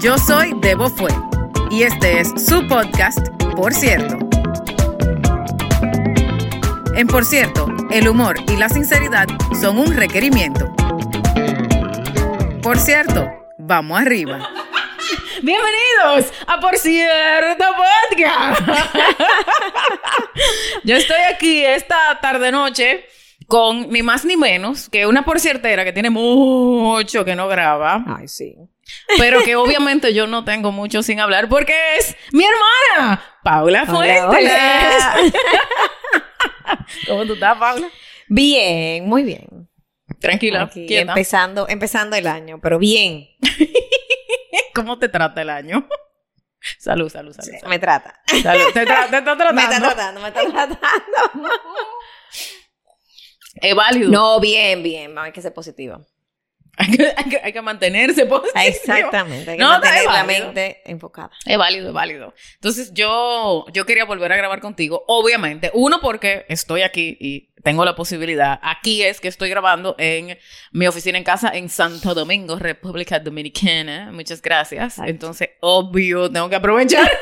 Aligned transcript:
Yo 0.00 0.16
soy 0.16 0.54
Debo 0.62 0.88
Fue 0.88 1.10
y 1.70 1.82
este 1.82 2.20
es 2.20 2.28
su 2.42 2.66
podcast, 2.66 3.18
Por 3.54 3.74
cierto. 3.74 4.16
En 6.94 7.06
Por 7.06 7.26
cierto, 7.26 7.66
el 7.90 8.08
humor 8.08 8.36
y 8.50 8.56
la 8.56 8.70
sinceridad 8.70 9.26
son 9.60 9.78
un 9.78 9.94
requerimiento. 9.94 10.72
Por 12.62 12.78
cierto, 12.78 13.28
vamos 13.58 14.00
arriba. 14.00 14.48
Bienvenidos 15.42 16.32
a 16.46 16.58
Por 16.60 16.78
cierto 16.78 17.64
Podcast. 18.08 18.62
Yo 20.84 20.96
estoy 20.96 21.20
aquí 21.30 21.62
esta 21.62 22.18
tarde 22.22 22.50
noche 22.50 23.04
con 23.46 23.90
ni 23.90 24.02
más 24.02 24.24
ni 24.24 24.38
menos 24.38 24.88
que 24.88 25.06
una 25.06 25.26
porciertera 25.26 25.84
que 25.84 25.92
tiene 25.92 26.08
mucho 26.08 27.22
que 27.22 27.36
no 27.36 27.48
graba. 27.48 28.02
Ay, 28.06 28.28
sí. 28.28 28.56
Pero 29.18 29.42
que 29.44 29.56
obviamente 29.56 30.14
yo 30.14 30.26
no 30.26 30.44
tengo 30.44 30.72
mucho 30.72 31.02
sin 31.02 31.20
hablar 31.20 31.48
porque 31.48 31.74
es 31.98 32.16
mi 32.32 32.44
hermana, 32.44 33.22
Paula 33.42 33.86
Fuentes. 33.86 34.22
hola. 34.24 35.16
¿Cómo 37.06 37.26
tú 37.26 37.34
estás, 37.34 37.56
Paula? 37.58 37.88
Bien, 38.28 39.06
muy 39.08 39.22
bien. 39.22 39.68
Tranquila, 40.20 40.62
Aquí, 40.62 40.86
quieta. 40.86 41.12
empezando, 41.12 41.68
empezando 41.68 42.16
el 42.16 42.26
año, 42.26 42.60
pero 42.62 42.78
bien. 42.78 43.28
¿Cómo 44.74 44.98
te 44.98 45.08
trata 45.08 45.42
el 45.42 45.50
año? 45.50 45.88
Salud, 46.78 47.08
salud, 47.08 47.32
salud. 47.32 47.50
salud. 47.58 47.70
Me 47.70 47.78
trata. 47.78 48.20
Salud. 48.42 48.64
¿Te, 48.74 48.84
tra- 48.86 49.08
te 49.10 49.16
está 49.18 49.36
tratando? 49.36 49.52
Me 49.54 49.62
está 49.62 49.78
tratando, 49.80 50.20
me 50.20 50.28
está 50.28 50.40
tratando. 50.42 50.78
Es 53.54 53.74
válido. 53.74 54.10
No, 54.10 54.40
bien, 54.40 54.82
bien. 54.82 55.18
Hay 55.18 55.32
que 55.32 55.42
ser 55.42 55.52
positivo. 55.54 56.04
Hay 56.76 56.90
que, 56.96 57.12
hay 57.16 57.24
que- 57.30 57.40
hay 57.42 57.52
que 57.52 57.60
mantenerse 57.62 58.24
positivo. 58.26 58.62
Exactamente. 58.64 59.50
Hay 59.50 59.56
que 59.58 59.62
No, 59.62 59.70
mantener 59.70 60.04
la 60.06 60.24
mente 60.24 60.80
enfocada. 60.84 61.30
Es 61.44 61.58
válido, 61.58 61.88
es 61.88 61.94
válido. 61.94 62.34
Entonces, 62.54 62.92
yo, 62.94 63.66
yo 63.72 63.84
quería 63.84 64.04
volver 64.06 64.32
a 64.32 64.36
grabar 64.36 64.60
contigo, 64.60 65.04
obviamente. 65.06 65.70
Uno, 65.74 66.00
porque 66.00 66.46
estoy 66.48 66.82
aquí 66.82 67.16
y 67.20 67.49
tengo 67.62 67.84
la 67.84 67.94
posibilidad. 67.94 68.58
Aquí 68.62 69.02
es 69.02 69.20
que 69.20 69.28
estoy 69.28 69.50
grabando 69.50 69.94
en 69.98 70.38
mi 70.72 70.86
oficina 70.86 71.18
en 71.18 71.24
casa 71.24 71.50
en 71.54 71.68
Santo 71.68 72.14
Domingo, 72.14 72.58
República 72.58 73.18
Dominicana. 73.18 74.10
Muchas 74.12 74.42
gracias. 74.42 74.94
Exacto. 74.94 75.10
Entonces, 75.10 75.50
obvio, 75.60 76.30
tengo 76.30 76.48
que 76.48 76.56
aprovechar. 76.56 77.10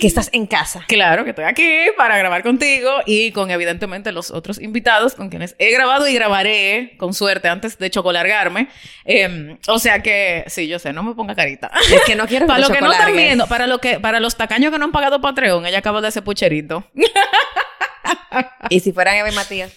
Que 0.00 0.06
estás 0.06 0.30
en 0.32 0.46
casa. 0.46 0.84
Claro 0.88 1.22
que 1.22 1.30
estoy 1.30 1.44
aquí 1.44 1.68
para 1.96 2.16
grabar 2.16 2.42
contigo 2.42 2.90
y 3.04 3.30
con 3.32 3.50
evidentemente 3.50 4.10
los 4.10 4.30
otros 4.30 4.58
invitados 4.58 5.14
con 5.14 5.28
quienes 5.28 5.54
he 5.58 5.70
grabado 5.70 6.08
y 6.08 6.14
grabaré 6.14 6.94
con 6.96 7.12
suerte 7.12 7.48
antes 7.48 7.78
de 7.78 7.90
chocolargarme. 7.90 8.68
Eh, 9.04 9.58
o 9.68 9.78
sea 9.78 10.02
que, 10.02 10.44
sí, 10.46 10.66
yo 10.66 10.78
sé, 10.78 10.94
no 10.94 11.02
me 11.02 11.14
ponga 11.14 11.34
carita. 11.34 11.70
Es 11.92 12.02
que 12.06 12.16
no 12.16 12.26
quiero 12.26 12.46
Para 12.48 12.58
los 12.58 12.70
los 12.70 12.78
que 12.78 12.82
no 12.82 12.90
están 12.90 13.14
viendo, 13.14 13.46
para, 13.46 13.66
lo 13.66 13.78
que, 13.78 14.00
para 14.00 14.18
los 14.18 14.36
tacaños 14.36 14.72
que 14.72 14.78
no 14.78 14.86
han 14.86 14.92
pagado 14.92 15.20
Patreon, 15.20 15.66
ella 15.66 15.78
acaba 15.78 16.00
de 16.00 16.08
hacer 16.08 16.24
pucherito. 16.24 16.84
Y 18.70 18.80
si 18.80 18.92
fueran 18.92 19.16
Eva 19.16 19.30
y 19.30 19.34
Matías. 19.34 19.72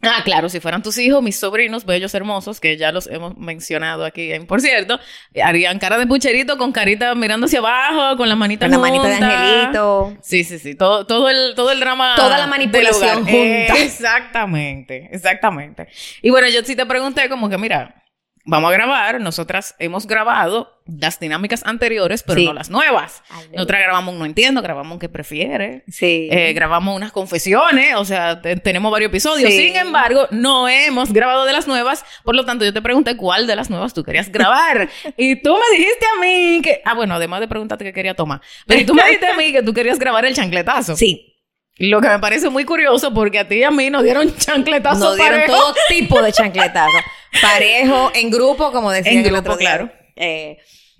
Ah, 0.00 0.22
claro, 0.24 0.48
si 0.48 0.60
fueran 0.60 0.80
tus 0.80 0.96
hijos, 0.98 1.20
mis 1.24 1.36
sobrinos, 1.36 1.84
bellos 1.84 2.14
hermosos, 2.14 2.60
que 2.60 2.76
ya 2.76 2.92
los 2.92 3.08
hemos 3.08 3.36
mencionado 3.36 4.04
aquí, 4.04 4.32
en, 4.32 4.46
por 4.46 4.60
cierto, 4.60 5.00
harían 5.42 5.80
cara 5.80 5.98
de 5.98 6.06
pucherito 6.06 6.56
con 6.56 6.70
carita 6.70 7.16
mirando 7.16 7.46
hacia 7.46 7.58
abajo, 7.58 8.16
con 8.16 8.28
las 8.28 8.38
manitas 8.38 8.70
Con 8.70 8.70
la 8.70 8.78
manita 8.78 9.08
de 9.08 9.14
angelito. 9.16 10.16
Sí, 10.22 10.44
sí, 10.44 10.60
sí. 10.60 10.76
Todo, 10.76 11.04
todo, 11.04 11.28
el, 11.28 11.54
todo 11.56 11.72
el 11.72 11.80
drama. 11.80 12.14
Toda 12.14 12.38
la 12.38 12.46
manipulación 12.46 13.24
junta. 13.24 13.74
exactamente, 13.78 15.08
exactamente. 15.10 15.88
Y 16.22 16.30
bueno, 16.30 16.48
yo 16.48 16.62
sí 16.62 16.76
te 16.76 16.86
pregunté 16.86 17.28
como 17.28 17.48
que, 17.48 17.58
mira, 17.58 18.04
vamos 18.48 18.70
a 18.70 18.72
grabar. 18.72 19.20
Nosotras 19.20 19.74
hemos 19.78 20.06
grabado 20.06 20.80
las 20.86 21.20
dinámicas 21.20 21.62
anteriores, 21.66 22.22
pero 22.22 22.40
Sí. 22.40 22.46
no 22.46 22.52
las 22.54 22.70
nuevas. 22.70 23.22
Ay, 23.30 23.48
Nosotras 23.52 23.80
grabamos 23.82 24.14
un 24.14 24.18
No 24.20 24.24
Entiendo, 24.24 24.62
grabamos 24.62 24.92
un 24.94 24.98
que 24.98 25.08
prefiere. 25.08 25.84
Sí. 25.88 26.28
eh, 26.32 26.52
grabamos 26.54 26.96
unas 26.96 27.12
confesiones, 27.12 27.94
o 27.96 28.04
sea, 28.04 28.40
te- 28.40 28.56
tenemos 28.56 28.90
varios 28.90 29.10
episodios. 29.10 29.50
Sí. 29.50 29.66
Sin 29.68 29.76
embargo, 29.76 30.26
no 30.30 30.68
hemos 30.68 31.12
grabado 31.12 31.44
de 31.44 31.52
las 31.52 31.66
nuevas, 31.68 32.04
por 32.24 32.34
lo 32.34 32.44
tanto, 32.46 32.64
yo 32.64 32.72
te 32.72 32.80
pregunté 32.82 33.16
cuál 33.16 33.46
de 33.46 33.54
las 33.56 33.68
nuevas 33.70 33.92
tú 33.94 34.02
querías 34.02 34.30
grabar. 34.32 34.88
y 35.16 35.42
tú 35.42 35.54
me 35.54 35.76
dijiste 35.78 36.06
a 36.16 36.20
mí 36.20 36.60
que, 36.62 36.80
ah, 36.84 36.94
bueno, 36.94 37.14
además 37.16 37.40
de 37.40 37.48
preguntarte 37.48 37.84
qué 37.84 37.92
quería 37.92 38.14
tomar, 38.14 38.40
pero 38.66 38.86
tú 38.86 38.94
me 38.94 39.02
dijiste 39.04 39.26
a 39.26 39.34
mí 39.36 39.52
que 39.52 39.62
tú 39.62 39.74
querías 39.74 39.98
grabar 39.98 40.24
el 40.24 40.34
chancletazo. 40.34 40.96
sí. 40.96 41.34
Lo 41.80 42.00
que 42.00 42.08
me 42.08 42.18
parece 42.18 42.48
muy 42.48 42.64
curioso 42.64 43.14
porque 43.14 43.38
a 43.38 43.46
ti 43.46 43.58
y 43.58 43.62
a 43.62 43.70
mí 43.70 43.88
nos 43.88 44.02
dieron 44.02 44.34
chancletazo 44.36 44.98
Nos 44.98 45.16
dieron 45.16 45.42
parejo. 45.42 45.52
todo 45.56 45.74
tipo 45.88 46.20
de 46.20 46.32
chancletazos. 46.32 47.00
Parejo, 47.42 48.10
en 48.14 48.30
grupo, 48.30 48.72
como 48.72 48.90
decían 48.90 49.14
En 49.18 49.20
el 49.24 49.26
grupo, 49.32 49.40
otro 49.40 49.56
día. 49.56 49.68
claro. 49.76 49.92
Eh, 50.16 50.58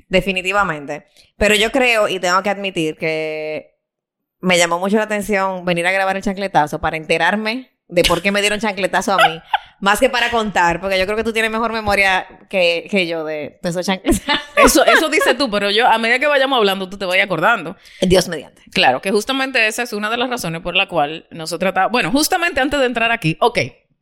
definitivamente. 0.09 1.07
Pero 1.37 1.55
yo 1.55 1.71
creo, 1.71 2.09
y 2.09 2.19
tengo 2.19 2.43
que 2.43 2.51
admitir, 2.51 2.97
que 2.97 3.75
me 4.41 4.59
llamó 4.59 4.79
mucho 4.79 4.97
la 4.97 5.05
atención 5.05 5.65
venir 5.65 5.87
a 5.87 5.93
grabar 5.93 6.17
el 6.17 6.23
chancletazo 6.23 6.81
para 6.81 6.97
enterarme 6.97 7.71
de 7.89 8.03
por 8.05 8.21
qué 8.23 8.31
me 8.31 8.41
dieron 8.41 8.61
chancletazo 8.61 9.13
a 9.13 9.29
mí. 9.29 9.41
Más 9.81 10.01
que 10.01 10.11
para 10.11 10.31
contar, 10.33 10.81
porque 10.81 10.99
yo 10.99 11.05
creo 11.05 11.17
que 11.17 11.23
tú 11.23 11.33
tienes 11.33 11.53
mejor 11.53 11.73
memoria 11.73 12.27
que, 12.51 12.89
que 12.91 13.07
yo 13.07 13.25
de, 13.25 13.61
de 13.63 13.69
esos 13.69 13.87
chancletazos. 13.87 14.41
Eso, 14.57 14.85
eso 14.85 15.09
dices 15.09 15.39
tú, 15.39 15.49
pero 15.53 15.71
yo, 15.71 15.87
a 15.87 15.99
medida 15.99 16.19
que 16.19 16.27
vayamos 16.27 16.57
hablando, 16.57 16.89
tú 16.91 16.99
te 16.99 17.05
vayas 17.05 17.27
acordando. 17.27 17.77
Dios 18.01 18.27
mediante. 18.29 18.61
Claro, 18.73 19.01
que 19.01 19.13
justamente 19.13 19.65
esa 19.69 19.85
es 19.85 19.93
una 19.93 20.11
de 20.11 20.17
las 20.17 20.29
razones 20.31 20.63
por 20.63 20.75
la 20.75 20.89
cual 20.89 21.29
nosotros 21.31 21.69
está- 21.69 21.87
Bueno, 21.87 22.11
justamente 22.11 22.61
antes 22.61 22.81
de 22.81 22.87
entrar 22.87 23.13
aquí, 23.13 23.37
ok, 23.41 23.59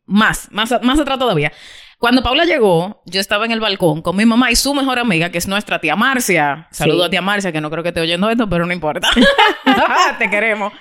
más, 0.07 0.47
más, 0.51 0.73
más 0.81 0.99
atrás 0.99 1.19
todavía. 1.19 1.51
Cuando 1.99 2.21
Paula 2.21 2.45
llegó, 2.45 3.01
yo 3.05 3.19
estaba 3.19 3.45
en 3.45 3.51
el 3.51 3.59
balcón 3.59 4.03
con 4.03 4.15
mi 4.15 4.23
mamá 4.23 4.51
y 4.51 4.55
su 4.55 4.71
mejor 4.75 4.99
amiga, 4.99 5.31
que 5.31 5.39
es 5.39 5.47
nuestra 5.47 5.79
tía 5.79 5.95
Marcia. 5.95 6.67
Saludo 6.71 7.03
Sí. 7.03 7.07
a 7.07 7.09
tía 7.09 7.21
Marcia, 7.23 7.51
que 7.51 7.59
no 7.59 7.71
creo 7.71 7.81
que 7.81 7.89
esté 7.89 8.01
oyendo 8.01 8.29
esto, 8.29 8.47
pero 8.47 8.67
no 8.67 8.71
importa. 8.73 9.09
Te 10.19 10.29
queremos. 10.29 10.71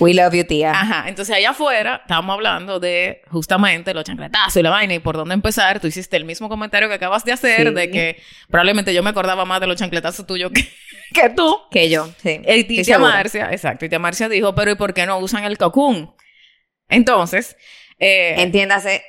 We 0.00 0.12
love 0.12 0.34
you, 0.34 0.44
tía. 0.44 0.72
Ajá, 0.72 1.08
entonces 1.08 1.34
allá 1.34 1.50
afuera 1.50 2.00
estábamos 2.02 2.34
hablando 2.34 2.78
de 2.78 3.22
justamente 3.30 3.94
los 3.94 4.04
chancletazos 4.04 4.56
y 4.56 4.62
la 4.62 4.68
vaina 4.70 4.92
y 4.92 4.98
por 4.98 5.16
dónde 5.16 5.32
empezar. 5.32 5.80
Tú 5.80 5.86
hiciste 5.86 6.16
el 6.18 6.26
mismo 6.26 6.50
comentario 6.50 6.88
que 6.88 6.94
acabas 6.96 7.24
de 7.24 7.32
hacer, 7.32 7.68
Sí. 7.68 7.74
de 7.74 7.90
que 7.90 8.22
probablemente 8.50 8.92
yo 8.92 9.02
me 9.02 9.08
acordaba 9.10 9.46
más 9.46 9.60
de 9.60 9.66
los 9.68 9.76
chancletazos 9.76 10.26
tuyos 10.26 10.52
que, 10.52 10.68
que 11.14 11.30
tú. 11.30 11.58
Que 11.70 11.88
yo, 11.88 12.08
sí. 12.22 12.32
Y 12.32 12.34
Estoy 12.44 12.64
tía 12.64 12.84
segura. 12.84 13.12
Marcia, 13.12 13.48
exacto, 13.50 13.86
y 13.86 13.88
tía 13.88 13.98
Marcia 13.98 14.28
dijo, 14.28 14.54
pero 14.54 14.70
¿y 14.72 14.74
por 14.74 14.92
qué 14.92 15.06
no 15.06 15.16
usan 15.18 15.44
el 15.44 15.56
cocoon? 15.56 16.14
Entonces, 16.90 17.56
eh, 17.98 18.34
Entiéndase, 18.42 19.02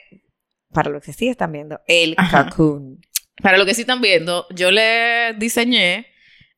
para 0.73 0.89
los 0.89 1.03
que 1.03 1.13
sí 1.13 1.27
están 1.27 1.51
viendo, 1.51 1.79
el 1.87 2.13
Ajá. 2.17 2.49
cocoon. 2.49 2.99
para 3.41 3.57
lo 3.57 3.65
que 3.65 3.73
sí 3.75 3.81
están 3.81 4.01
viendo, 4.01 4.45
yo 4.49 4.71
le 4.71 5.33
diseñé 5.37 6.07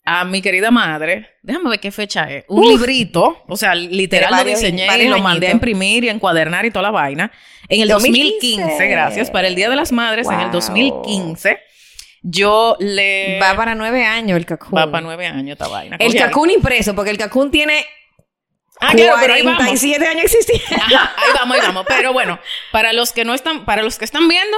a 0.05 0.23
mi 0.25 0.41
querida 0.41 0.71
madre, 0.71 1.27
déjame 1.43 1.69
ver 1.71 1.79
qué 1.79 1.91
fecha 1.91 2.31
es, 2.31 2.45
un 2.47 2.63
Uf. 2.65 2.71
librito, 2.71 3.43
o 3.47 3.57
sea, 3.57 3.75
literal 3.75 4.31
lo 4.31 4.37
varios- 4.37 4.59
diseñé 4.61 4.87
y 5.03 5.07
lo 5.07 5.19
mandé 5.19 5.47
a 5.47 5.51
imprimir 5.51 6.05
y 6.05 6.09
a 6.09 6.13
encuadernar 6.13 6.65
y 6.65 6.71
toda 6.71 6.83
la 6.83 6.91
vaina. 6.91 7.31
En 7.67 7.81
el 7.81 7.89
2015, 7.89 8.61
2015, 8.61 8.87
gracias, 8.87 9.29
para 9.29 9.47
el 9.47 9.55
Día 9.55 9.69
de 9.69 9.75
las 9.75 9.91
Madres, 9.91 10.25
en 10.27 10.39
el 10.39 10.45
Wow. 10.45 10.51
2015, 10.53 11.59
yo 12.23 12.75
le... 12.79 13.39
Va 13.41 13.55
para 13.55 13.75
nueve 13.75 14.05
años 14.05 14.37
el 14.37 14.45
cocoon. 14.45 14.75
Va 14.81 14.89
para 14.89 15.01
nueve 15.01 15.27
años 15.27 15.51
esta 15.53 15.67
vaina. 15.67 15.97
El 15.99 16.15
cocoon 16.19 16.49
impreso, 16.49 16.95
porque 16.95 17.11
el 17.11 17.17
cocoon 17.17 17.51
tiene 17.51 17.85
Ah, 18.81 18.91
claro, 18.93 19.17
pero 19.19 19.33
ahí 19.33 19.41
vamos. 19.43 19.57
47 19.57 20.07
años 20.07 20.23
existiendo. 20.25 20.75
Ajá, 20.83 21.13
ahí 21.17 21.29
vamos, 21.33 21.55
ahí 21.57 21.61
vamos. 21.65 21.85
Pero 21.87 22.13
bueno, 22.13 22.39
para 22.71 22.93
los 22.93 23.11
que 23.11 23.25
no 23.25 23.33
están, 23.33 23.65
para 23.65 23.83
los 23.83 23.97
que 23.97 24.05
están 24.05 24.27
viendo, 24.27 24.57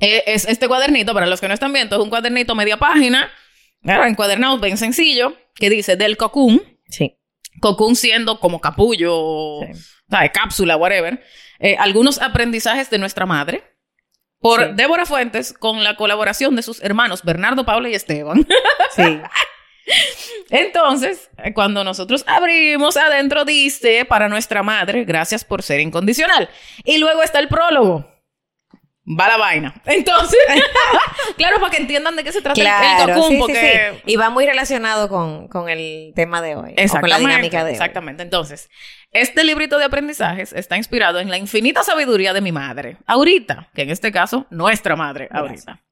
eh, 0.00 0.24
es 0.26 0.46
este 0.46 0.68
cuadernito, 0.68 1.14
para 1.14 1.26
los 1.26 1.40
que 1.40 1.48
no 1.48 1.54
están 1.54 1.72
viendo, 1.72 1.96
es 1.96 2.02
un 2.02 2.10
cuadernito 2.10 2.54
media 2.54 2.76
página, 2.78 3.30
¿verdad? 3.82 4.08
encuadernado 4.08 4.58
bien 4.58 4.76
sencillo, 4.76 5.36
que 5.54 5.70
dice 5.70 5.96
del 5.96 6.16
cocoon, 6.16 6.62
Sí. 6.88 7.18
cocoon 7.60 7.94
siendo 7.96 8.40
como 8.40 8.60
capullo, 8.60 9.60
Sí. 9.72 9.80
¿sabes? 10.10 10.30
cápsula, 10.32 10.76
whatever, 10.76 11.22
eh, 11.60 11.76
algunos 11.78 12.20
aprendizajes 12.20 12.90
de 12.90 12.98
nuestra 12.98 13.26
madre. 13.26 13.62
Por 14.40 14.60
Sí. 14.60 14.70
Débora 14.74 15.06
Fuentes, 15.06 15.52
con 15.52 15.84
la 15.84 15.94
colaboración 15.94 16.56
de 16.56 16.62
sus 16.62 16.82
hermanos 16.82 17.22
Bernardo, 17.22 17.64
Paula 17.64 17.88
y 17.88 17.94
Esteban. 17.94 18.44
Sí. 18.96 19.20
Entonces, 20.50 21.30
cuando 21.54 21.84
nosotros 21.84 22.24
abrimos 22.26 22.96
adentro, 22.96 23.44
dice 23.44 24.04
para 24.04 24.28
nuestra 24.28 24.62
madre, 24.62 25.04
gracias 25.04 25.44
por 25.44 25.62
ser 25.62 25.80
incondicional. 25.80 26.48
Y 26.84 26.98
luego 26.98 27.22
está 27.22 27.38
el 27.38 27.48
prólogo. 27.48 28.08
Va 29.04 29.26
la 29.26 29.36
vaina. 29.36 29.74
Entonces, 29.84 30.38
claro, 31.36 31.58
para 31.58 31.72
que 31.72 31.78
entiendan 31.78 32.14
de 32.14 32.22
qué 32.22 32.30
se 32.30 32.40
trata 32.40 32.60
el- 32.60 32.66
el 32.68 32.72
Claro, 32.72 33.14
cocoon, 33.14 33.28
sí, 33.30 33.34
sí, 33.34 33.40
porque... 33.40 33.90
sí. 33.96 34.12
Y 34.12 34.16
va 34.16 34.30
muy 34.30 34.46
relacionado 34.46 35.08
con, 35.08 35.48
con 35.48 35.68
el 35.68 36.12
tema 36.14 36.40
de 36.40 36.54
hoy. 36.54 36.60
o 36.60 36.64
con 36.66 36.74
la 36.76 36.82
Exactamente, 36.82 37.26
dinámica 37.28 37.58
de 37.58 37.70
hoy. 37.70 37.72
exactamente. 37.72 38.22
Entonces, 38.22 38.70
este 39.10 39.42
librito 39.42 39.78
de 39.78 39.86
aprendizajes 39.86 40.52
está 40.52 40.76
inspirado 40.76 41.18
en 41.18 41.30
la 41.30 41.36
infinita 41.36 41.82
sabiduría 41.82 42.32
de 42.32 42.42
mi 42.42 42.52
madre, 42.52 42.98
ahorita, 43.06 43.70
que 43.74 43.82
en 43.82 43.90
este 43.90 44.12
caso, 44.12 44.46
nuestra 44.50 44.94
madre, 44.94 45.28
ahorita. 45.32 45.82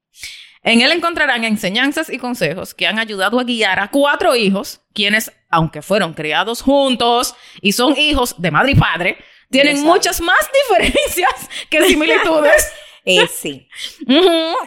En 0.62 0.82
él 0.82 0.92
encontrarán 0.92 1.44
enseñanzas 1.44 2.10
y 2.10 2.18
consejos 2.18 2.74
que 2.74 2.86
han 2.86 2.98
ayudado 2.98 3.40
a 3.40 3.44
guiar 3.44 3.80
a 3.80 3.90
cuatro 3.90 4.36
hijos, 4.36 4.82
quienes, 4.92 5.32
aunque 5.48 5.80
fueron 5.80 6.12
criados 6.12 6.60
juntos 6.60 7.34
y 7.62 7.72
son 7.72 7.96
hijos 7.96 8.34
de 8.38 8.50
madre 8.50 8.72
y 8.72 8.74
padre, 8.74 9.16
tienen 9.50 9.82
muchas 9.82 10.20
más 10.20 10.36
diferencias 10.68 11.48
que 11.70 11.82
similitudes. 11.84 12.72
Eh, 13.06 13.26
sí. 13.28 13.66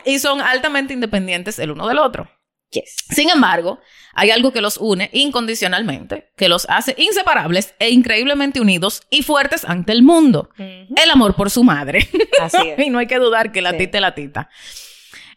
Y 0.06 0.20
son 0.20 0.42
altamente 0.42 0.94
independientes 0.94 1.60
el 1.60 1.72
uno 1.72 1.88
del 1.88 2.00
otro. 2.00 2.30
Yes. 2.72 2.96
Sin 3.12 3.30
embargo, 3.30 3.80
hay 4.14 4.32
algo 4.32 4.52
que 4.52 4.60
los 4.62 4.78
une 4.78 5.12
incondicionalmente, 5.14 6.32
que 6.36 6.50
los 6.50 6.66
hace 6.70 6.96
inseparables 6.98 7.76
e 7.78 7.92
increíblemente 7.92 8.60
unidos 8.60 9.04
y 9.12 9.22
fuertes 9.22 9.64
ante 9.64 9.92
el 9.92 10.02
mundo. 10.02 10.50
El 10.58 11.10
amor 11.12 11.36
por 11.36 11.52
su 11.52 11.64
madre. 11.64 12.10
Así 12.42 12.70
es. 12.70 12.80
y 12.86 12.90
no 12.90 12.98
hay 12.98 13.06
que 13.06 13.20
dudar 13.20 13.52
que 13.52 13.62
la 13.62 13.72
Sí. 13.72 13.78
tita 13.78 14.00
la 14.02 14.16
tita. 14.16 14.50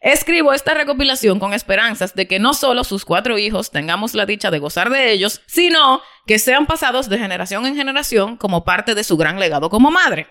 Escribo 0.07 0.53
esta 0.53 0.73
recopilación 0.73 1.41
con 1.41 1.53
esperanzas 1.53 2.15
de 2.15 2.29
que 2.29 2.39
no 2.39 2.55
solo 2.55 2.85
sus 2.85 3.05
cuatro 3.05 3.39
hijos 3.39 3.73
tengamos 3.73 4.15
la 4.15 4.25
dicha 4.25 4.53
de 4.53 4.61
gozar 4.61 4.89
de 4.89 5.11
ellos, 5.11 5.43
sino 5.47 6.01
que 6.29 6.39
sean 6.39 6.67
pasados 6.67 7.09
de 7.09 7.19
generación 7.19 7.67
en 7.67 7.75
generación 7.75 8.37
como 8.37 8.65
parte 8.65 8.95
de 8.95 9.03
su 9.03 9.17
gran 9.17 9.41
legado 9.41 9.69
como 9.69 9.91
madre. 9.91 10.29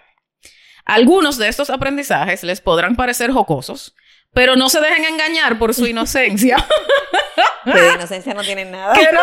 Algunos 0.85 1.37
de 1.37 1.49
estos 1.49 1.69
aprendizajes 1.69 2.41
les 2.43 2.61
podrán 2.61 2.95
parecer 2.95 3.33
jocosos, 3.33 3.97
pero 4.35 4.55
no 4.55 4.69
se 4.69 4.79
dejen 4.81 5.05
engañar 5.05 5.57
por 5.57 5.73
su 5.73 5.87
inocencia. 5.87 6.57
Que 7.65 7.81
de 7.81 7.93
inocencia 7.95 8.33
no 8.35 8.43
tienen 8.43 8.69
nada. 8.69 8.93
Que 8.93 9.11
no- 9.11 9.19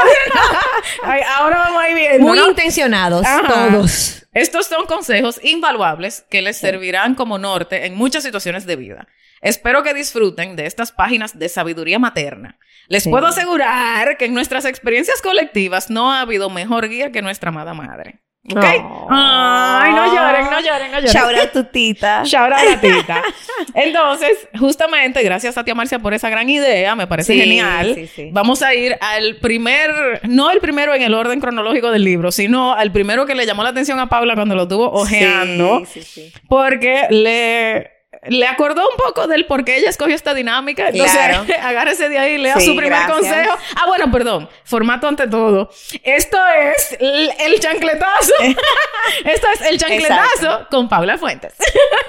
Ay, 1.04 1.20
ahora 1.36 1.58
vamos 1.58 1.80
a 1.80 1.88
ir 1.90 1.94
viendo. 1.94 2.26
Muy 2.26 2.36
¿no? 2.36 2.48
intencionados, 2.48 3.24
Ajá. 3.24 3.46
todos. 3.70 4.26
Estos 4.32 4.66
son 4.66 4.86
consejos 4.86 5.38
invaluables 5.44 6.24
que 6.28 6.42
les 6.42 6.56
servirán 6.56 7.14
como 7.14 7.38
norte 7.38 7.86
en 7.86 7.94
muchas 7.94 8.24
situaciones 8.24 8.66
de 8.66 8.74
vida. 8.74 9.06
Espero 9.42 9.84
que 9.84 9.94
disfruten 9.94 10.56
de 10.56 10.66
estas 10.66 10.90
páginas 10.90 11.38
de 11.38 11.48
sabiduría 11.48 12.00
materna. 12.00 12.58
Les 12.88 13.04
Sí. 13.04 13.10
puedo 13.10 13.28
asegurar 13.28 14.16
que 14.16 14.24
en 14.24 14.34
nuestras 14.34 14.64
experiencias 14.64 15.22
colectivas 15.22 15.88
no 15.88 16.12
ha 16.12 16.20
habido 16.20 16.50
mejor 16.50 16.88
guía 16.88 17.12
que 17.12 17.22
nuestra 17.22 17.50
amada 17.50 17.74
madre. 17.74 18.22
¿Ok? 18.50 18.64
Oh. 18.82 19.06
Ay, 19.08 19.92
no 19.92 20.06
lloren, 20.14 20.44
no 20.50 20.60
lloren, 20.60 20.90
no 20.90 20.98
lloren. 20.98 21.12
Shout 21.12 21.34
out 21.38 21.52
tu 21.52 21.64
tita. 21.64 22.22
Shout 22.24 22.52
out 22.52 22.58
a 22.60 22.64
la 22.64 22.80
tita. 22.80 23.22
Entonces, 23.74 24.48
justamente, 24.58 25.22
gracias 25.22 25.56
a 25.56 25.64
tía 25.64 25.76
Marcia 25.76 26.00
por 26.00 26.12
esa 26.12 26.28
gran 26.28 26.48
idea, 26.50 26.96
me 26.96 27.06
parece 27.06 27.34
Sí, 27.34 27.38
genial. 27.40 27.94
sí, 27.94 28.06
sí. 28.08 28.30
Vamos 28.32 28.62
a 28.62 28.74
ir 28.74 28.96
al 29.00 29.36
primer, 29.36 30.20
no 30.28 30.50
el 30.50 30.58
primero 30.60 30.92
en 30.94 31.02
el 31.02 31.14
orden 31.14 31.38
cronológico 31.40 31.92
del 31.92 32.02
libro, 32.02 32.32
sino 32.32 32.72
al 32.74 32.90
primero 32.90 33.26
que 33.26 33.36
le 33.36 33.46
llamó 33.46 33.62
la 33.62 33.68
atención 33.70 34.00
a 34.00 34.08
Paula 34.08 34.34
cuando 34.34 34.56
lo 34.56 34.62
estuvo 34.64 34.90
ojeando, 34.90 35.84
Sí, 35.86 36.02
sí, 36.02 36.22
sí. 36.24 36.32
porque 36.48 37.06
le, 37.10 37.90
le 38.24 38.46
acordó 38.46 38.82
un 38.88 38.96
poco 38.96 39.26
del 39.26 39.46
por 39.46 39.64
qué 39.64 39.76
ella 39.78 39.90
escogió 39.90 40.14
esta 40.14 40.32
dinámica. 40.34 40.88
Entonces, 40.88 41.12
Claro. 41.16 41.44
agárrese 41.62 42.08
de 42.08 42.18
ahí 42.18 42.38
lea 42.38 42.54
Sí, 42.60 42.66
su 42.66 42.76
primer 42.76 42.90
gracias. 42.90 43.18
consejo. 43.18 43.58
Ah, 43.76 43.86
bueno, 43.86 44.10
perdón, 44.12 44.48
formato 44.64 45.08
ante 45.08 45.26
todo. 45.26 45.70
Esto 46.04 46.38
es 46.62 46.96
el, 47.00 47.30
el 47.40 47.58
chancletazo. 47.60 48.32
Esto 49.24 49.46
es 49.54 49.60
el 49.62 49.78
chancletazo 49.78 50.34
Exacto. 50.44 50.66
con 50.70 50.88
Paula 50.88 51.18
Fuentes. 51.18 51.54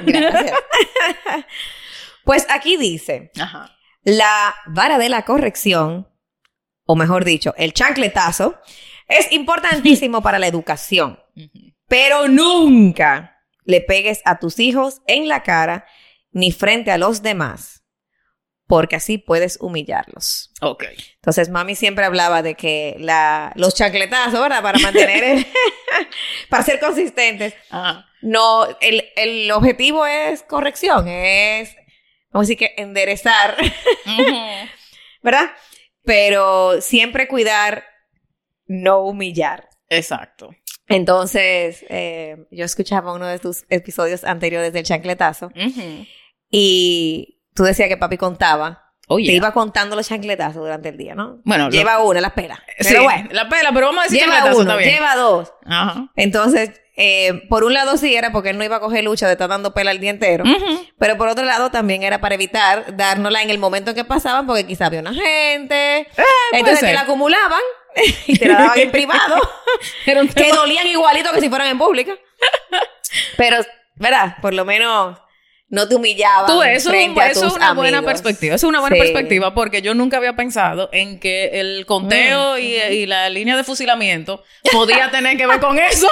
Gracias. 0.01 0.53
pues 2.23 2.45
aquí 2.49 2.77
dice, 2.77 3.31
Ajá. 3.39 3.75
la 4.03 4.55
vara 4.67 4.97
de 4.97 5.09
la 5.09 5.23
corrección, 5.23 6.07
o 6.85 6.95
mejor 6.95 7.25
dicho, 7.25 7.53
el 7.57 7.73
chancletazo, 7.73 8.59
es 9.07 9.31
importantísimo 9.31 10.21
para 10.21 10.39
la 10.39 10.47
educación, 10.47 11.19
pero 11.87 12.27
nunca 12.27 13.41
le 13.65 13.81
pegues 13.81 14.21
a 14.25 14.39
tus 14.39 14.59
hijos 14.59 15.01
en 15.07 15.27
la 15.27 15.43
cara 15.43 15.85
ni 16.33 16.51
frente 16.51 16.91
a 16.91 16.97
los 16.97 17.21
demás, 17.21 17.83
porque 18.67 18.95
así 18.97 19.17
puedes 19.17 19.57
humillarlos. 19.61 20.51
Ok. 20.61 20.83
Entonces, 21.15 21.49
mami 21.49 21.75
siempre 21.75 22.05
hablaba 22.05 22.41
de 22.41 22.55
que 22.55 22.95
la, 22.99 23.51
los 23.55 23.75
chancletazos, 23.75 24.39
¿verdad? 24.41 24.61
Para 24.61 24.79
mantener, 24.79 25.23
el- 25.23 25.45
para 26.49 26.63
ser 26.63 26.79
consistentes. 26.79 27.53
Ajá. 27.69 28.05
No, 28.21 28.65
el, 28.81 29.03
el 29.15 29.51
objetivo 29.51 30.05
es 30.05 30.43
corrección, 30.43 31.07
es, 31.07 31.75
vamos 32.31 32.47
a 32.47 32.47
decir 32.47 32.57
que 32.57 32.73
enderezar, 32.81 33.57
¿verdad? 35.21 35.51
Pero 36.03 36.81
siempre 36.81 37.27
cuidar, 37.27 37.85
no 38.65 39.01
humillar. 39.03 39.69
Exacto. 39.89 40.55
Entonces, 40.87 41.85
eh, 41.89 42.45
yo 42.51 42.65
escuchaba 42.65 43.13
uno 43.13 43.27
de 43.27 43.39
tus 43.39 43.63
episodios 43.69 44.23
anteriores 44.25 44.73
del 44.73 44.83
chancletazo 44.83 45.47
Ujú. 45.47 46.05
Y 46.55 47.39
tú 47.55 47.63
decías 47.63 47.89
que 47.89 47.97
papi 47.97 48.17
contaba. 48.17 48.91
Oye. 49.07 49.25
Te 49.27 49.33
iba 49.33 49.51
contando 49.51 49.95
los 49.95 50.07
chancletazos 50.07 50.61
durante 50.61 50.89
el 50.89 50.97
día, 50.97 51.13
¿no? 51.15 51.39
Bueno, 51.43 51.65
lo- 51.65 51.71
lleva 51.71 51.99
una, 52.01 52.21
la 52.21 52.33
pela. 52.35 52.63
Sí, 52.79 52.89
Pero 52.89 53.03
bueno, 53.03 53.27
la 53.31 53.49
pela, 53.49 53.71
pero 53.73 53.87
vamos 53.87 54.01
a 54.01 54.03
decir 54.05 54.19
lleva 54.21 54.33
chancletazo, 54.35 54.61
uno, 54.61 54.77
bien. 54.77 54.89
lleva 54.91 55.15
dos. 55.15 55.51
Ajá. 55.65 56.07
Entonces, 56.15 56.71
eh, 56.95 57.41
por 57.49 57.63
un 57.63 57.73
lado 57.73 57.97
sí 57.97 58.15
era 58.15 58.31
porque 58.31 58.51
él 58.51 58.57
no 58.57 58.63
iba 58.63 58.75
a 58.77 58.79
coger 58.79 59.03
lucha 59.03 59.25
de 59.25 59.33
estar 59.33 59.49
dando 59.49 59.73
pela 59.73 59.91
el 59.91 59.99
día 59.99 60.11
entero. 60.11 60.45
Ujú. 60.45 60.85
Pero 60.99 61.17
por 61.17 61.27
otro 61.27 61.43
lado 61.43 61.69
también 61.71 62.03
era 62.03 62.21
para 62.21 62.35
evitar 62.35 62.95
dárnosla 62.95 63.41
en 63.41 63.49
el 63.49 63.57
momento 63.57 63.89
en 63.91 63.95
que 63.97 64.05
pasaban, 64.05 64.45
porque 64.47 64.65
quizá 64.65 64.85
había 64.85 65.01
una 65.01 65.13
gente. 65.13 66.07
entonces 66.53 66.79
ser. 66.79 66.89
te 66.89 66.93
la 66.95 67.01
acumulaban 67.01 67.61
y 68.27 68.37
te 68.37 68.47
la 68.47 68.53
daban 68.59 68.79
en 68.79 68.91
privado, 68.91 69.35
que 70.05 70.51
dolían 70.53 70.87
igualito 70.87 71.31
que 71.33 71.41
si 71.41 71.49
fueran 71.49 71.67
en 71.67 71.77
público. 71.77 72.13
Pero, 73.37 73.57
¿verdad? 73.95 74.37
Por 74.41 74.53
lo 74.53 74.63
menos 74.65 75.17
no 75.73 75.87
te 75.87 75.95
humillaban. 75.95 76.45
Tú, 76.45 76.61
eso, 76.61 76.91
frente 76.91 77.19
a 77.19 77.31
eso 77.31 77.47
es 77.47 77.53
una 77.53 77.73
buena 77.73 78.03
perspectiva. 78.03 78.53
Eso 78.55 78.67
es 78.67 78.69
una 78.69 78.79
buena 78.79 78.95
Sí. 78.95 79.01
perspectiva 79.01 79.55
porque 79.55 79.81
yo 79.81 79.95
nunca 79.95 80.17
había 80.17 80.35
pensado 80.35 80.89
en 80.93 81.19
que 81.19 81.59
el 81.59 81.85
conteo 81.87 82.59
y, 82.59 82.75
y 82.75 83.05
la 83.07 83.27
línea 83.29 83.57
de 83.57 83.63
fusilamiento 83.63 84.43
podía 84.71 85.09
tener 85.09 85.35
que 85.35 85.47
ver 85.47 85.59
con 85.59 85.79
eso. 85.91 86.07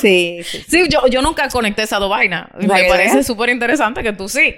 Sí, 0.00 0.40
sí. 0.44 0.64
Sí, 0.68 0.84
yo, 0.90 1.06
yo 1.06 1.22
nunca 1.22 1.48
conecté 1.48 1.82
esas 1.82 2.00
dos 2.00 2.10
vainas. 2.10 2.48
Me 2.58 2.66
¿Para 2.66 2.82
que 2.82 2.88
parece 2.88 3.22
súper 3.22 3.50
interesante 3.50 4.02
que 4.02 4.12
tú 4.12 4.28
sí. 4.28 4.54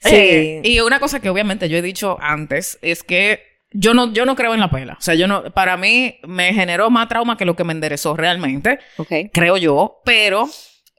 Sí. 0.00 0.14
Eh, 0.14 0.60
y 0.64 0.80
una 0.80 1.00
cosa 1.00 1.20
que 1.20 1.30
obviamente 1.30 1.68
yo 1.70 1.78
he 1.78 1.82
dicho 1.82 2.18
antes 2.20 2.78
es 2.82 3.02
que 3.02 3.42
yo 3.70 3.94
no, 3.94 4.12
yo 4.12 4.26
no 4.26 4.36
creo 4.36 4.52
en 4.52 4.60
la 4.60 4.70
pela. 4.70 4.96
O 4.98 5.00
sea, 5.02 5.14
yo 5.14 5.26
no, 5.26 5.44
para 5.54 5.78
mí 5.78 6.18
me 6.24 6.52
generó 6.52 6.90
más 6.90 7.08
trauma 7.08 7.38
que 7.38 7.46
lo 7.46 7.56
que 7.56 7.64
me 7.64 7.72
enderezó 7.72 8.16
realmente. 8.16 8.80
Ok. 8.98 9.12
creo 9.32 9.56
yo, 9.56 10.02
pero 10.04 10.46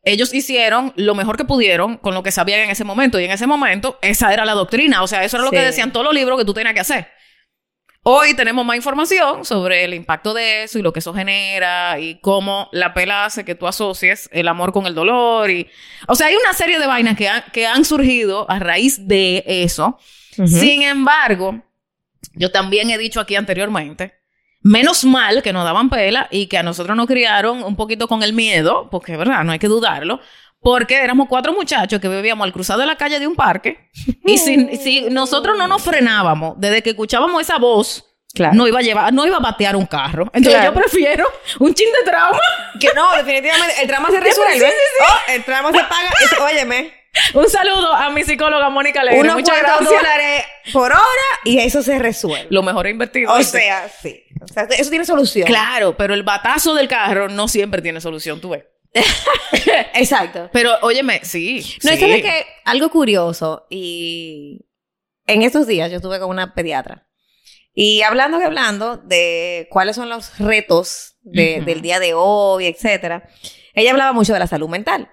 ellos 0.04 0.34
hicieron 0.34 0.94
lo 0.96 1.16
mejor 1.16 1.38
que 1.38 1.46
pudieron 1.46 1.98
con 1.98 2.14
lo 2.14 2.24
que 2.24 2.32
sabían 2.32 2.60
en 2.62 2.70
ese 2.70 2.84
momento. 2.84 3.20
Y 3.20 3.26
en 3.26 3.32
ese 3.32 3.48
momento, 3.48 3.98
esa 4.02 4.34
era 4.34 4.46
la 4.46 4.54
doctrina. 4.54 5.02
O 5.04 5.08
sea, 5.08 5.24
eso 5.24 5.38
era 5.38 5.44
lo 5.46 5.50
Sí. 5.50 5.56
que 5.56 5.62
decían 5.64 5.92
todos 5.94 6.06
los 6.06 6.14
libros 6.14 6.38
que 6.38 6.46
tú 6.46 6.54
tenías 6.54 6.74
que 6.74 6.82
hacer. 6.82 7.08
Hoy 8.06 8.34
tenemos 8.34 8.66
más 8.66 8.76
información 8.76 9.46
sobre 9.46 9.86
el 9.86 9.94
impacto 9.94 10.34
de 10.34 10.64
eso 10.64 10.78
y 10.78 10.82
lo 10.82 10.92
que 10.92 11.00
eso 11.00 11.14
genera 11.14 11.98
y 12.02 12.20
cómo 12.20 12.68
la 12.74 12.94
pela 12.94 13.24
hace 13.24 13.46
que 13.46 13.56
tú 13.56 13.66
asocies 13.66 14.30
el 14.34 14.50
amor 14.50 14.74
con 14.74 14.88
el 14.88 14.94
dolor. 14.94 15.50
Y, 15.50 15.70
o 16.10 16.16
sea, 16.16 16.28
hay 16.28 16.36
una 16.36 16.52
serie 16.54 16.80
de 16.80 16.88
vainas 16.88 17.16
que, 17.16 17.30
han- 17.30 17.46
que 17.54 17.66
han 17.66 17.86
surgido 17.86 18.46
a 18.52 18.60
raíz 18.60 19.08
de 19.08 19.46
eso. 19.48 19.98
Sin 20.46 20.82
embargo, 20.82 21.64
yo 22.34 22.52
también 22.52 22.90
he 22.90 22.98
dicho 22.98 23.22
aquí 23.22 23.36
anteriormente, 23.38 24.14
menos 24.64 25.04
mal 25.04 25.44
que 25.44 25.54
nos 25.54 25.64
daban 25.64 25.90
pela 25.90 26.28
y 26.32 26.48
que 26.48 26.58
a 26.58 26.64
nosotros 26.64 26.96
nos 26.98 27.08
criaron 27.08 27.64
un 27.64 27.76
poquito 27.76 28.08
con 28.08 28.24
el 28.24 28.34
miedo, 28.34 28.90
porque 28.90 29.18
verdad, 29.18 29.44
no 29.44 29.52
hay 29.52 29.60
que 29.60 29.68
dudarlo, 29.68 30.20
porque 30.62 30.96
éramos 30.96 31.28
cuatro 31.28 31.52
muchachos 31.54 32.00
que 32.00 32.08
vivíamos 32.08 32.46
al 32.46 32.54
cruzado 32.54 32.80
de 32.80 32.86
la 32.86 32.96
calle 32.96 33.20
de 33.20 33.28
un 33.28 33.36
parque 33.36 33.90
y 34.26 34.38
si, 34.38 34.78
si 34.78 35.02
nosotros 35.10 35.58
no 35.58 35.68
nos 35.68 35.82
frenábamos 35.84 36.54
desde 36.58 36.82
que 36.82 36.92
escuchábamos 36.92 37.42
esa 37.42 37.58
voz, 37.58 38.10
Claro. 38.36 38.56
no 38.56 38.68
iba 38.68 38.80
a 38.80 38.82
llevar, 38.82 39.14
no 39.14 39.28
iba 39.28 39.38
a 39.38 39.40
batear 39.40 39.76
un 39.76 39.86
carro. 39.86 40.24
Entonces 40.34 40.54
Claro. 40.60 40.74
yo 40.74 40.82
prefiero 40.82 41.28
un 41.60 41.72
chin 41.76 41.88
de 42.00 42.10
trauma, 42.10 42.40
Que 42.80 42.88
no, 42.96 43.12
definitivamente, 43.16 43.76
el 43.80 43.88
trama 43.88 44.10
se 44.10 44.20
resuelve. 44.22 44.56
Sí, 44.56 44.66
sí, 44.98 45.04
Oh, 45.08 45.32
el 45.34 45.44
trama 45.44 45.72
se 45.72 45.78
paga. 45.84 46.10
Es- 46.20 46.40
óyeme, 46.40 46.92
un 47.36 47.48
saludo 47.48 47.94
a 47.94 48.10
mi 48.10 48.24
psicóloga 48.24 48.72
Mónica 48.72 49.02
Alegre. 49.02 49.20
unos 49.20 49.36
cuantos 49.48 49.86
dólares 49.86 50.46
por 50.72 50.92
hora 50.92 51.04
y 51.44 51.60
eso 51.60 51.84
se 51.84 52.00
resuelve. 52.00 52.48
Lo 52.50 52.64
mejor 52.64 52.88
invertido. 52.88 53.32
O 53.32 53.44
sea, 53.44 53.88
sí. 54.02 54.24
O 54.44 54.54
sea, 54.54 54.64
eso 54.78 54.90
tiene 54.90 55.06
solución. 55.06 55.48
Claro, 55.48 55.96
pero 55.98 56.14
el 56.14 56.24
batazo 56.24 56.74
del 56.74 56.88
carro 56.88 57.30
no 57.30 57.48
siempre 57.48 57.82
tiene 57.82 58.00
solución, 58.02 58.40
tú 58.42 58.50
ves. 58.50 58.66
Exacto. 59.94 60.50
Pero, 60.54 60.72
óyeme, 60.82 61.22
sí. 61.24 61.58
No, 61.84 61.90
sí. 61.92 61.96
es 61.96 62.00
que 62.00 62.22
que 62.22 62.46
algo 62.66 62.90
curioso 62.90 63.66
y 63.70 64.66
en 65.28 65.42
estos 65.42 65.68
días 65.68 65.90
yo 65.90 65.98
estuve 65.98 66.20
con 66.20 66.30
una 66.30 66.54
pediatra 66.54 67.08
y 67.74 68.02
hablando 68.04 68.38
que 68.40 68.46
hablando 68.46 68.98
de 68.98 69.68
cuáles 69.72 69.96
son 69.96 70.10
los 70.10 70.38
retos 70.38 71.16
de- 71.22 71.62
del 71.66 71.82
día 71.82 72.00
de 72.00 72.14
hoy, 72.14 72.66
etcétera. 72.68 73.28
Ella 73.74 73.92
hablaba 73.92 74.14
mucho 74.14 74.34
de 74.34 74.40
la 74.40 74.48
salud 74.48 74.70
mental. 74.70 75.10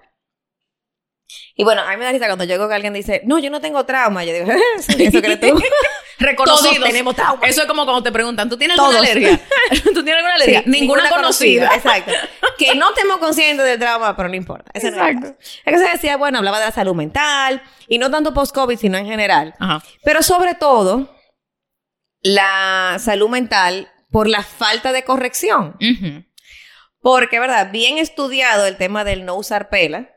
Y 1.61 1.63
bueno, 1.63 1.83
a 1.83 1.91
mí 1.91 1.97
me 1.97 2.05
da 2.05 2.11
risa 2.11 2.25
cuando 2.25 2.43
oigo 2.43 2.67
que 2.67 2.73
alguien 2.73 2.91
dice, 2.91 3.21
no, 3.23 3.37
yo 3.37 3.51
no 3.51 3.61
tengo 3.61 3.85
trauma. 3.85 4.23
Yo 4.23 4.33
digo, 4.33 4.47
eso, 4.79 5.21
crees 5.21 5.39
tú. 5.39 5.61
Reconocidos. 6.17 6.73
Todos 6.73 6.87
tenemos 6.87 7.15
trauma. 7.15 7.45
Eso 7.45 7.61
es 7.61 7.67
como 7.67 7.83
cuando 7.83 8.01
te 8.01 8.11
preguntan, 8.11 8.49
¿tú 8.49 8.57
tienes 8.57 8.79
alguna 8.79 8.97
alergia? 8.97 9.39
¿Tú 9.83 10.03
tienes 10.03 10.15
alguna 10.15 10.33
alergia? 10.33 10.63
Sí, 10.63 10.69
ninguna, 10.71 11.07
conocida. 11.07 11.69
Exacto. 11.75 12.13
Que 12.57 12.73
no 12.73 12.89
estemos 12.89 13.17
conscientes 13.17 13.63
del 13.63 13.77
trauma, 13.77 14.15
pero 14.17 14.27
no 14.27 14.35
importa. 14.35 14.71
Ese 14.73 14.89
no 14.89 14.97
Exacto. 14.97 15.37
caso. 15.37 15.51
Es 15.63 15.71
que 15.71 15.77
se 15.77 15.91
decía, 15.91 16.17
bueno, 16.17 16.39
hablaba 16.39 16.57
de 16.57 16.65
la 16.65 16.71
salud 16.71 16.95
mental 16.95 17.61
y 17.87 17.99
no 17.99 18.09
tanto 18.09 18.33
post-COVID, 18.33 18.79
sino 18.79 18.97
en 18.97 19.05
general. 19.05 19.53
Ajá. 19.59 19.83
Pero 20.03 20.23
sobre 20.23 20.55
todo, 20.55 21.15
la 22.23 22.97
salud 22.97 23.29
mental 23.29 23.87
por 24.09 24.27
la 24.27 24.41
falta 24.41 24.93
de 24.93 25.03
corrección. 25.03 25.75
Ujú. 25.79 26.25
Porque, 27.01 27.39
¿verdad? 27.39 27.69
Bien 27.71 27.99
estudiado 27.99 28.65
el 28.65 28.77
tema 28.77 29.03
del 29.03 29.25
no 29.25 29.35
usar 29.35 29.69
pela. 29.69 30.09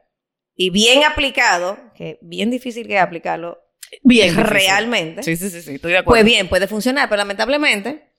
Y 0.56 0.70
bien 0.70 1.04
aplicado, 1.04 1.78
que 1.96 2.18
bien 2.22 2.50
difícil 2.50 2.86
que 2.86 2.98
aplicarlo 2.98 3.60
Bien. 4.02 4.34
realmente, 4.44 5.22
Sí, 5.22 5.36
sí, 5.36 5.50
sí, 5.50 5.62
sí, 5.62 5.74
estoy 5.76 5.92
de 5.92 5.98
acuerdo. 5.98 6.14
pues 6.14 6.24
bien, 6.24 6.48
puede 6.48 6.66
funcionar, 6.66 7.08
pero 7.08 7.18
lamentablemente 7.18 8.10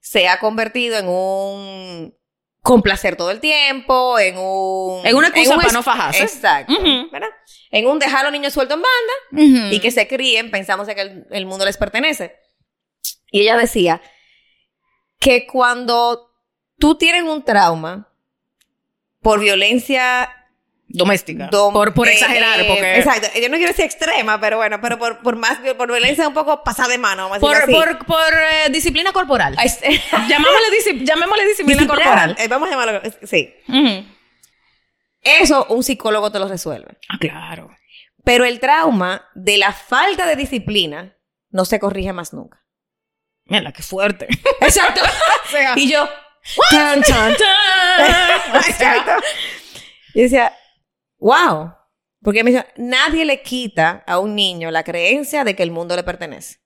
se 0.00 0.28
ha 0.28 0.38
convertido 0.38 0.98
en 0.98 1.08
un 1.08 2.14
complacer 2.62 3.16
todo 3.16 3.30
el 3.30 3.40
tiempo, 3.40 4.18
en 4.18 4.36
un... 4.36 5.06
En 5.06 5.16
una 5.16 5.28
excusa 5.28 5.54
un 5.54 5.60
para 5.60 5.72
no 5.72 5.82
fajarse. 5.82 6.22
Exacto. 6.22 6.74
¿verdad? 7.10 7.28
En 7.70 7.86
un 7.86 7.98
dejar 7.98 8.20
a 8.20 8.22
los 8.24 8.32
niños 8.32 8.52
sueltos 8.52 8.76
en 8.76 8.82
banda 8.82 9.72
y 9.72 9.80
que 9.80 9.90
se 9.90 10.06
críen, 10.06 10.50
pensamos 10.50 10.88
en 10.88 10.94
que 10.94 11.00
el, 11.00 11.26
el 11.30 11.46
mundo 11.46 11.64
les 11.64 11.76
pertenece. 11.76 12.36
Y 13.30 13.42
ella 13.42 13.56
decía 13.56 14.02
que 15.18 15.46
cuando 15.46 16.32
tú 16.78 16.96
tienes 16.96 17.22
un 17.22 17.44
trauma 17.44 18.12
por 19.20 19.40
violencia 19.40 20.30
Doméstica. 20.92 21.48
dom- 21.50 21.72
por 21.72 21.94
por 21.94 22.08
eh, 22.08 22.12
exagerar, 22.14 22.60
eh, 22.60 22.64
porque... 22.66 22.98
exacto, 22.98 23.28
yo 23.40 23.48
no 23.48 23.56
quiero 23.56 23.68
decir 23.70 23.84
extrema, 23.84 24.40
pero 24.40 24.56
bueno, 24.56 24.80
pero 24.80 24.98
por, 24.98 25.20
por 25.22 25.36
más 25.36 25.58
por 25.78 25.88
violencia 25.88 26.26
un 26.26 26.34
poco 26.34 26.64
pasada 26.64 26.88
de 26.88 26.98
mano, 26.98 27.30
Por, 27.38 27.56
así. 27.56 27.72
por, 27.72 28.04
por 28.06 28.32
eh, 28.32 28.70
disciplina 28.70 29.12
corporal. 29.12 29.56
Llamémosle 30.28 31.46
disciplina 31.46 31.86
corporal. 31.86 32.34
Eh, 32.38 32.48
Vamos 32.48 32.68
a 32.68 32.72
llamarlo, 32.72 33.00
sí. 33.22 33.54
Eso 35.22 35.66
un 35.68 35.82
psicólogo 35.82 36.32
te 36.32 36.38
lo 36.38 36.48
resuelve. 36.48 36.98
Ah, 37.08 37.18
claro. 37.20 37.70
Pero 38.24 38.44
el 38.44 38.58
trauma 38.60 39.28
de 39.34 39.58
la 39.58 39.72
falta 39.72 40.26
de 40.26 40.36
disciplina 40.36 41.16
no 41.50 41.64
se 41.64 41.78
corrige 41.78 42.12
más 42.12 42.32
nunca. 42.32 42.64
Mira, 43.44 43.72
qué 43.72 43.82
fuerte. 43.82 44.26
Exacto. 44.60 45.02
O 45.46 45.50
sea, 45.50 45.72
y 45.74 45.90
yo, 45.90 46.08
tan, 46.70 47.02
tan, 47.02 47.34
tan. 47.36 48.54
Exacto. 48.68 49.12
Y 50.14 50.22
decía, 50.22 50.56
wow. 51.20 51.74
Porque 52.22 52.44
me 52.44 52.50
dice, 52.50 52.66
nadie 52.76 53.24
le 53.24 53.42
quita 53.42 54.04
a 54.06 54.18
un 54.18 54.34
niño 54.34 54.70
la 54.70 54.84
creencia 54.84 55.44
de 55.44 55.56
que 55.56 55.62
el 55.62 55.70
mundo 55.70 55.96
le 55.96 56.02
pertenece. 56.02 56.58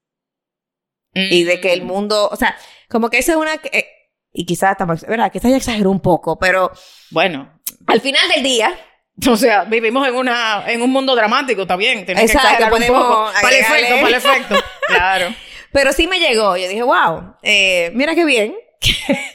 Y 1.17 1.45
de 1.45 1.61
que 1.61 1.73
el 1.73 1.83
mundo, 1.85 2.29
o 2.29 2.35
sea, 2.35 2.57
como 2.89 3.09
que 3.09 3.19
esa 3.19 3.33
es 3.33 3.39
una... 3.39 3.55
eh, 3.71 3.87
y 4.33 4.47
quizás, 4.47 4.77
¿verdad? 5.07 5.31
Quizás 5.31 5.49
ya 5.49 5.57
exageró 5.57 5.91
un 5.91 6.01
poco, 6.01 6.37
pero 6.41 6.73
Bueno, 7.11 7.61
al 7.87 8.01
final 8.01 8.29
del 8.35 8.43
día, 8.43 8.77
o 9.31 9.37
sea, 9.37 9.63
vivimos 9.63 10.07
en 10.09 10.17
una 10.17 10.65
en 10.67 10.83
un 10.83 10.91
mundo 10.91 11.15
dramático, 11.15 11.63
está 11.63 11.77
bien. 11.77 12.05
Tienes 12.05 12.35
Exacto, 12.35 12.69
que 12.69 12.75
un 12.75 12.87
poco. 12.89 13.31
Para 13.41 13.57
el 13.57 13.63
efecto, 13.63 13.95
para 13.95 14.09
el 14.09 14.15
efecto. 14.15 14.57
Claro. 14.89 15.35
pero 15.73 15.93
sí 15.93 16.09
me 16.09 16.19
llegó. 16.19 16.57
Yo 16.57 16.69
dije, 16.69 16.83
wow, 16.83 17.37
eh, 17.43 17.93
mira 17.95 18.15
qué 18.17 18.25
bien 18.25 18.57
que, 18.81 19.34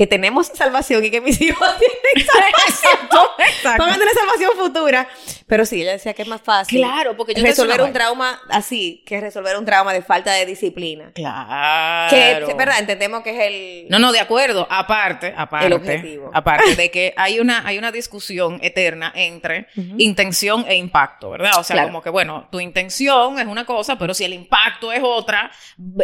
que 0.00 0.06
tenemos 0.06 0.46
salvación 0.46 1.04
y 1.04 1.10
que 1.10 1.20
mis 1.20 1.38
hijos 1.42 1.68
tienen 1.78 2.26
salvación. 2.26 2.54
Exacto, 2.68 3.30
exacto. 3.38 3.82
Van 3.84 3.92
a 3.92 3.98
tener 3.98 4.14
salvación 4.14 4.50
futura. 4.56 5.06
Pero 5.46 5.66
sí, 5.66 5.82
ella 5.82 5.92
decía 5.92 6.14
que 6.14 6.22
es 6.22 6.28
más 6.28 6.40
fácil. 6.40 6.80
Claro, 6.80 7.18
porque 7.18 7.34
yo 7.34 7.42
resolver 7.42 7.82
un 7.82 7.92
trauma 7.92 8.40
así 8.48 9.02
que 9.04 9.20
resolver 9.20 9.58
un 9.58 9.66
trauma 9.66 9.92
de 9.92 10.00
falta 10.00 10.32
de 10.32 10.46
disciplina. 10.46 11.12
Claro. 11.14 12.08
Que, 12.08 12.50
es 12.50 12.56
verdad, 12.56 12.78
entendemos 12.78 13.22
que 13.22 13.30
es 13.30 13.46
el... 13.46 13.88
No, 13.90 13.98
no, 13.98 14.10
de 14.10 14.20
acuerdo. 14.20 14.66
Aparte, 14.70 15.34
aparte. 15.36 15.66
El 15.66 15.74
objetivo. 15.74 16.30
Aparte 16.32 16.76
de 16.76 16.90
que 16.90 17.12
hay 17.18 17.38
una, 17.38 17.66
hay 17.66 17.76
una 17.76 17.92
discusión 17.92 18.58
eterna 18.62 19.12
entre 19.14 19.66
intención 19.98 20.64
e 20.66 20.76
impacto, 20.76 21.28
¿verdad? 21.28 21.58
O 21.58 21.62
sea, 21.62 21.74
Claro. 21.74 21.88
como 21.88 22.00
que, 22.00 22.08
bueno, 22.08 22.48
tu 22.50 22.58
intención 22.58 23.38
es 23.38 23.46
una 23.46 23.66
cosa, 23.66 23.98
pero 23.98 24.14
si 24.14 24.24
el 24.24 24.32
impacto 24.32 24.92
es 24.92 25.02
otra, 25.04 25.50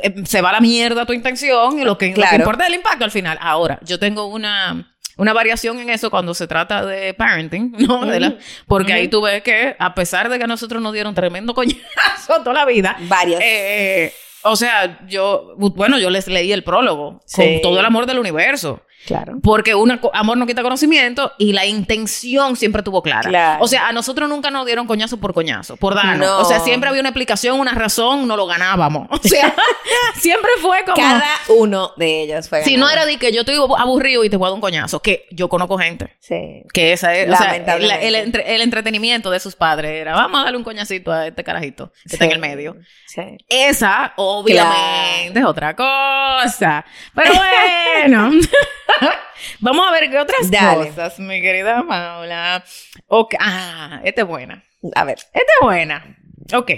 eh, 0.03 0.13
se 0.27 0.43
va 0.43 0.51
a 0.51 0.53
la 0.53 0.61
mierda 0.61 1.07
tu 1.07 1.15
intención 1.15 1.79
y 1.79 1.85
lo 1.85 1.97
que, 1.97 2.15
lo 2.15 2.27
que 2.29 2.37
importa 2.37 2.65
es 2.65 2.69
el 2.69 2.75
impacto 2.75 3.07
al 3.07 3.11
final. 3.11 3.39
Ahora, 3.41 3.79
yo 3.87 3.99
tengo 3.99 4.27
una, 4.27 4.95
una 5.17 5.33
variación 5.33 5.79
en 5.81 5.91
eso 5.91 6.11
cuando 6.11 6.35
se 6.35 6.47
trata 6.47 6.85
de 6.85 7.15
parenting, 7.15 7.73
¿no? 7.79 8.05
De 8.07 8.21
la- 8.21 8.29
Ujú. 8.29 8.39
porque 8.67 8.93
ahí 8.93 9.09
tú 9.09 9.23
ves 9.23 9.43
que, 9.43 9.75
a 9.79 9.95
pesar 9.95 10.29
de 10.29 10.39
que 10.39 10.45
a 10.45 10.49
nosotros 10.49 10.83
nos 10.83 10.93
dieron 10.93 11.15
tremendo 11.15 11.55
coñazo 11.55 11.81
toda 12.45 12.53
la 12.53 12.65
vida, 12.65 12.97
Varios. 13.01 13.41
eh, 13.43 14.13
o 14.43 14.55
sea, 14.55 15.01
yo, 15.09 15.55
bueno, 15.57 15.99
yo 15.99 16.09
les 16.11 16.29
leí 16.29 16.53
el 16.53 16.63
prólogo 16.63 17.21
Sí. 17.27 17.43
con 17.43 17.61
todo 17.63 17.81
el 17.81 17.87
amor 17.87 18.07
del 18.07 18.19
universo. 18.21 18.83
Claro. 19.07 19.35
Porque 19.43 19.75
un 19.75 19.99
amor 20.13 20.37
no 20.37 20.47
quita 20.47 20.63
conocimiento 20.63 21.33
y 21.39 21.53
la 21.53 21.65
intención 21.67 22.57
siempre 22.57 22.83
tuvo 22.83 23.03
clara. 23.03 23.29
Claro. 23.29 23.65
O 23.65 23.69
sea, 23.69 23.89
a 23.89 23.93
nosotros 23.93 24.29
nunca 24.29 24.51
nos 24.51 24.67
dieron 24.67 24.87
coñazo 24.87 25.19
por 25.19 25.33
coñazo, 25.33 25.77
por 25.77 25.95
darnos. 25.95 26.27
No. 26.27 26.39
O 26.41 26.45
sea, 26.45 26.61
siempre 26.61 26.89
había 26.89 27.01
una 27.01 27.11
explicación, 27.11 27.59
una 27.59 27.73
razón, 27.73 28.27
no 28.29 28.37
lo 28.37 28.47
ganábamos. 28.47 29.09
O 29.11 29.19
sea, 29.29 29.55
siempre 30.17 30.51
fue 30.61 30.85
como... 30.85 30.97
Cada 30.97 31.25
uno 31.49 31.93
de 31.97 32.23
ellos 32.23 32.49
fue 32.49 32.63
Si 32.65 32.77
no 32.77 32.89
era 32.91 33.07
de 33.07 33.17
que 33.19 33.33
yo 33.33 33.41
estoy 33.41 33.57
aburrido 33.79 34.25
y 34.25 34.31
te 34.31 34.37
voy 34.37 34.47
a 34.47 34.51
dar 34.51 34.55
un 34.55 34.61
coñazo, 34.61 35.01
que 35.01 35.27
yo 35.31 35.49
conozco 35.49 35.79
gente. 35.79 36.17
Sí. 36.21 36.63
Que 36.73 36.93
esa 36.93 37.15
es, 37.15 37.33
o 37.33 37.37
sea, 37.37 37.57
el, 37.57 38.15
entre- 38.15 38.55
el 38.55 38.61
entretenimiento 38.61 39.31
de 39.31 39.41
sus 39.41 39.55
padres 39.57 39.93
era, 39.93 40.15
vamos 40.15 40.41
a 40.41 40.45
darle 40.45 40.59
un 40.59 40.65
coñacito 40.65 41.13
a 41.13 41.27
este 41.27 41.45
carajito 41.45 41.93
que 42.09 42.15
está 42.17 42.25
en 42.25 42.33
el 42.33 42.39
medio. 42.39 42.77
Sí. 43.07 43.23
Esa, 43.49 44.13
obviamente, 44.17 45.39
es 45.39 45.45
otra 45.45 45.75
cosa. 45.77 46.85
Pero 47.15 47.33
bueno, 47.35 48.31
vamos 49.61 49.87
a 49.89 49.93
ver 49.93 50.11
qué 50.11 50.19
otras 50.19 50.51
Dale. 50.51 50.89
cosas, 50.89 51.19
mi 51.19 51.41
querida 51.41 51.85
Paula. 51.87 52.65
Ok, 53.09 53.35
Ah, 53.39 54.01
esta 54.05 54.23
es 54.23 54.27
buena. 54.27 54.63
A 54.95 55.05
ver. 55.05 55.19
Esta 55.19 55.39
es 55.41 55.61
buena. 55.63 56.17
Ok. 56.55 56.71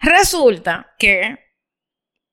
Resulta 0.00 0.92
que. 0.98 1.38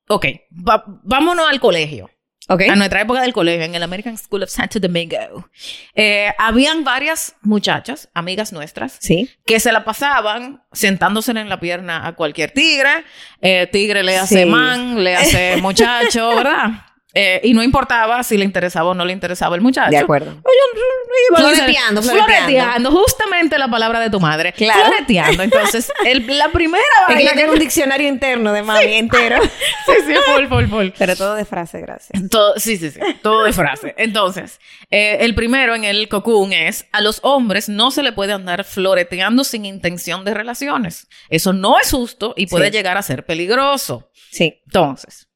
Ok, 0.07 0.25
va- 0.67 0.83
vámonos 1.03 1.47
al 1.49 1.59
colegio. 1.59 2.09
Ok. 2.51 2.63
A 2.67 2.75
nuestra 2.75 3.01
época 3.01 3.21
del 3.21 3.31
colegio, 3.31 3.63
en 3.63 3.75
el 3.75 3.83
American 3.83 4.17
School 4.17 4.41
of 4.41 4.49
Santo 4.49 4.79
Domingo. 4.79 5.47
Eh, 5.93 6.33
habían 6.39 6.83
varias 6.83 7.35
muchachas, 7.43 8.09
amigas 8.15 8.51
nuestras, 8.51 8.97
Sí. 8.99 9.29
que 9.45 9.59
se 9.59 9.71
la 9.71 9.85
pasaban 9.85 10.63
sentándose 10.71 11.29
en 11.29 11.47
la 11.47 11.59
pierna 11.59 12.07
a 12.07 12.15
cualquier 12.15 12.49
tigre. 12.49 13.03
Eh, 13.39 13.67
tigre 13.71 14.01
le 14.01 14.17
hace 14.17 14.43
Sí. 14.45 14.49
man, 14.49 15.03
le 15.03 15.15
hace 15.15 15.57
muchacho, 15.61 16.29
¿verdad? 16.35 16.69
Eh, 17.13 17.41
y 17.43 17.53
no 17.55 17.63
importaba 17.63 18.21
si 18.23 18.37
le 18.37 18.45
interesaba 18.45 18.89
o 18.89 18.93
no 18.93 19.03
le 19.03 19.13
interesaba 19.13 19.55
el 19.55 19.61
muchacho. 19.61 19.89
De 19.89 19.97
acuerdo. 19.97 20.31
Se- 20.35 21.35
Floreteando, 21.35 22.01
floreteando. 22.01 22.01
floreteando, 22.01 22.91
justamente 22.91 23.57
la 23.57 23.67
palabra 23.67 23.99
de 23.99 24.09
tu 24.09 24.19
madre. 24.19 24.53
Claro. 24.53 24.85
Floreteando. 24.85 25.43
Entonces, 25.43 25.91
el- 26.05 26.25
la 26.37 26.49
primera 26.49 26.83
Es 27.01 27.07
que 27.07 27.13
vaina 27.15 27.31
yo 27.31 27.37
tengo 27.37 27.53
un 27.53 27.59
diccionario 27.59 28.07
interno 28.07 28.53
de 28.53 28.61
mami 28.63 28.93
entero. 28.93 29.39
Sí, 29.89 29.93
sí, 30.05 30.13
full, 30.33 30.45
full, 30.47 30.65
full. 30.67 30.87
Pero 30.99 31.15
todo 31.15 31.33
de 31.33 31.45
frase, 31.45 31.81
gracias. 31.81 32.29
Todo, 32.29 32.53
sí, 32.57 32.77
sí, 32.77 32.91
sí, 32.91 32.99
todo 33.23 33.43
de 33.43 33.53
frase. 33.53 33.95
Entonces, 33.97 34.59
eh, 34.91 35.17
el 35.21 35.33
primero 35.33 35.73
en 35.73 35.83
el 35.83 36.07
cocoon 36.09 36.53
es, 36.53 36.85
a 36.91 37.01
los 37.01 37.19
hombres 37.23 37.69
no 37.69 37.89
se 37.89 38.03
le 38.03 38.11
puede 38.11 38.33
andar 38.33 38.63
floreteando 38.65 39.43
sin 39.43 39.65
intención 39.65 40.23
de 40.25 40.35
relaciones. 40.35 41.07
Eso 41.29 41.53
no 41.53 41.79
es 41.79 41.89
justo 41.91 42.33
y 42.37 42.45
puede 42.45 42.67
Sí. 42.67 42.71
llegar 42.71 42.97
a 42.97 43.01
ser 43.01 43.25
peligroso. 43.25 44.11
Sí. 44.29 44.61
Entonces, 44.67 45.27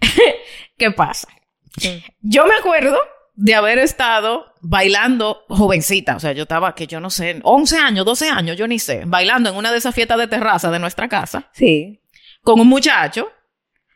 ¿qué 0.78 0.90
pasa? 0.90 1.28
Yo 2.20 2.46
me 2.46 2.54
acuerdo 2.54 2.98
de 3.34 3.54
haber 3.54 3.78
estado 3.78 4.52
bailando 4.60 5.44
jovencita, 5.48 6.16
o 6.16 6.20
sea, 6.20 6.32
yo 6.32 6.42
estaba, 6.42 6.74
que 6.74 6.86
yo 6.86 7.00
no 7.00 7.10
sé, 7.10 7.40
11 7.42 7.78
años, 7.78 8.04
12 8.04 8.28
años, 8.28 8.56
yo 8.56 8.66
ni 8.66 8.78
sé, 8.78 9.02
bailando 9.06 9.50
en 9.50 9.56
una 9.56 9.72
de 9.72 9.78
esas 9.78 9.94
fiestas 9.94 10.18
de 10.18 10.26
terraza 10.26 10.70
de 10.70 10.78
nuestra 10.78 11.08
casa 11.08 11.48
Sí. 11.52 12.02
con 12.42 12.60
un 12.60 12.68
muchacho 12.68 13.30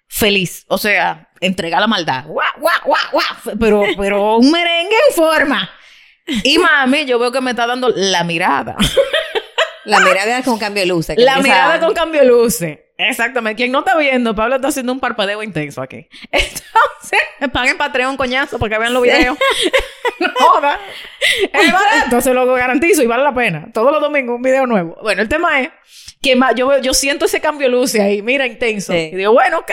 feliz, 0.08 0.64
o 0.68 0.78
sea, 0.78 1.28
entrega 1.40 1.80
la 1.80 1.86
maldad, 1.86 2.24
guau, 2.26 2.46
guau, 2.58 2.80
guau, 2.84 3.10
guau, 3.12 3.58
pero, 3.58 3.82
pero 3.98 4.36
un 4.38 4.50
merengue 4.50 4.96
en 5.08 5.14
forma. 5.14 5.70
Y 6.26 6.56
mami, 6.56 7.04
yo 7.04 7.18
veo 7.18 7.30
que 7.30 7.40
me 7.42 7.50
está 7.50 7.66
dando 7.66 7.90
la 7.94 8.24
mirada. 8.24 8.76
La 9.86 10.00
mirada 10.00 10.42
con 10.42 10.58
cambio 10.58 10.82
de 10.82 10.86
luces. 10.86 11.14
La 11.18 11.40
mirada 11.40 11.78
con 11.78 11.92
cambio 11.92 12.22
de 12.22 12.26
luces. 12.26 12.78
Exactamente. 12.96 13.56
Quien 13.56 13.72
no 13.72 13.80
está 13.80 13.96
viendo, 13.96 14.34
Pablo 14.34 14.56
está 14.56 14.68
haciendo 14.68 14.92
un 14.92 15.00
parpadeo 15.00 15.42
intenso 15.42 15.82
aquí. 15.82 16.06
Entonces, 16.30 17.50
paguen 17.52 17.76
Patreon 17.76 18.16
coñazo 18.16 18.58
para 18.58 18.74
que 18.74 18.78
vean 18.78 18.94
los 18.94 19.02
videos. 19.02 19.36
no 20.20 20.28
joda. 20.36 20.78
Es 21.52 21.72
barato, 21.72 22.20
se 22.20 22.32
lo 22.32 22.46
garantizo 22.54 23.02
y 23.02 23.06
vale 23.06 23.24
la 23.24 23.34
pena. 23.34 23.68
Todos 23.72 23.92
los 23.92 24.00
domingos 24.00 24.36
un 24.36 24.42
video 24.42 24.66
nuevo. 24.66 24.96
Bueno, 25.02 25.22
el 25.22 25.28
tema 25.28 25.60
es 25.60 25.70
que 26.22 26.38
yo, 26.56 26.78
yo 26.78 26.94
siento 26.94 27.26
ese 27.26 27.40
cambio 27.40 27.68
de 27.68 27.72
luces 27.72 28.00
ahí, 28.00 28.22
mira, 28.22 28.46
intenso. 28.46 28.92
Sí. 28.92 29.10
Y 29.12 29.16
digo, 29.16 29.32
bueno, 29.32 29.58
ok. 29.58 29.72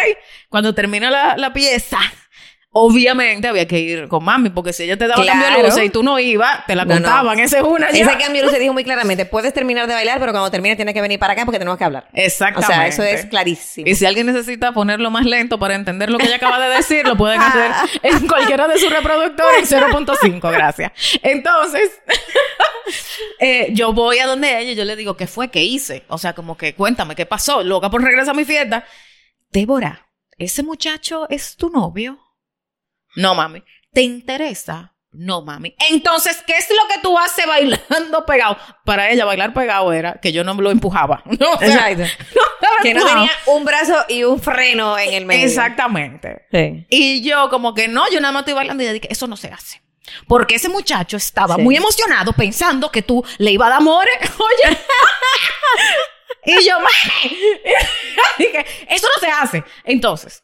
Cuando 0.49 0.73
termina 0.73 1.09
la, 1.11 1.37
la 1.37 1.53
pieza, 1.53 1.99
obviamente 2.73 3.49
había 3.49 3.67
que 3.67 3.79
ir 3.79 4.07
con 4.07 4.23
mami, 4.23 4.49
porque 4.49 4.71
si 4.71 4.83
ella 4.83 4.97
te 4.97 5.05
daba 5.07 5.25
cambio 5.25 5.45
de 5.47 5.53
Claro. 5.55 5.67
luces 5.67 5.83
y 5.85 5.89
tú 5.89 6.03
no 6.03 6.17
ibas, 6.19 6.65
te 6.67 6.75
la 6.75 6.85
No, 6.85 6.95
no. 6.95 7.01
contaban. 7.01 7.37
Esa 7.39 7.57
es 7.57 7.63
una 7.65 7.91
ya. 7.91 8.05
Ese 8.05 8.17
cambio 8.17 8.41
de 8.41 8.43
luces 8.43 8.59
dijo 8.59 8.71
muy 8.71 8.83
claramente, 8.85 9.25
puedes 9.27 9.53
terminar 9.53 9.87
de 9.87 9.93
bailar, 9.93 10.19
pero 10.19 10.31
cuando 10.31 10.49
termines 10.49 10.77
tienes 10.77 10.93
que 10.93 11.01
venir 11.01 11.19
para 11.19 11.33
acá 11.33 11.43
porque 11.45 11.59
tenemos 11.59 11.77
que 11.77 11.83
hablar. 11.83 12.05
O 12.07 12.09
Exactamente. 12.13 12.73
sea, 12.73 12.87
eso 12.87 13.03
es 13.03 13.25
clarísimo. 13.25 13.87
Y 13.89 13.95
si 13.95 14.05
alguien 14.05 14.25
necesita 14.27 14.71
ponerlo 14.71 15.11
más 15.11 15.25
lento 15.25 15.59
para 15.59 15.75
entender 15.75 16.09
lo 16.09 16.17
que 16.17 16.27
ella 16.27 16.37
acaba 16.37 16.59
de 16.65 16.75
decir, 16.77 17.05
lo 17.05 17.17
pueden 17.17 17.41
hacer 17.41 17.71
en 18.03 18.25
cualquiera 18.27 18.67
de 18.69 18.77
sus 18.79 18.89
reproductores 18.91 19.69
en 19.71 19.81
0.5, 19.81 20.51
gracias. 20.51 20.91
Entonces, 21.23 21.91
eh, 23.39 23.67
yo 23.73 23.93
voy 23.93 24.19
a 24.19 24.27
donde 24.27 24.59
ella 24.59 24.71
y 24.71 24.75
yo 24.75 24.85
le 24.85 24.95
digo, 24.95 25.17
¿qué 25.17 25.27
fue? 25.27 25.49
¿Qué 25.49 25.63
hice? 25.63 26.03
O 26.07 26.17
sea, 26.17 26.33
como 26.33 26.55
que 26.57 26.73
cuéntame, 26.75 27.15
¿qué 27.15 27.25
pasó? 27.25 27.63
Loca 27.63 27.89
por 27.89 28.01
regresar 28.01 28.29
a 28.33 28.37
mi 28.37 28.45
fiesta. 28.45 28.85
Débora, 29.51 30.07
¿ese 30.37 30.63
muchacho 30.63 31.27
es 31.29 31.57
tu 31.57 31.69
novio? 31.69 32.17
No, 33.15 33.35
mami. 33.35 33.63
¿Te 33.93 34.01
interesa 34.01 34.93
no, 35.13 35.41
mami. 35.41 35.75
Entonces, 35.89 36.41
¿qué 36.47 36.55
es 36.55 36.69
lo 36.69 36.87
que 36.87 37.01
tú 37.01 37.17
haces 37.19 37.45
bailando 37.45 38.25
pegado? 38.25 38.57
Para 38.85 39.09
ella, 39.09 39.25
bailar 39.25 39.53
pegado 39.53 39.91
era 39.91 40.13
que 40.21 40.31
yo 40.31 40.45
no 40.45 40.53
lo 40.53 40.71
empujaba. 40.71 41.21
No, 41.41 41.53
Exacto. 41.59 42.03
que 42.83 42.93
no 42.93 43.05
tenía 43.05 43.31
un 43.47 43.65
brazo 43.65 44.05
y 44.07 44.23
un 44.23 44.39
freno 44.39 44.97
en 44.97 45.13
el 45.13 45.25
medio. 45.25 45.45
Exactamente. 45.45 46.47
Y 46.89 47.21
yo, 47.23 47.49
como 47.49 47.73
que 47.73 47.87
no, 47.87 48.09
yo 48.09 48.21
nada 48.21 48.31
más 48.31 48.41
estoy 48.41 48.53
bailando 48.53 48.83
y 48.83 48.85
ella 48.85 48.93
dije, 48.93 49.07
eso 49.11 49.27
no 49.27 49.35
se 49.35 49.49
hace. 49.49 49.81
Porque 50.27 50.55
ese 50.55 50.69
muchacho 50.69 51.17
estaba 51.17 51.57
muy 51.57 51.75
emocionado 51.75 52.33
pensando 52.33 52.91
que 52.91 53.01
tú 53.01 53.23
le 53.37 53.51
ibas 53.51 53.67
a 53.67 53.69
dar 53.71 53.79
amores. 53.79 54.15
Oye. 54.37 54.77
y 56.45 56.65
yo, 56.65 56.77
dije, 58.37 58.65
eso 58.87 59.07
no 59.15 59.19
se 59.19 59.27
hace. 59.27 59.63
Entonces, 59.83 60.43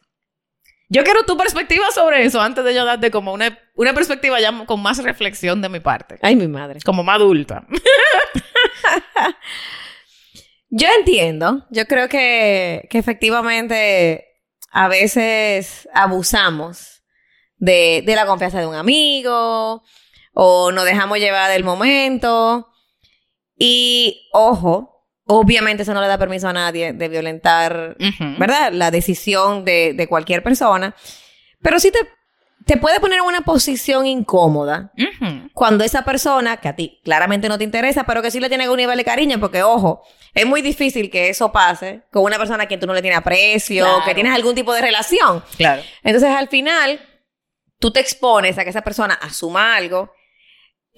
yo 0.88 1.04
quiero 1.04 1.24
tu 1.24 1.36
perspectiva 1.36 1.90
sobre 1.90 2.24
eso 2.24 2.40
antes 2.40 2.64
de 2.64 2.74
yo 2.74 2.84
darte 2.84 3.10
como 3.10 3.32
una, 3.32 3.58
una 3.74 3.92
perspectiva 3.92 4.40
ya 4.40 4.64
con 4.64 4.80
más 4.80 5.02
reflexión 5.02 5.60
de 5.60 5.68
mi 5.68 5.80
parte. 5.80 6.18
Ay, 6.22 6.34
mi 6.34 6.48
madre. 6.48 6.80
Como 6.84 7.04
más 7.04 7.16
adulta. 7.16 7.66
yo 10.70 10.88
entiendo. 10.98 11.66
Yo 11.70 11.84
creo 11.86 12.08
que, 12.08 12.86
que 12.90 12.98
efectivamente 12.98 14.24
a 14.70 14.88
veces 14.88 15.88
abusamos 15.92 17.02
de, 17.56 18.02
de 18.06 18.16
la 18.16 18.26
confianza 18.26 18.60
de 18.60 18.66
un 18.66 18.74
amigo 18.74 19.82
o 20.32 20.72
nos 20.72 20.84
dejamos 20.86 21.18
llevar 21.18 21.50
del 21.50 21.64
momento. 21.64 22.68
Y 23.58 24.28
ojo, 24.32 24.97
obviamente 25.28 25.84
eso 25.84 25.94
no 25.94 26.00
le 26.00 26.08
da 26.08 26.18
permiso 26.18 26.48
a 26.48 26.52
nadie 26.52 26.92
de 26.92 27.08
violentar, 27.08 27.96
¿verdad? 28.38 28.72
La 28.72 28.90
decisión 28.90 29.64
de, 29.64 29.92
de, 29.94 30.06
cualquier 30.08 30.42
persona. 30.42 30.94
Pero 31.60 31.78
sí 31.78 31.90
te, 31.90 31.98
te 32.64 32.76
puede 32.76 32.98
poner 32.98 33.18
en 33.18 33.24
una 33.24 33.42
posición 33.42 34.06
incómoda 34.06 34.92
cuando 35.52 35.84
esa 35.84 36.02
persona, 36.02 36.58
que 36.58 36.68
a 36.68 36.76
ti 36.76 37.00
claramente 37.04 37.48
no 37.48 37.58
te 37.58 37.64
interesa, 37.64 38.04
pero 38.04 38.22
que 38.22 38.30
sí 38.30 38.40
le 38.40 38.48
tiene 38.48 38.64
algún 38.64 38.78
nivel 38.78 38.96
de 38.96 39.04
cariño, 39.04 39.38
porque 39.38 39.62
ojo, 39.62 40.02
es 40.34 40.46
muy 40.46 40.62
difícil 40.62 41.10
que 41.10 41.28
eso 41.28 41.52
pase 41.52 42.02
con 42.10 42.24
una 42.24 42.38
persona 42.38 42.64
a 42.64 42.66
quien 42.66 42.80
tú 42.80 42.86
no 42.86 42.94
le 42.94 43.02
tienes 43.02 43.18
aprecio, 43.18 43.86
que 44.04 44.14
tienes 44.14 44.34
algún 44.34 44.54
tipo 44.54 44.72
de 44.72 44.80
relación. 44.80 45.42
Claro. 45.56 45.82
Entonces 46.02 46.30
al 46.30 46.48
final 46.48 47.00
tú 47.78 47.90
te 47.90 48.00
expones 48.00 48.58
a 48.58 48.64
que 48.64 48.70
esa 48.70 48.82
persona 48.82 49.14
asuma 49.14 49.76
algo 49.76 50.12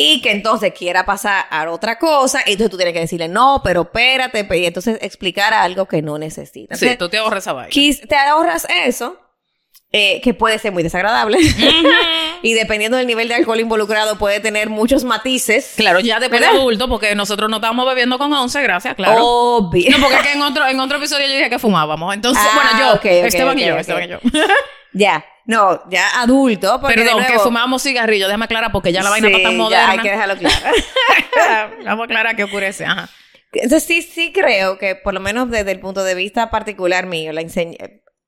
y 0.01 0.23
que 0.23 0.31
entonces 0.31 0.73
quiera 0.73 1.05
pasar 1.05 1.47
a 1.51 1.71
otra 1.71 1.99
cosa, 1.99 2.41
y 2.47 2.53
entonces 2.53 2.71
tú 2.71 2.77
tienes 2.79 2.95
que 2.95 3.01
decirle, 3.01 3.29
no, 3.29 3.61
pero 3.63 3.83
espérate, 3.83 4.47
y 4.59 4.65
entonces 4.65 4.99
explicar 5.03 5.53
algo 5.53 5.87
que 5.87 6.01
no 6.01 6.19
necesitas. 6.19 6.79
Sí, 6.79 6.97
tú 6.97 7.09
te 7.09 7.19
ahorras 7.19 7.45
esa 7.45 7.53
vaina. 7.53 7.71
Te 7.71 8.17
ahorras 8.17 8.67
eso, 8.85 9.19
eh, 9.93 10.21
que 10.23 10.33
puede 10.33 10.59
ser 10.59 10.73
muy 10.73 10.83
desagradable. 10.83 11.39
y 12.43 12.55
dependiendo 12.55 12.97
del 12.97 13.07
nivel 13.07 13.29
de 13.29 13.35
alcohol 13.35 13.61
involucrado, 13.61 14.17
puede 14.17 14.41
tener 14.41 14.71
muchos 14.71 15.05
matices. 15.05 15.75
Claro, 15.77 16.01
ya 16.01 16.19
después 16.19 16.41
de 16.41 16.47
adulto, 16.47 16.89
porque 16.89 17.15
nosotros 17.15 17.51
no 17.51 17.57
estábamos 17.57 17.87
bebiendo 17.87 18.17
con 18.17 18.33
11, 18.33 18.63
gracias, 18.63 18.95
claro. 18.95 19.23
Obvio. 19.23 19.91
No, 19.91 19.99
porque 20.03 20.33
en 20.33 20.41
otro, 20.41 20.67
en 20.67 20.81
otro 20.81 20.97
episodio 20.97 21.27
yo 21.27 21.35
dije 21.35 21.51
que 21.51 21.59
fumábamos. 21.59 22.15
Entonces, 22.15 22.43
Ah, 22.43 22.53
bueno, 22.55 22.71
yo, 22.79 22.93
ok, 22.95 23.21
ok, 23.21 23.27
Esteban 23.27 23.59
y 23.59 23.63
ok, 23.63 23.69
yo, 23.69 23.75
ok. 23.75 23.81
Esteban 23.81 24.05
y 24.05 24.09
yo. 24.09 24.19
Ya, 24.93 25.25
no, 25.47 25.81
ya 25.91 26.21
adulto. 26.21 26.81
Porque 26.81 26.97
de 26.97 27.05
Perdón, 27.05 27.23
que 27.23 27.29
nuevo- 27.29 27.45
fumábamos 27.45 27.83
cigarrillos, 27.83 28.29
déjame 28.29 28.45
aclarar 28.47 28.73
porque 28.73 28.93
ya 28.93 29.03
la 29.03 29.11
vaina 29.11 29.29
Sí, 29.29 29.35
está 29.35 29.43
tan 29.49 29.53
ya 29.57 29.63
moderna. 29.63 29.91
hay 29.93 29.99
que 30.01 30.11
dejarlo 30.11 30.37
claro. 30.37 30.57
Vamos 31.85 32.01
a 32.03 32.05
aclarar 32.05 32.37
qué 32.37 32.45
ocurre. 32.45 32.69
Ajá. 32.87 33.09
Entonces 33.53 33.85
sí, 33.85 34.03
sí 34.03 34.33
creo 34.33 34.79
que 34.79 34.95
por 34.95 35.13
lo 35.15 35.21
menos 35.21 35.51
desde 35.51 35.73
el 35.73 35.81
punto 35.81 36.05
de 36.05 36.15
vista 36.15 36.51
particular 36.51 37.07
mío, 37.07 37.33
la 37.33 37.43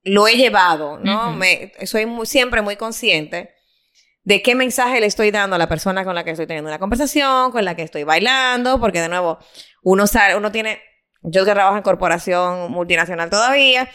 lo 0.04 0.26
he 0.26 0.34
llevado, 0.36 0.98
¿no? 0.98 1.32
Me, 1.32 1.72
soy 1.84 2.06
muy- 2.06 2.26
siempre 2.26 2.60
muy 2.60 2.74
consciente 2.76 3.50
de 4.24 4.42
qué 4.42 4.54
mensaje 4.56 4.98
le 5.00 5.06
estoy 5.06 5.30
dando 5.30 5.54
a 5.56 5.58
la 5.60 5.68
persona 5.68 6.04
con 6.04 6.14
la 6.16 6.24
que 6.24 6.30
estoy 6.32 6.46
teniendo 6.48 6.68
una 6.70 6.78
conversación, 6.80 7.52
con 7.52 7.64
la 7.64 7.76
que 7.76 7.82
estoy 7.82 8.02
bailando, 8.02 8.80
porque 8.80 9.00
de 9.00 9.08
nuevo, 9.08 9.38
uno 9.82 10.06
sabe, 10.08 10.36
uno 10.36 10.50
tiene, 10.50 10.80
yo 11.22 11.44
que 11.44 11.52
trabajo 11.52 11.76
en 11.76 11.82
corporación 11.84 12.70
multinacional 12.72 13.30
todavía, 13.30 13.88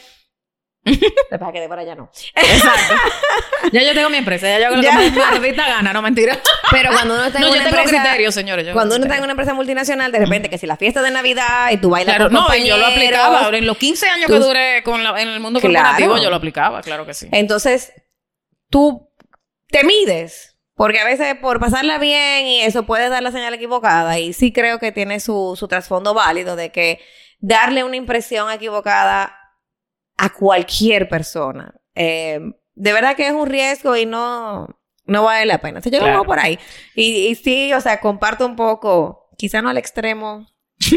para 1.30 1.52
que 1.52 1.60
de 1.62 1.67
por 1.67 1.80
allá 1.80 1.95
no. 1.95 2.10
Exacto. 2.36 2.95
ya 3.71 3.84
yo 3.84 3.93
tengo 3.93 4.10
mi 4.10 4.17
empresa, 4.17 4.47
ya 4.47 4.60
yo 4.60 4.67
hago 4.67 4.76
lo 4.78 4.82
que 4.82 4.91
me 4.91 5.10
maldita 5.12 5.67
gana, 5.67 5.93
no 5.93 6.02
mentira. 6.02 6.38
Pero 6.71 6.91
cuando 6.91 7.15
uno 7.15 7.26
está 7.26 7.39
en 7.39 7.41
No, 7.43 7.47
yo 7.50 7.54
una 7.56 7.63
tengo 7.65 7.78
empresa, 7.82 8.02
criterios, 8.04 8.34
señores. 8.34 8.65
yo 8.67 8.73
cuando 8.73 8.95
uno 8.95 9.06
está 9.06 9.17
en 9.17 9.23
una 9.23 9.32
empresa 9.32 9.54
multinacional, 9.54 10.12
de 10.12 10.19
repente 10.19 10.50
que 10.50 10.58
si 10.58 10.67
la 10.67 10.78
fiesta 10.78 11.02
de 11.02 11.12
Navidad 11.12 11.71
y 11.71 11.78
tú 11.78 11.89
bailas 11.89 12.15
Claro, 12.15 12.30
con 12.32 12.34
no, 12.47 12.56
y 12.56 12.67
yo 12.67 12.78
lo 12.78 12.86
aplicaba. 12.88 13.50
En 13.56 13.65
los 13.65 13.78
15 13.78 14.08
años 14.10 14.28
que 14.28 14.39
duré 14.39 14.84
con 14.84 15.04
la- 15.04 15.21
en 15.21 15.28
el 15.30 15.39
mundo 15.39 15.60
Claro. 15.60 15.73
corporativo, 15.76 16.17
yo 16.17 16.30
lo 16.30 16.36
aplicaba, 16.38 16.82
claro 16.82 17.06
que 17.06 17.13
sí. 17.13 17.28
Entonces, 17.32 17.93
tú 18.69 19.10
te 19.69 19.84
mides. 19.84 20.54
Porque 20.76 21.00
a 21.00 21.06
veces 21.06 21.36
por 21.41 21.60
pasarla 21.60 21.97
bien 21.97 22.45
y 22.45 22.62
eso 22.62 22.84
puede 22.86 23.10
dar 23.10 23.23
la 23.23 23.32
señal 23.32 23.52
equivocada. 23.56 24.19
Y 24.19 24.34
sí 24.34 24.54
creo 24.54 24.78
que 24.78 24.91
tiene 24.91 25.19
su, 25.19 25.56
su 25.58 25.67
trasfondo 25.67 26.13
válido 26.13 26.56
de 26.56 26.71
que 26.71 27.00
darle 27.39 27.84
una 27.84 27.95
impresión 27.95 28.52
equivocada 28.52 29.36
a 30.17 30.30
cualquier 30.34 31.08
persona. 31.10 31.73
eh, 31.95 32.39
de 32.80 32.93
verdad 32.93 33.15
que 33.15 33.25
es 33.27 33.34
un 33.34 33.47
riesgo 33.47 33.95
y 33.97 34.06
no, 34.06 34.67
no 35.06 35.23
vale 35.23 35.47
la 35.47 35.58
pena. 35.58 35.80
O 35.80 35.82
sea, 35.82 35.91
yo 35.91 35.97
lo 35.97 36.03
Claro. 36.06 36.19
veo 36.19 36.27
por 36.27 36.38
ahí. 36.39 36.60
Y, 36.93 37.25
y 37.27 37.34
sí, 37.36 37.73
o 37.73 37.82
sea, 37.82 37.99
comparto 37.99 38.45
un 38.45 38.56
poco, 38.56 39.30
quizá 39.36 39.63
no 39.63 39.69
al 39.69 39.77
extremo. 39.80 40.45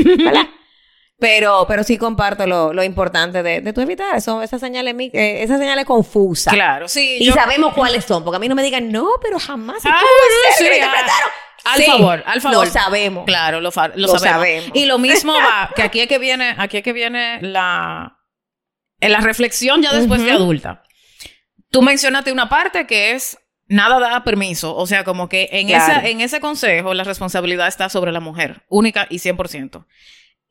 Pero, 1.18 1.66
pero 1.68 1.84
sí 1.84 1.98
comparto 1.98 2.46
lo, 2.46 2.72
lo 2.72 2.82
importante 2.82 3.42
de, 3.42 3.60
de 3.60 3.72
tu 3.74 3.82
evitar 3.82 4.16
eso, 4.16 4.40
esas 4.40 4.58
señales, 4.58 4.94
eh, 4.98 5.42
esas 5.42 5.58
señales 5.58 5.84
confusas. 5.84 6.54
Claro, 6.54 6.88
sí. 6.88 7.18
Y 7.20 7.26
yo- 7.26 7.34
sabemos 7.34 7.74
cuáles 7.76 8.06
son, 8.06 8.24
porque 8.24 8.36
a 8.36 8.40
mí 8.40 8.48
no 8.48 8.54
me 8.54 8.62
digan, 8.62 8.90
no, 8.90 9.06
pero 9.22 9.38
jamás. 9.38 9.84
¿y 9.84 9.88
Ah, 9.88 10.00
sí, 10.56 10.64
ah, 10.64 10.74
interpretaron? 10.74 11.30
Al 11.66 11.76
Sí, 11.78 11.84
favor, 11.90 12.22
al 12.24 12.40
favor. 12.40 12.64
Lo 12.64 12.70
sabemos. 12.72 13.24
Claro, 13.26 13.60
lo, 13.60 13.70
lo 13.70 13.70
Lo 13.96 14.08
sabemos. 14.08 14.20
sabemos. 14.22 14.70
Y 14.72 14.86
lo 14.86 14.96
mismo 14.98 15.34
va, 15.34 15.70
que 15.76 15.82
aquí 15.82 16.00
es 16.00 16.08
que 16.08 16.18
viene, 16.18 16.54
aquí 16.56 16.78
es 16.78 16.82
que 16.82 16.94
viene 16.94 17.38
la, 17.42 18.16
en 19.00 19.12
la 19.12 19.20
reflexión 19.20 19.82
ya 19.82 19.92
después 19.92 20.22
de 20.22 20.32
adulta. 20.32 20.82
Tú 21.70 21.82
mencionaste 21.82 22.32
una 22.32 22.48
parte 22.48 22.86
que 22.86 23.12
es 23.12 23.38
nada 23.68 24.00
da 24.00 24.24
permiso. 24.24 24.74
O 24.76 24.86
sea, 24.86 25.04
como 25.04 25.28
que 25.28 25.48
en, 25.52 25.68
Claro. 25.68 25.92
esa, 26.00 26.08
en 26.08 26.20
ese 26.20 26.40
consejo 26.40 26.92
la 26.94 27.04
responsabilidad 27.04 27.68
está 27.68 27.88
sobre 27.88 28.12
la 28.12 28.20
mujer, 28.20 28.64
única 28.68 29.06
y 29.08 29.18
100%. 29.18 29.86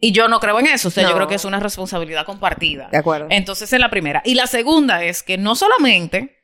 Y 0.01 0.13
yo 0.13 0.29
no 0.29 0.39
creo 0.39 0.57
en 0.59 0.67
eso. 0.67 0.88
O 0.88 0.91
sea, 0.91 1.03
yo 1.07 1.13
creo 1.13 1.27
que 1.27 1.35
es 1.35 1.43
una 1.43 1.59
responsabilidad 1.59 2.25
compartida. 2.25 2.88
De 2.89 2.97
acuerdo. 2.97 3.27
Entonces, 3.29 3.71
es 3.73 3.79
la 3.81 3.89
primera. 3.89 4.21
Y 4.23 4.35
la 4.35 4.47
segunda 4.47 5.03
es 5.03 5.23
que 5.23 5.38
no 5.38 5.55
solamente, 5.55 6.38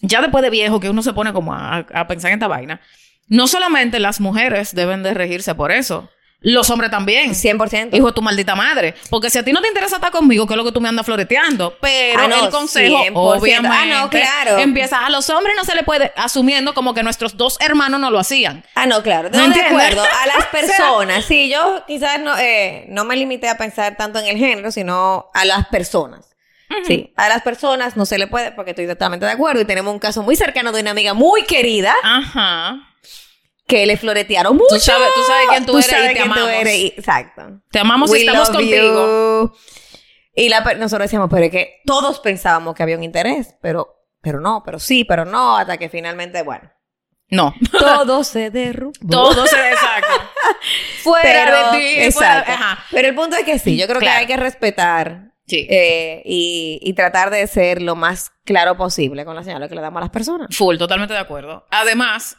ya 0.00 0.20
después 0.20 0.42
de 0.42 0.50
viejo, 0.50 0.80
que 0.80 0.90
uno 0.90 1.02
se 1.04 1.12
pone 1.12 1.32
como 1.32 1.54
a, 1.54 1.76
a 1.76 2.06
pensar 2.08 2.32
en 2.32 2.38
esta 2.38 2.48
vaina, 2.48 2.80
no 3.28 3.46
solamente 3.46 4.00
las 4.00 4.20
mujeres 4.20 4.74
deben 4.74 5.04
de 5.04 5.14
regirse 5.14 5.54
por 5.54 5.70
eso, 5.70 6.10
los 6.40 6.70
hombres 6.70 6.90
también. 6.90 7.32
100%. 7.32 7.96
Hijo 7.96 8.06
de 8.06 8.12
tu 8.12 8.22
maldita 8.22 8.54
madre. 8.54 8.94
Porque 9.10 9.28
si 9.28 9.38
a 9.38 9.44
ti 9.44 9.52
no 9.52 9.60
te 9.60 9.68
interesa 9.68 9.96
estar 9.96 10.12
conmigo, 10.12 10.46
que 10.46 10.54
es 10.54 10.56
lo 10.56 10.64
que 10.64 10.70
tú 10.72 10.80
me 10.80 10.88
andas 10.88 11.04
floreteando. 11.04 11.76
Pero 11.80 12.20
Ah, 12.22 12.28
no, 12.28 12.44
el 12.44 12.50
consejo, 12.50 12.96
100%. 13.04 13.12
obviamente, 13.14 13.76
Ah, 13.76 13.84
no, 14.02 14.08
claro. 14.10 14.58
empieza 14.58 15.04
a 15.04 15.10
los 15.10 15.28
hombres 15.30 15.56
no 15.56 15.64
se 15.64 15.74
le 15.74 15.82
puede, 15.82 16.12
asumiendo 16.16 16.74
como 16.74 16.94
que 16.94 17.02
nuestros 17.02 17.36
dos 17.36 17.56
hermanos 17.60 17.98
no 18.00 18.10
lo 18.10 18.18
hacían. 18.20 18.64
Ah, 18.76 18.86
no, 18.86 19.02
claro. 19.02 19.30
¿Me 19.30 19.36
No, 19.38 19.48
de 19.48 19.60
acuerdo. 19.60 20.02
A 20.02 20.26
las 20.26 20.46
personas. 20.52 21.24
Sí, 21.24 21.50
yo 21.50 21.82
quizás 21.86 22.20
no, 22.20 22.38
eh, 22.38 22.86
no 22.88 23.04
me 23.04 23.16
limité 23.16 23.48
a 23.48 23.58
pensar 23.58 23.96
tanto 23.96 24.18
en 24.20 24.26
el 24.26 24.36
género, 24.38 24.70
sino 24.70 25.30
a 25.34 25.44
las 25.44 25.66
personas. 25.68 26.24
Sí, 26.86 27.12
a 27.16 27.30
las 27.30 27.40
personas 27.42 27.96
no 27.96 28.04
se 28.04 28.18
le 28.18 28.26
puede, 28.26 28.52
porque 28.52 28.72
estoy 28.72 28.86
totalmente 28.86 29.24
de 29.24 29.32
acuerdo. 29.32 29.62
Y 29.62 29.64
tenemos 29.64 29.90
un 29.90 29.98
caso 29.98 30.22
muy 30.22 30.36
cercano 30.36 30.70
de 30.70 30.82
una 30.82 30.90
amiga 30.90 31.14
muy 31.14 31.44
querida 31.44 31.94
Ajá. 32.04 32.87
Que 33.68 33.86
le 33.86 33.96
floretearon 33.96 34.56
mucho. 34.56 34.80
sabes- 34.80 35.08
tú 35.14 35.20
sabes 35.28 35.46
quién 35.50 35.66
tú 35.66 35.72
eres 35.78 35.86
y 35.86 35.90
sabes 35.90 36.08
te 36.08 36.12
quién 36.14 36.26
tú 36.26 36.32
amamos. 36.32 36.50
eres 36.50 36.74
y- 36.74 36.86
exacto. 36.96 37.42
Te 37.70 37.78
amamos 37.78 38.16
y 38.16 38.20
estamos 38.26 38.50
contigo. 38.50 39.42
you. 39.42 39.52
Y 40.34 40.48
la, 40.48 40.60
nosotros 40.74 41.04
decíamos, 41.04 41.28
pero 41.30 41.44
es 41.44 41.50
que 41.52 41.80
todos 41.84 42.18
pensábamos 42.20 42.74
que 42.74 42.82
había 42.82 42.96
un 42.96 43.02
interés, 43.04 43.54
pero, 43.60 43.94
pero 44.22 44.40
no, 44.40 44.62
pero 44.64 44.78
sí, 44.78 45.04
pero 45.04 45.24
no, 45.24 45.56
hasta 45.56 45.76
que 45.76 45.88
finalmente, 45.88 46.42
bueno, 46.42 46.70
No. 47.30 47.52
todo 47.78 48.24
se 48.24 48.50
derrumbó. 48.50 48.94
Todo 49.10 49.46
se 49.46 49.56
desacta. 49.60 50.30
fuera 51.02 51.22
pero, 51.44 51.72
de 51.72 51.78
ti. 51.78 51.86
exacto. 52.04 52.44
fuera- 52.52 52.54
Ajá. 52.54 52.84
Pero 52.90 53.08
el 53.08 53.14
punto 53.14 53.36
es 53.36 53.44
que 53.44 53.58
sí, 53.58 53.76
yo 53.76 53.86
creo 53.86 54.00
Claro. 54.00 54.14
que 54.14 54.20
hay 54.20 54.26
que 54.26 54.36
respetar 54.36 55.32
Sí. 55.46 55.66
eh, 55.70 56.22
y, 56.26 56.78
y 56.82 56.92
tratar 56.92 57.30
de 57.30 57.46
ser 57.46 57.80
lo 57.82 57.96
más 57.96 58.30
claro 58.44 58.76
posible 58.76 59.24
con 59.24 59.34
las 59.34 59.44
señales 59.46 59.68
que 59.68 59.74
le 59.74 59.80
damos 59.80 59.98
a 59.98 60.02
las 60.02 60.10
personas. 60.10 60.54
Full, 60.56 60.76
totalmente 60.78 61.14
de 61.14 61.20
acuerdo. 61.20 61.64
Además, 61.70 62.36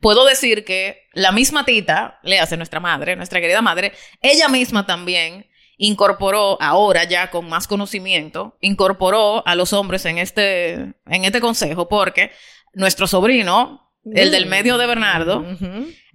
puedo 0.00 0.24
decir 0.24 0.64
que 0.64 1.08
la 1.12 1.32
misma 1.32 1.64
tita, 1.64 2.18
le 2.22 2.38
hace 2.38 2.56
nuestra 2.56 2.80
madre, 2.80 3.16
nuestra 3.16 3.40
querida 3.40 3.62
madre, 3.62 3.92
ella 4.22 4.48
misma 4.48 4.86
también 4.86 5.46
incorporó, 5.78 6.60
ahora 6.60 7.04
ya 7.04 7.30
con 7.30 7.48
más 7.48 7.66
conocimiento, 7.66 8.56
incorporó 8.60 9.46
a 9.46 9.54
los 9.54 9.72
hombres 9.72 10.04
en 10.06 10.18
este, 10.18 10.72
en 10.72 11.24
este 11.24 11.40
consejo, 11.40 11.88
porque 11.88 12.30
nuestro 12.72 13.06
sobrino, 13.06 13.92
el 14.14 14.30
del 14.30 14.46
medio 14.46 14.78
de 14.78 14.86
Bernardo, 14.86 15.44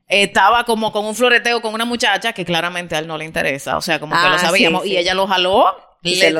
estaba 0.07 0.65
como 0.65 0.91
con 0.91 1.05
un 1.05 1.15
floreteo 1.15 1.61
con 1.61 1.73
una 1.73 1.85
muchacha 1.85 2.33
que 2.33 2.45
claramente 2.45 2.95
a 2.95 2.99
él 2.99 3.07
no 3.07 3.17
le 3.17 3.25
interesa, 3.25 3.77
o 3.77 3.81
sea, 3.81 3.99
como 3.99 4.13
que 4.13 4.21
Ah, 4.21 4.29
lo 4.31 4.39
sabíamos, 4.39 4.83
sí, 4.83 4.91
y 4.91 4.97
ella 4.97 5.13
lo 5.13 5.27
jaló 5.27 5.75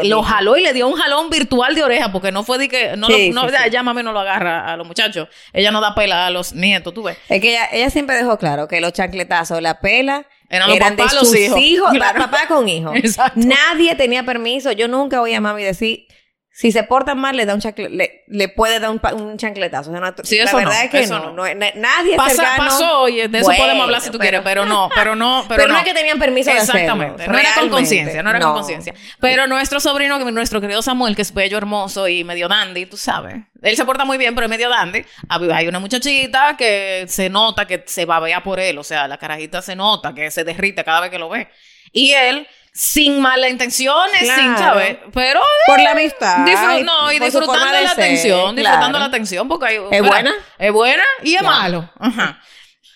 lo, 0.03 0.23
jaló 0.23 0.57
y 0.57 0.63
le 0.63 0.73
dio 0.73 0.87
un 0.87 0.95
jalón 0.95 1.29
virtual 1.29 1.75
de 1.75 1.83
oreja, 1.83 2.11
porque 2.11 2.31
no 2.31 2.43
fue 2.43 2.57
de 2.57 2.67
que, 2.67 2.95
no, 2.97 3.07
no 3.09 3.67
ya 3.69 3.83
mami 3.83 4.01
no 4.01 4.11
lo 4.11 4.19
agarra 4.19 4.71
a 4.71 4.77
los 4.77 4.87
muchachos. 4.87 5.27
Ella 5.53 5.71
no 5.71 5.81
da 5.81 5.93
pela 5.93 6.25
a 6.25 6.29
los 6.31 6.53
nietos, 6.53 6.93
tú 6.93 7.03
ves. 7.03 7.17
Es 7.29 7.41
que 7.41 7.57
ella, 7.71 7.89
siempre 7.89 8.15
dejó 8.15 8.37
claro 8.37 8.67
que 8.67 8.81
los 8.81 8.93
chancletazos, 8.93 9.61
la 9.61 9.79
pela, 9.79 10.25
eran, 10.49 10.95
de 10.95 11.09
sus 11.09 11.35
hijos, 11.35 11.91
papá 11.97 12.47
con 12.47 12.67
hijos. 12.67 12.93
Nadie 13.35 13.95
tenía 13.95 14.23
permiso. 14.23 14.71
Yo 14.71 14.87
nunca 14.87 15.21
oí 15.21 15.33
a 15.33 15.41
mami 15.41 15.63
decir, 15.63 16.07
si 16.53 16.73
se 16.73 16.83
portan 16.83 17.17
mal, 17.17 17.37
le 17.37 17.45
da 17.45 17.55
un 17.55 17.61
le, 17.91 18.25
le, 18.27 18.49
puede 18.49 18.81
dar 18.81 18.89
un, 18.89 19.37
chancletazo. 19.37 19.89
O 19.89 19.93
sea, 19.93 20.01
no, 20.01 20.13
sí, 20.21 20.37
la 20.37 20.53
verdad 20.53 20.83
es 20.83 20.91
que 20.91 21.07
no. 21.07 21.31
no. 21.31 21.43
nadie 21.45 22.17
Pasa, 22.17 22.35
cercano, 22.35 22.57
Pasó, 22.57 22.99
oye, 22.99 23.29
de 23.29 23.39
eso 23.39 23.51
podemos 23.55 23.83
hablar 23.85 24.01
si 24.01 24.09
tú 24.09 24.19
quieres, 24.19 24.41
pero 24.43 24.65
no, 24.65 24.89
pero 24.93 25.15
no, 25.15 25.45
pero, 25.49 25.67
no. 25.67 25.77
es 25.77 25.85
que 25.85 25.93
tenían 25.93 26.19
permiso 26.19 26.51
de 26.51 26.57
Exactamente. 26.57 27.25
no 27.25 27.37
era 27.37 27.53
con 27.57 27.69
conciencia, 27.69 28.21
no 28.21 28.31
era 28.31 28.41
con 28.41 28.53
conciencia. 28.53 28.93
Pero 29.21 29.47
nuestro 29.47 29.79
sobrino, 29.79 30.19
nuestro 30.19 30.59
querido 30.59 30.81
Samuel, 30.81 31.15
que 31.15 31.21
es 31.21 31.33
bello, 31.33 31.57
hermoso 31.57 32.09
y 32.09 32.25
medio 32.25 32.49
dandy, 32.49 32.85
tú 32.85 32.97
sabes. 32.97 33.35
Él 33.61 33.77
se 33.77 33.85
porta 33.85 34.03
muy 34.03 34.17
bien, 34.17 34.35
pero 34.35 34.45
es 34.45 34.49
medio 34.49 34.69
dandy. 34.69 35.05
Hay 35.29 35.67
una 35.67 35.79
muchachita 35.79 36.57
que 36.57 37.05
se 37.07 37.29
nota 37.29 37.65
que 37.65 37.83
se 37.85 38.05
babea 38.05 38.43
por 38.43 38.59
él. 38.59 38.77
O 38.77 38.83
sea, 38.83 39.07
la 39.07 39.17
carajita 39.17 39.61
se 39.61 39.75
nota 39.75 40.13
que 40.13 40.29
se 40.31 40.43
derrite 40.43 40.83
cada 40.83 40.99
vez 40.99 41.11
que 41.11 41.19
lo 41.19 41.29
ve. 41.29 41.47
Y 41.93 42.11
él 42.11 42.47
sin 42.73 43.19
malas 43.19 43.49
intenciones, 43.49 44.19
sin, 44.19 44.57
¿sabes? 44.57 44.97
Pero... 45.13 45.41
por 45.67 45.79
la 45.81 45.91
amistad. 45.91 46.45
no, 46.83 47.11
y 47.11 47.19
disfrutando 47.19 47.81
la 47.81 47.91
atención, 47.91 48.55
disfrutando 48.55 48.99
la 48.99 49.05
atención, 49.05 49.47
porque 49.47 49.65
hay... 49.67 49.79
¿Es 49.91 50.01
buena? 50.01 50.33
Es 50.57 50.71
buena 50.71 51.03
y 51.23 51.35
es 51.35 51.43
malo. 51.43 51.91
Ajá. 51.99 52.41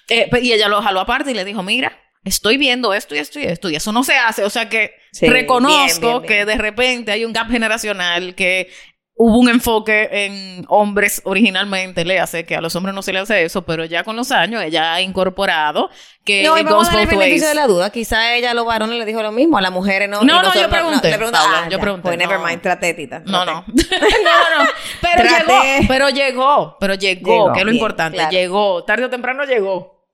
Eh, 0.08 0.30
y 0.42 0.54
ella 0.54 0.68
lo 0.68 0.82
jaló 0.82 1.00
aparte 1.00 1.32
y 1.32 1.34
le 1.34 1.44
dijo, 1.44 1.64
mira, 1.64 2.00
estoy 2.24 2.58
viendo 2.58 2.94
esto 2.94 3.16
y 3.16 3.20
esto 3.20 3.40
y 3.40 3.44
esto, 3.44 3.70
y 3.70 3.76
eso 3.76 3.92
no 3.92 4.04
se 4.04 4.18
hace. 4.18 4.44
O 4.44 4.50
sea 4.50 4.70
que 4.70 4.96
reconozco 5.22 6.22
que 6.22 6.46
de 6.46 6.58
repente 6.58 7.12
hay 7.12 7.26
un 7.26 7.34
gap 7.34 7.50
generacional 7.50 8.36
que 8.36 8.72
hubo 9.18 9.40
un 9.40 9.50
enfoque 9.50 10.10
en 10.12 10.66
hombres 10.68 11.22
originalmente, 11.24 12.04
le 12.04 12.20
hace 12.20 12.46
que 12.46 12.56
a 12.56 12.62
los 12.62 12.76
hombres 12.76 12.94
no 12.94 13.02
se 13.02 13.14
le 13.14 13.20
hace 13.20 13.44
eso, 13.44 13.66
pero 13.66 13.86
ya 13.86 14.04
con 14.04 14.18
los 14.18 14.32
años 14.32 14.62
ella 14.62 14.94
ha 14.94 15.02
incorporado 15.02 15.90
que 16.26 16.44
no, 16.44 16.58
y 16.58 16.64
vamos 16.64 16.90
a 16.90 17.02
el 17.02 17.08
beneficio 17.08 17.48
de 17.48 17.56
la 17.56 17.68
duda. 17.68 17.92
Quizá 17.92 18.36
ella 18.36 18.52
a 18.52 18.54
los 18.54 18.66
varones 18.66 18.98
le 18.98 19.06
dijo 19.06 19.22
lo 19.22 19.32
mismo, 19.32 19.58
a 19.58 19.62
las 19.62 19.72
mujeres 19.72 20.10
no. 20.10 20.24
No, 20.24 20.42
no, 20.42 20.54
yo 20.54 20.70
pregunté. 20.70 21.12
le 21.12 21.18
pregunté, 21.18 21.40
ah, 21.42 21.68
yo 21.70 21.80
pregunté. 21.80 22.10
Pues 22.10 22.18
never 22.18 22.40
mind, 22.40 22.62
traté, 22.62 22.94
tita. 22.94 23.20
No, 23.20 23.24
no. 23.46 23.54
no, 23.54 23.64
no. 23.64 24.70
Pero 25.02 25.24
llegó, 25.24 25.88
pero 25.88 26.10
llegó, 26.10 26.78
pero 26.80 26.94
llegó, 26.96 27.54
que 27.54 27.60
es 27.60 27.66
lo 27.66 27.72
importante. 27.72 28.28
Llegó, 28.30 28.84
tarde 28.84 29.06
o 29.06 29.10
temprano 29.10 29.46
llegó. 29.46 30.06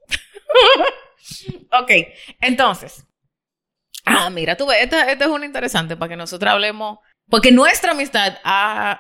ok, 1.82 1.92
entonces. 2.42 3.06
Ah, 4.06 4.30
mira, 4.30 4.58
tú 4.58 4.66
ves, 4.68 4.80
esta, 4.82 5.12
esta 5.12 5.26
es 5.26 5.32
una 5.32 5.46
interesante 5.46 5.96
para 5.96 6.10
que 6.10 6.18
nosotros 6.18 6.52
hablemos 6.52 7.00
porque 7.32 7.54
nuestra 7.54 7.94
amistad, 7.94 8.40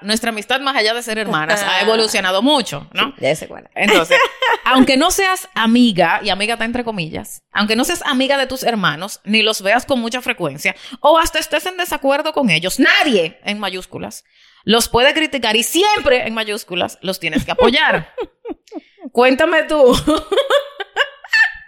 nuestra 0.01 0.29
amistad 0.29 0.61
más 0.61 0.77
allá 0.77 0.93
de 0.93 1.03
ser 1.03 1.17
hermanas, 1.17 1.61
ha 1.63 1.81
evolucionado 1.81 2.41
mucho, 2.41 2.89
¿no? 2.93 3.13
ya 3.19 3.35
sé 3.35 3.49
cuál. 3.49 3.69
Entonces, 3.75 4.17
aunque 4.63 4.95
no 4.95 5.11
seas 5.11 5.49
amiga, 5.53 6.21
y 6.23 6.29
amiga 6.29 6.53
está 6.53 6.63
entre 6.63 6.85
comillas, 6.85 7.43
aunque 7.51 7.75
no 7.75 7.83
seas 7.83 8.01
amiga 8.05 8.37
de 8.37 8.47
tus 8.47 8.63
hermanos, 8.63 9.19
ni 9.25 9.43
los 9.43 9.61
veas 9.61 9.85
con 9.85 9.99
mucha 9.99 10.21
frecuencia, 10.21 10.77
o 11.01 11.19
hasta 11.19 11.39
estés 11.39 11.65
en 11.65 11.75
desacuerdo 11.75 12.31
con 12.31 12.49
ellos, 12.49 12.79
nadie, 12.79 13.37
en 13.43 13.59
mayúsculas, 13.59 14.23
los 14.63 14.87
puede 14.87 15.13
criticar 15.13 15.57
y 15.57 15.63
siempre, 15.63 16.25
en 16.25 16.33
mayúsculas, 16.33 16.99
los 17.01 17.19
tienes 17.19 17.43
que 17.43 17.51
apoyar. 17.51 18.15
Cuéntame 19.11 19.63
tú. 19.63 19.93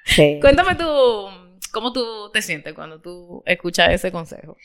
sí. 0.06 0.38
Cuéntame 0.40 0.76
tú, 0.76 1.28
¿cómo 1.74 1.92
tú 1.92 2.32
te 2.32 2.42
sientes 2.42 2.74
cuando 2.74 3.02
tú 3.02 3.44
escuchas 3.46 3.90
ese 3.92 4.14
consejo? 4.14 4.56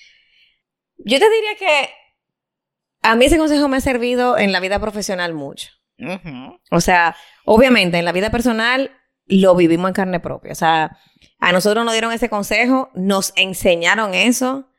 Yo 0.98 1.18
te 1.18 1.30
diría 1.30 1.56
que 1.58 1.90
a 3.02 3.14
mí 3.14 3.24
ese 3.24 3.38
consejo 3.38 3.68
me 3.68 3.76
ha 3.76 3.80
servido 3.80 4.38
en 4.38 4.52
la 4.52 4.60
vida 4.60 4.78
profesional 4.78 5.34
mucho. 5.34 5.70
O 6.70 6.80
sea, 6.80 7.16
obviamente 7.44 7.98
en 7.98 8.04
la 8.04 8.12
vida 8.12 8.30
personal 8.30 8.92
lo 9.26 9.54
vivimos 9.54 9.88
en 9.88 9.94
carne 9.94 10.20
propia. 10.20 10.52
O 10.52 10.56
sea, 10.56 10.96
a 11.38 11.52
nosotros 11.52 11.84
nos 11.84 11.94
dieron 11.94 12.12
ese 12.12 12.28
consejo, 12.28 12.90
nos 12.94 13.32
enseñaron 13.36 14.14
eso 14.14 14.70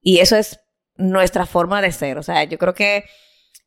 y 0.00 0.18
eso 0.18 0.36
es 0.36 0.60
nuestra 0.96 1.46
forma 1.46 1.82
de 1.82 1.92
ser. 1.92 2.18
O 2.18 2.22
sea, 2.22 2.44
yo 2.44 2.58
creo 2.58 2.74
que 2.74 3.04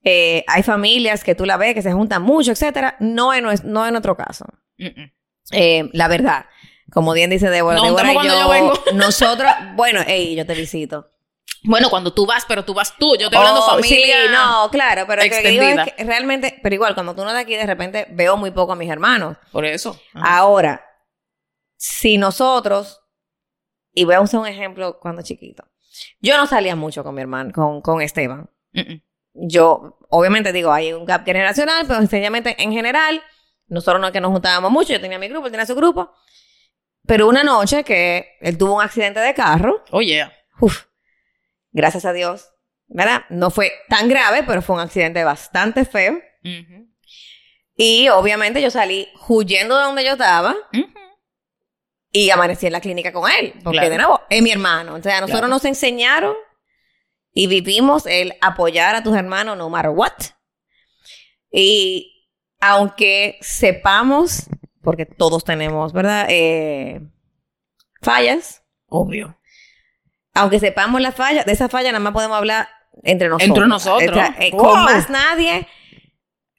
eh, 0.04 0.44
hay 0.48 0.63
familias 0.63 1.24
que 1.24 1.36
tú 1.36 1.46
la 1.46 1.58
ves 1.58 1.74
que 1.74 1.82
se 1.82 1.94
juntan 1.94 2.22
mucho, 2.22 2.52
etcétera. 2.52 2.96
No 3.00 3.34
en, 3.34 3.46
no 3.63 3.86
en 3.86 3.91
nuestro 3.91 4.15
caso. 4.15 4.46
Eh, 5.52 5.89
la 5.94 6.08
verdad, 6.08 6.46
como 6.91 7.13
bien 7.13 7.30
dice 7.30 7.50
Débora, 7.50 7.78
no, 7.78 7.86
Débora 7.86 8.13
y 8.13 8.28
yo, 8.28 8.74
nosotros, 8.94 9.52
bueno, 9.76 10.02
hey, 10.06 10.36
yo 10.36 10.46
te 10.46 10.54
visito. 10.54 11.12
Bueno, 11.65 11.89
cuando 11.89 12.13
tú 12.13 12.25
vas, 12.25 12.45
pero 12.47 12.63
tú 12.63 12.73
vas 12.73 12.95
tú. 12.97 13.15
Yo 13.17 13.25
estoy 13.25 13.38
hablando 13.38 13.62
oh, 13.62 13.69
familia. 13.69 14.23
Sí, 14.25 14.32
no, 14.32 14.69
claro, 14.71 15.06
pero 15.08 15.21
que 15.21 15.49
digo 15.49 15.63
es 15.63 15.93
que 15.93 16.04
realmente, 16.04 16.60
pero 16.62 16.75
igual, 16.75 16.93
cuando 16.93 17.15
tú 17.15 17.23
no 17.23 17.34
de 17.34 17.39
aquí, 17.39 17.56
de 17.56 17.65
repente 17.65 18.08
veo 18.12 18.38
muy 18.38 18.51
poco 18.51 18.73
a 18.73 18.75
mis 18.75 18.89
hermanos. 18.89 19.38
Por 19.51 19.65
eso. 19.65 19.99
Ahora, 20.13 20.86
si 21.78 22.17
nosotros, 22.17 23.01
y 23.93 24.06
voy 24.06 24.15
a 24.15 24.21
usar 24.21 24.41
un 24.41 24.47
ejemplo 24.47 24.99
cuando 24.99 25.21
chiquito. 25.21 25.65
Yo 26.19 26.38
no 26.38 26.45
salía 26.45 26.75
mucho 26.75 27.04
con 27.04 27.15
mi 27.15 27.21
hermano, 27.21 27.51
con, 27.54 27.82
con 27.82 28.01
Esteban. 28.01 28.49
Yo, 29.34 29.97
obviamente 30.10 30.51
digo, 30.51 30.71
hay 30.71 30.93
un 30.93 31.06
gap 31.06 31.25
generacional, 31.25 31.86
pero 31.88 31.99
sencillamente 31.99 32.62
en 32.62 32.71
general, 32.71 33.21
nosotros 33.67 34.01
no 34.01 34.08
es 34.08 34.13
que 34.13 34.21
nos 34.21 34.32
juntábamos 34.32 34.71
mucho, 34.71 34.93
yo 34.93 35.01
tenía 35.01 35.19
mi 35.19 35.28
grupo, 35.28 35.47
él 35.47 35.51
tenía 35.51 35.65
su 35.65 35.75
grupo. 35.75 36.12
Pero 37.08 37.28
una 37.28 37.43
noche 37.43 37.84
que 37.84 38.38
él 38.41 38.58
tuvo 38.58 38.75
un 38.75 38.82
accidente 38.82 39.19
de 39.19 39.34
carro. 39.34 39.84
Oye. 39.91 40.23
Oh, 40.60 40.65
uf, 40.65 40.86
gracias 41.76 42.06
a 42.06 42.14
Dios, 42.14 42.54
¿verdad? 42.88 43.26
No 43.30 43.52
fue 43.52 43.72
tan 43.90 44.08
grave, 44.08 44.44
pero 44.48 44.62
fue 44.62 44.78
un 44.78 44.82
accidente 44.82 45.24
bastante 45.24 45.86
feo. 45.86 46.20
Y 47.76 48.08
obviamente 48.10 48.62
yo 48.62 48.72
salí 48.72 49.10
huyendo 49.28 49.78
de 49.78 49.84
donde 49.84 50.06
yo 50.06 50.14
estaba. 50.14 50.56
Y 52.12 52.30
amanecí 52.30 52.66
en 52.66 52.72
la 52.72 52.80
clínica 52.80 53.12
con 53.12 53.30
él. 53.30 53.54
Porque 53.62 53.90
de 53.90 53.98
nuevo, 53.98 54.22
es 54.30 54.42
mi 54.42 54.52
hermano. 54.52 54.96
O 54.96 55.02
sea, 55.02 55.20
nosotros 55.20 55.50
nos 55.50 55.66
enseñaron 55.66 56.34
y 57.34 57.48
vivimos 57.48 58.06
el 58.06 58.34
apoyar 58.40 58.96
a 58.96 59.04
tus 59.04 59.16
hermanos 59.16 59.58
no 59.58 59.70
matter 59.70 59.92
what. 59.92 60.14
Y 61.52 62.30
aunque 62.62 63.38
sepamos, 63.42 64.48
porque 64.82 65.06
todos 65.06 65.44
tenemos, 65.44 65.92
¿verdad? 65.92 66.28
Eh, 66.30 67.02
fallas. 68.02 68.64
Obvio 68.88 69.38
aunque 70.36 70.60
sepamos 70.60 71.02
la 71.02 71.12
falla, 71.12 71.43
de 71.43 71.52
esa 71.52 71.69
falla 71.69 71.91
nada 71.91 72.00
más 72.00 72.13
podemos 72.13 72.38
hablar 72.38 72.69
entre 73.04 73.30
nosotros. 73.30 73.50
Entre 73.50 73.67
nosotros. 73.67 74.30
Eh, 74.39 74.52
con 74.52 74.84
más 74.84 75.10
nadie. 75.10 75.67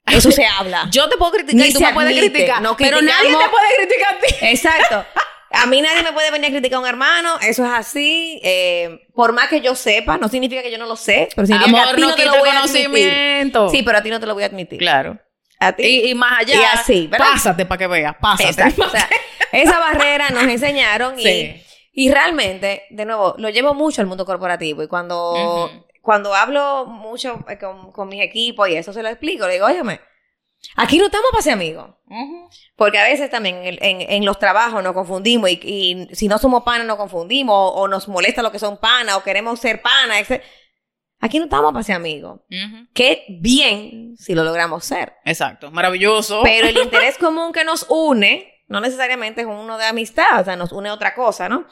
Eso 0.05 0.31
se 0.31 0.45
habla. 0.45 0.87
Yo 0.91 1.07
te 1.09 1.17
puedo 1.17 1.31
criticar 1.31 1.65
y 1.65 1.73
tú 1.73 1.79
me 1.79 1.93
puedes 1.93 2.17
criticar. 2.17 2.61
pero 2.77 3.01
nadie 3.01 3.29
te 3.29 3.49
puede 3.49 3.75
criticar 3.77 4.15
a 4.15 4.19
ti. 4.19 4.35
Exacto. 4.41 5.05
A 5.51 5.65
mí 5.65 5.81
nadie 5.81 6.03
me 6.03 6.11
puede 6.11 6.29
venir 6.31 6.49
a 6.49 6.51
criticar 6.51 6.77
a 6.77 6.79
un 6.81 6.87
hermano. 6.87 7.37
Eso 7.41 7.63
es 7.65 7.71
así. 7.71 8.41
Eh, 8.43 9.07
por 9.15 9.31
más 9.31 9.47
que 9.47 9.61
yo 9.61 9.75
sepa, 9.75 10.17
no 10.17 10.27
significa 10.27 10.61
que 10.61 10.71
yo 10.71 10.77
no 10.77 10.85
lo 10.85 10.95
sé. 10.95 11.29
Pero 11.35 11.47
significa 11.47 11.83
que 11.83 11.89
a 11.89 11.95
ti 11.95 12.01
no, 12.01 12.15
te 12.15 12.25
lo 12.25 12.37
voy 12.39 12.49
a 12.49 12.59
admitir. 12.59 13.53
Sí, 13.71 13.83
pero 13.83 13.97
a 13.97 14.01
ti 14.01 14.09
no 14.09 14.19
te 14.19 14.25
lo 14.25 14.33
voy 14.33 14.43
a 14.43 14.47
admitir. 14.47 14.79
Claro. 14.79 15.19
A 15.59 15.71
ti. 15.71 16.09
Y, 16.09 16.15
más 16.15 16.39
allá. 16.39 16.55
Y 16.55 16.63
así, 16.63 17.09
Pásate 17.15 17.65
para 17.65 17.79
que 17.79 17.87
veas. 17.87 18.15
Pásate. 18.19 18.75
O 18.81 18.89
sea, 18.89 19.07
esa 19.51 19.79
barrera 19.79 20.29
nos 20.29 20.43
enseñaron 20.43 21.17
y 21.17 21.63
y 21.99 22.11
realmente, 22.11 22.83
de 22.91 23.05
nuevo, 23.05 23.33
lo 23.39 23.49
llevo 23.49 23.73
mucho 23.73 24.01
al 24.01 24.07
mundo 24.07 24.23
corporativo 24.23 24.83
y 24.83 24.87
cuando, 24.87 25.67
cuando 26.03 26.35
hablo 26.35 26.85
mucho 26.85 27.43
eh, 27.49 27.57
con, 27.57 28.07
mis 28.07 28.21
equipos 28.21 28.69
y 28.69 28.75
eso 28.75 28.93
se 28.93 29.01
lo 29.01 29.09
explico, 29.09 29.47
le 29.47 29.53
digo, 29.53 29.65
óyeme, 29.65 29.99
aquí 30.75 30.99
no 30.99 31.05
estamos 31.05 31.25
para 31.31 31.41
ser 31.41 31.53
amigos. 31.53 31.89
Porque 32.75 32.99
a 32.99 33.03
veces 33.03 33.31
también 33.31 33.61
en, 33.63 34.25
los 34.25 34.37
trabajos 34.37 34.83
nos 34.83 34.93
confundimos 34.93 35.49
y, 35.49 36.07
si 36.11 36.27
no 36.27 36.37
somos 36.37 36.61
panas 36.61 36.85
nos 36.85 36.97
confundimos 36.97 37.71
o, 37.73 37.87
nos 37.87 38.07
molesta 38.07 38.43
lo 38.43 38.51
que 38.51 38.59
son 38.59 38.77
panas 38.77 39.15
o 39.17 39.23
queremos 39.23 39.59
ser 39.59 39.81
panas, 39.81 40.27
Aquí 41.19 41.39
no 41.39 41.45
estamos 41.45 41.73
para 41.73 41.81
ser 41.81 41.95
amigos. 41.95 42.41
Qué 42.93 43.25
bien 43.27 44.15
si 44.17 44.35
lo 44.35 44.43
logramos 44.43 44.85
ser. 44.85 45.13
Exacto, 45.25 45.71
maravilloso. 45.71 46.41
Pero 46.43 46.67
el 46.67 46.77
interés 46.83 47.17
común 47.17 47.53
que 47.53 47.63
nos 47.63 47.87
une 47.89 48.56
no 48.67 48.81
necesariamente 48.81 49.41
es 49.41 49.47
uno 49.47 49.77
de 49.77 49.85
amistad, 49.85 50.41
o 50.41 50.43
sea, 50.43 50.55
nos 50.55 50.71
une 50.71 50.91
otra 50.91 51.15
cosa, 51.15 51.49
¿no? 51.49 51.65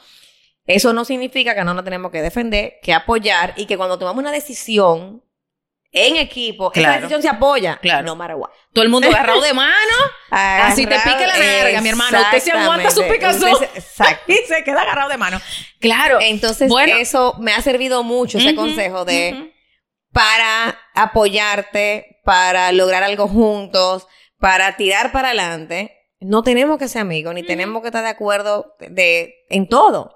Eso 0.66 0.92
no 0.92 1.04
significa 1.04 1.54
que 1.54 1.62
no 1.62 1.74
nos 1.74 1.84
tenemos 1.84 2.10
que 2.10 2.22
defender, 2.22 2.74
que 2.82 2.92
apoyar 2.92 3.54
y 3.56 3.66
que 3.66 3.76
cuando 3.76 3.98
tomamos 3.98 4.20
una 4.20 4.32
decisión 4.32 5.22
en 5.92 6.16
equipo, 6.16 6.72
esa 6.74 6.96
decisión 6.96 7.22
se 7.22 7.28
apoya. 7.28 7.78
Claro. 7.80 8.04
No 8.04 8.16
maravilla. 8.16 8.48
Todo 8.72 8.84
el 8.84 8.90
mundo 8.90 9.08
agarrado 9.08 9.40
de 9.40 9.54
mano. 9.54 9.94
así 10.30 10.84
te 10.84 10.96
pica 10.96 11.26
la 11.26 11.38
narga, 11.38 11.80
mi 11.80 11.88
hermano. 11.88 12.20
Usted 12.20 12.40
se 12.40 12.52
aguanta 12.52 12.90
su 12.90 13.06
picazón. 13.06 13.62
Exacto. 13.74 14.24
y 14.32 14.36
se 14.46 14.64
queda 14.64 14.82
agarrado 14.82 15.08
de 15.08 15.16
mano. 15.16 15.40
Claro. 15.80 16.18
Entonces, 16.20 16.70
eso 16.98 17.36
me 17.38 17.52
ha 17.52 17.62
servido 17.62 18.02
mucho, 18.02 18.38
ese 18.38 18.54
consejo 18.54 19.04
de 19.04 19.54
para 20.12 20.78
apoyarte, 20.94 22.20
para 22.24 22.72
lograr 22.72 23.02
algo 23.02 23.28
juntos, 23.28 24.08
para 24.38 24.76
tirar 24.76 25.12
para 25.12 25.28
adelante 25.28 25.95
no 26.20 26.42
tenemos 26.42 26.78
que 26.78 26.88
ser 26.88 27.02
amigos, 27.02 27.34
ni 27.34 27.42
tenemos 27.42 27.82
que 27.82 27.88
estar 27.88 28.02
de 28.02 28.10
acuerdo 28.10 28.74
de, 28.78 29.34
en 29.48 29.68
todo. 29.68 30.14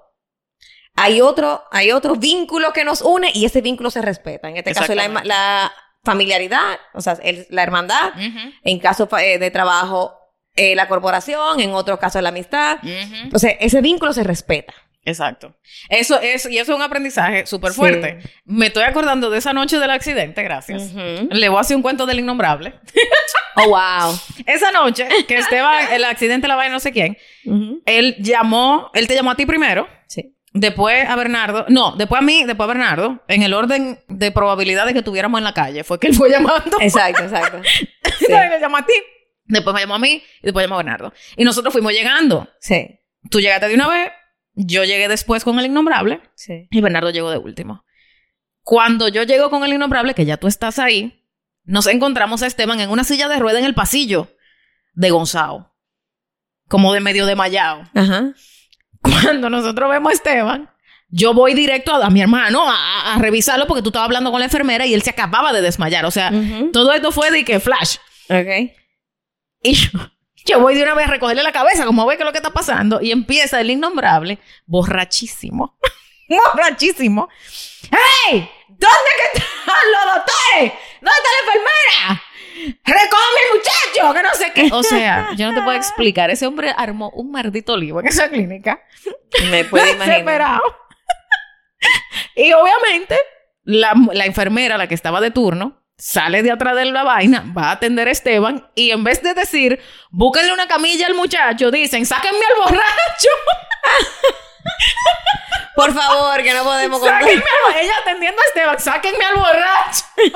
hay 0.95 1.21
otro, 1.21 1.63
hay 1.71 1.91
otro 1.91 2.15
vínculo 2.15 2.73
que 2.73 2.83
nos 2.83 3.01
une 3.01 3.31
y 3.33 3.45
ese 3.45 3.61
vínculo 3.61 3.91
se 3.91 4.01
respeta. 4.01 4.49
En 4.49 4.57
este 4.57 4.73
caso, 4.73 4.95
la, 4.95 5.07
la 5.07 5.71
familiaridad, 6.03 6.79
o 6.93 7.01
sea, 7.01 7.17
la 7.49 7.63
hermandad. 7.63 8.13
En 8.63 8.79
caso 8.79 9.07
eh, 9.17 9.37
de 9.37 9.51
trabajo, 9.51 10.17
eh, 10.55 10.75
la 10.75 10.87
corporación. 10.87 11.59
En 11.59 11.73
otro 11.73 11.99
caso, 11.99 12.21
la 12.21 12.29
amistad. 12.29 12.79
O 13.33 13.39
sea, 13.39 13.51
ese 13.51 13.81
vínculo 13.81 14.13
se 14.13 14.23
respeta. 14.23 14.73
Exacto. 15.03 15.55
Eso 15.89 16.19
es, 16.21 16.45
y 16.45 16.59
eso 16.59 16.73
es 16.73 16.75
un 16.75 16.83
aprendizaje 16.83 17.45
súper 17.45 17.71
fuerte. 17.71 18.19
Me 18.45 18.67
estoy 18.67 18.83
acordando 18.83 19.29
de 19.29 19.39
esa 19.39 19.51
noche 19.51 19.79
del 19.79 19.89
accidente, 19.89 20.43
gracias. 20.43 20.93
Le 20.93 21.49
voy 21.49 21.57
a 21.57 21.61
hacer 21.61 21.75
un 21.75 21.81
cuento 21.81 22.05
del 22.05 22.19
innombrable. 22.19 22.75
oh, 23.55 23.69
wow. 23.69 24.19
esa 24.45 24.71
noche 24.71 25.07
que 25.27 25.37
Esteban, 25.37 25.91
el 25.91 26.03
accidente 26.03 26.47
la 26.47 26.55
va 26.55 26.69
no 26.69 26.79
sé 26.79 26.91
quién, 26.91 27.17
él 27.85 28.15
llamó, 28.19 28.91
él 28.93 29.07
te 29.07 29.15
llamó 29.15 29.31
a 29.31 29.35
ti 29.35 29.45
primero. 29.45 29.87
Sí. 30.07 30.35
Después 30.53 31.07
a 31.07 31.15
Bernardo, 31.15 31.65
no, 31.69 31.95
después 31.95 32.21
a 32.21 32.25
mí, 32.25 32.43
después 32.43 32.65
a 32.65 32.73
Bernardo, 32.73 33.23
en 33.27 33.41
el 33.41 33.53
orden 33.53 33.99
de 34.09 34.31
probabilidad 34.31 34.85
de 34.85 34.93
que 34.93 35.01
tuviéramos 35.01 35.39
en 35.39 35.45
la 35.45 35.53
calle, 35.53 35.83
fue 35.83 35.99
que 35.99 36.07
él 36.07 36.13
fue 36.13 36.29
llamando. 36.29 36.77
Exacto, 36.79 37.23
exacto. 37.23 37.61
Sí. 38.19 38.27
le 38.27 38.59
llamó 38.59 38.77
a 38.77 38.85
ti, 38.85 38.93
después 39.45 39.73
me 39.73 39.81
llamó 39.81 39.95
a 39.95 39.99
mí 39.99 40.21
y 40.41 40.43
después 40.43 40.63
llamó 40.63 40.75
a 40.75 40.83
Bernardo. 40.83 41.11
Y 41.35 41.43
nosotros 41.43 41.73
fuimos 41.73 41.91
llegando. 41.91 42.47
Sí. 42.59 42.99
Tú 43.31 43.39
llegaste 43.39 43.67
de 43.67 43.73
una 43.73 43.87
vez, 43.87 44.11
yo 44.53 44.83
llegué 44.83 45.07
después 45.07 45.43
con 45.43 45.59
el 45.59 45.65
innombrable 45.65 46.21
sí. 46.35 46.67
y 46.69 46.81
Bernardo 46.81 47.09
llegó 47.09 47.31
de 47.31 47.37
último. 47.37 47.85
Cuando 48.63 49.07
yo 49.07 49.23
llego 49.23 49.49
con 49.49 49.63
el 49.63 49.73
innombrable, 49.73 50.13
que 50.13 50.25
ya 50.25 50.37
tú 50.37 50.47
estás 50.47 50.79
ahí, 50.79 51.25
nos 51.63 51.87
encontramos 51.87 52.41
a 52.41 52.47
Esteban 52.47 52.79
en 52.79 52.89
una 52.89 53.03
silla 53.03 53.27
de 53.27 53.39
rueda 53.39 53.59
en 53.59 53.65
el 53.65 53.73
pasillo 53.73 54.35
de 54.93 55.09
Gonzalo. 55.09 55.73
Como 56.67 56.93
de 56.93 56.99
medio 56.99 57.25
de 57.25 57.35
Mayao. 57.35 57.83
Ajá. 57.93 58.33
Cuando 59.01 59.49
nosotros 59.49 59.89
vemos 59.89 60.11
a 60.11 60.13
Esteban, 60.13 60.69
yo 61.09 61.33
voy 61.33 61.53
directo 61.53 61.93
a, 61.93 62.09
mi 62.09 62.21
hermano 62.21 62.65
a, 62.67 63.17
revisarlo 63.19 63.67
porque 63.67 63.81
tú 63.81 63.89
estabas 63.89 64.05
hablando 64.05 64.31
con 64.31 64.39
la 64.39 64.45
enfermera 64.45 64.85
y 64.85 64.93
él 64.93 65.01
se 65.01 65.09
acababa 65.09 65.51
de 65.53 65.61
desmayar. 65.61 66.05
O 66.05 66.11
sea, 66.11 66.31
todo 66.71 66.93
esto 66.93 67.11
fue 67.11 67.31
de 67.31 67.43
que 67.43 67.59
flash. 67.59 67.97
Ok. 68.29 68.71
Y 69.63 69.73
yo, 69.73 69.89
voy 70.59 70.75
de 70.75 70.83
una 70.83 70.93
vez 70.95 71.07
a 71.07 71.11
recogerle 71.11 71.43
la 71.43 71.51
cabeza, 71.51 71.85
como 71.85 72.05
ve 72.05 72.17
que 72.17 72.23
es 72.23 72.25
lo 72.25 72.31
que 72.31 72.39
está 72.39 72.51
pasando, 72.51 72.99
y 73.01 73.11
empieza 73.11 73.59
el 73.61 73.69
innombrable, 73.69 74.39
borrachísimo. 74.65 75.77
borrachísimo. 76.27 77.29
¡Hey! 77.91 78.49
¿Dónde 78.67 79.11
que 79.17 79.39
están 79.39 79.75
los 79.91 80.15
doctores? 80.15 80.73
¿Dónde 81.01 81.17
está 81.17 81.29
la 81.31 81.45
enfermera? 81.45 82.23
¡Recome 82.85 83.37
el 83.43 83.57
muchacho! 83.57 84.13
Que 84.13 84.23
no 84.23 84.33
sé 84.33 84.51
qué. 84.53 84.69
O 84.73 84.83
sea, 84.83 85.29
yo 85.35 85.47
no 85.47 85.55
te 85.55 85.61
puedo 85.61 85.77
explicar. 85.77 86.29
Ese 86.29 86.47
hombre 86.47 86.73
armó 86.75 87.09
un 87.11 87.31
maldito 87.31 87.77
lío 87.77 87.99
en 87.99 88.07
esa 88.07 88.29
clínica. 88.29 88.81
Me 89.49 89.65
puedo 89.65 89.85
imaginar. 89.93 90.61
y 92.35 92.51
obviamente, 92.53 93.17
la, 93.63 93.93
la 94.13 94.25
enfermera, 94.25 94.77
la 94.77 94.87
que 94.87 94.95
estaba 94.95 95.21
de 95.21 95.31
turno, 95.31 95.80
sale 96.01 96.41
de 96.41 96.49
atrás 96.49 96.75
de 96.75 96.85
la 96.85 97.03
vaina, 97.03 97.45
va 97.55 97.69
a 97.69 97.71
atender 97.73 98.07
a 98.07 98.11
Esteban 98.11 98.67
y 98.73 98.89
en 98.89 99.03
vez 99.03 99.21
de 99.21 99.35
decir, 99.35 99.79
búsquenle 100.09 100.51
una 100.51 100.67
camilla 100.67 101.05
al 101.05 101.13
muchacho, 101.13 101.69
dicen, 101.69 102.07
sáquenme 102.07 102.43
al 102.43 102.55
borracho. 102.57 103.29
Por 105.75 105.93
favor, 105.93 106.41
que 106.41 106.53
no 106.55 106.63
podemos 106.63 106.99
contar. 106.99 107.23
Ella 107.23 107.93
atendiendo 108.01 108.41
a 108.41 108.45
Esteban, 108.45 108.79
sáquenme 108.79 109.23
al 109.23 109.35
borracho. 109.35 110.05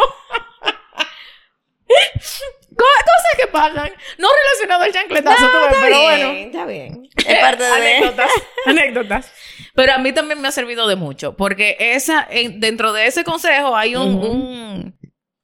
Cosas 2.76 3.36
que 3.38 3.48
pasan. 3.48 3.92
No 4.20 4.28
relacionado 4.44 4.84
al 4.84 4.94
chancletazo, 4.94 5.48
no, 5.48 5.66
está 5.66 5.82
pero 5.82 5.98
bien, 5.98 6.04
bueno. 6.04 6.32
Está 6.32 6.66
bien. 6.66 7.10
Es 7.26 7.40
parte 7.40 7.64
de. 7.64 7.72
anécdotas. 7.72 8.32
anécdotas. 8.66 9.32
Pero 9.74 9.94
a 9.94 9.98
mí 9.98 10.12
también 10.14 10.42
me 10.42 10.48
ha 10.48 10.52
servido 10.52 10.88
de 10.88 10.96
mucho. 10.96 11.36
Porque 11.36 11.78
esa, 11.80 12.28
dentro 12.56 12.92
de 12.94 13.08
ese 13.08 13.24
consejo 13.24 13.76
hay 13.76 13.96
un. 13.96 14.94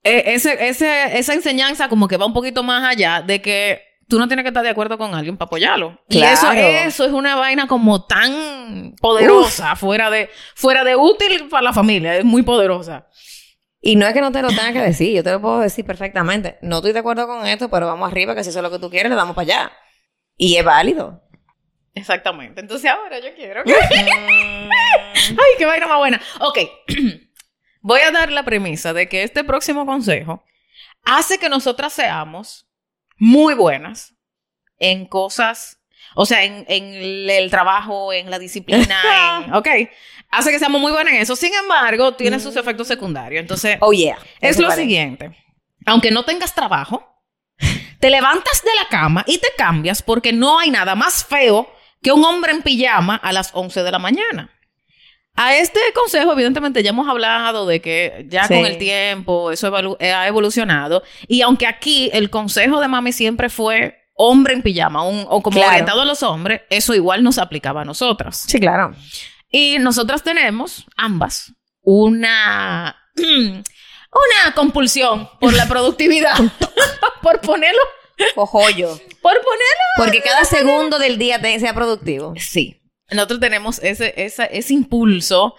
Ese, 0.03 0.67
ese, 0.67 1.17
esa 1.17 1.33
enseñanza 1.33 1.89
como 1.89 2.07
que 2.07 2.17
va 2.17 2.25
un 2.25 2.33
poquito 2.33 2.63
más 2.63 2.83
allá 2.83 3.21
de 3.21 3.41
que 3.41 3.81
tú 4.07 4.19
no 4.19 4.27
tienes 4.27 4.43
que 4.43 4.49
estar 4.49 4.63
de 4.63 4.69
acuerdo 4.69 4.97
con 4.97 5.15
alguien 5.15 5.37
para 5.37 5.47
apoyarlo. 5.47 5.99
Y 6.09 6.21
eso, 6.21 6.51
eso 6.51 7.05
es 7.05 7.13
una 7.13 7.35
vaina 7.35 7.67
como 7.67 8.05
tan 8.05 8.93
poderosa, 8.99 9.75
fuera 9.75 10.09
de, 10.09 10.29
fuera 10.53 10.83
de 10.83 10.95
útil 10.95 11.47
para 11.49 11.63
la 11.63 11.73
familia, 11.73 12.17
es 12.17 12.25
muy 12.25 12.43
poderosa. 12.43 13.07
Y 13.79 13.95
no 13.95 14.05
es 14.05 14.13
que 14.13 14.21
no 14.21 14.31
te 14.31 14.41
lo 14.41 14.49
tenga 14.49 14.73
que 14.73 14.81
decir, 14.81 15.15
yo 15.15 15.23
te 15.23 15.31
lo 15.31 15.41
puedo 15.41 15.59
decir 15.61 15.85
perfectamente. 15.85 16.57
No 16.61 16.77
estoy 16.77 16.91
de 16.91 16.99
acuerdo 16.99 17.25
con 17.25 17.47
esto, 17.47 17.69
pero 17.69 17.87
vamos 17.87 18.11
arriba, 18.11 18.35
que 18.35 18.43
si 18.43 18.49
eso 18.49 18.59
es 18.59 18.63
lo 18.63 18.69
que 18.69 18.79
tú 18.79 18.89
quieres, 18.89 19.09
le 19.09 19.15
damos 19.15 19.35
para 19.35 19.43
allá. 19.43 19.71
Y 20.35 20.57
es 20.57 20.63
válido. 20.63 21.23
Exactamente. 21.95 22.61
Entonces 22.61 22.91
ahora 22.91 23.19
yo 23.19 23.33
quiero. 23.35 23.63
Ay, 23.65 25.55
qué 25.57 25.65
vaina 25.65 25.87
más 25.87 25.97
buena. 25.97 26.21
Ok. 26.41 26.59
Voy 27.81 28.01
a 28.01 28.11
dar 28.11 28.31
la 28.31 28.43
premisa 28.43 28.93
de 28.93 29.09
que 29.09 29.23
este 29.23 29.43
próximo 29.43 29.85
consejo 29.85 30.43
hace 31.03 31.37
que 31.37 31.49
nosotras 31.49 31.93
seamos 31.93 32.67
muy 33.17 33.53
buenas 33.53 34.15
en 34.77 35.05
cosas 35.05 35.81
o 36.15 36.25
sea, 36.25 36.43
en, 36.43 36.65
el 36.67 37.49
trabajo, 37.49 38.11
en 38.11 38.29
la 38.29 38.39
disciplina, 38.39 39.43
en, 39.45 39.53
ok. 39.53 39.67
Hace 40.29 40.51
que 40.51 40.59
seamos 40.59 40.81
muy 40.81 40.91
buenos 40.91 41.13
en 41.13 41.21
eso. 41.21 41.35
Sin 41.35 41.53
embargo, 41.53 42.13
tiene 42.13 42.39
sus 42.39 42.55
mm. 42.55 42.59
efectos 42.59 42.87
secundarios. 42.87 43.41
Entonces, 43.41 43.77
oh 43.81 43.91
yeah. 43.91 44.17
Es 44.39 44.59
lo 44.59 44.71
siguiente. 44.71 45.37
Aunque 45.85 46.11
no 46.11 46.23
tengas 46.23 46.53
trabajo, 46.53 47.05
te 47.99 48.09
levantas 48.09 48.61
de 48.63 48.73
la 48.81 48.87
cama 48.89 49.23
y 49.27 49.37
te 49.39 49.47
cambias 49.57 50.01
porque 50.01 50.33
no 50.33 50.59
hay 50.59 50.71
nada 50.71 50.95
más 50.95 51.25
feo 51.25 51.71
que 52.01 52.11
un 52.11 52.23
hombre 52.23 52.51
en 52.51 52.61
pijama 52.61 53.15
a 53.15 53.31
las 53.31 53.51
11 53.53 53.83
de 53.83 53.91
la 53.91 53.99
mañana. 53.99 54.51
A 55.35 55.55
este 55.55 55.79
consejo, 55.95 56.33
evidentemente, 56.33 56.83
ya 56.83 56.89
hemos 56.89 57.07
hablado 57.07 57.65
de 57.65 57.81
que 57.81 58.25
ya 58.29 58.47
con 58.47 58.57
el 58.57 58.77
tiempo 58.77 59.51
eso 59.51 59.73
ha 59.99 60.27
evolucionado. 60.27 61.03
Y 61.27 61.41
aunque 61.41 61.67
aquí 61.67 62.09
el 62.13 62.29
consejo 62.29 62.79
de 62.79 62.87
mami 62.87 63.11
siempre 63.11 63.49
fue 63.49 63.97
hombre 64.13 64.53
en 64.53 64.61
pijama 64.61 65.03
o 65.03 65.41
como 65.41 65.61
orientado 65.61 66.01
a 66.01 66.05
los 66.05 66.21
hombres, 66.21 66.61
eso 66.69 66.93
igual 66.93 67.23
nos 67.23 67.37
aplicaba 67.37 67.81
a 67.81 67.85
nosotras. 67.85 68.43
Sí, 68.47 68.59
claro. 68.59 68.93
Y 69.49 69.77
nosotras 69.79 70.21
tenemos 70.23 70.85
ambas 70.95 71.53
una 71.81 72.95
una 73.15 74.53
compulsión 74.53 75.29
por 75.39 75.53
la 75.53 75.67
productividad, 75.67 76.35
por 77.21 77.41
ponerlo 77.41 77.81
cojollo. 78.35 78.97
Por 79.21 79.33
ponerlo. 79.33 79.87
Porque 79.97 80.21
cada 80.21 80.45
segundo 80.45 80.99
del 80.99 81.17
día 81.17 81.39
sea 81.59 81.73
productivo. 81.73 82.33
Sí. 82.37 82.80
Nosotros 83.11 83.39
tenemos 83.39 83.79
ese, 83.83 84.13
ese 84.15 84.73
impulso 84.73 85.55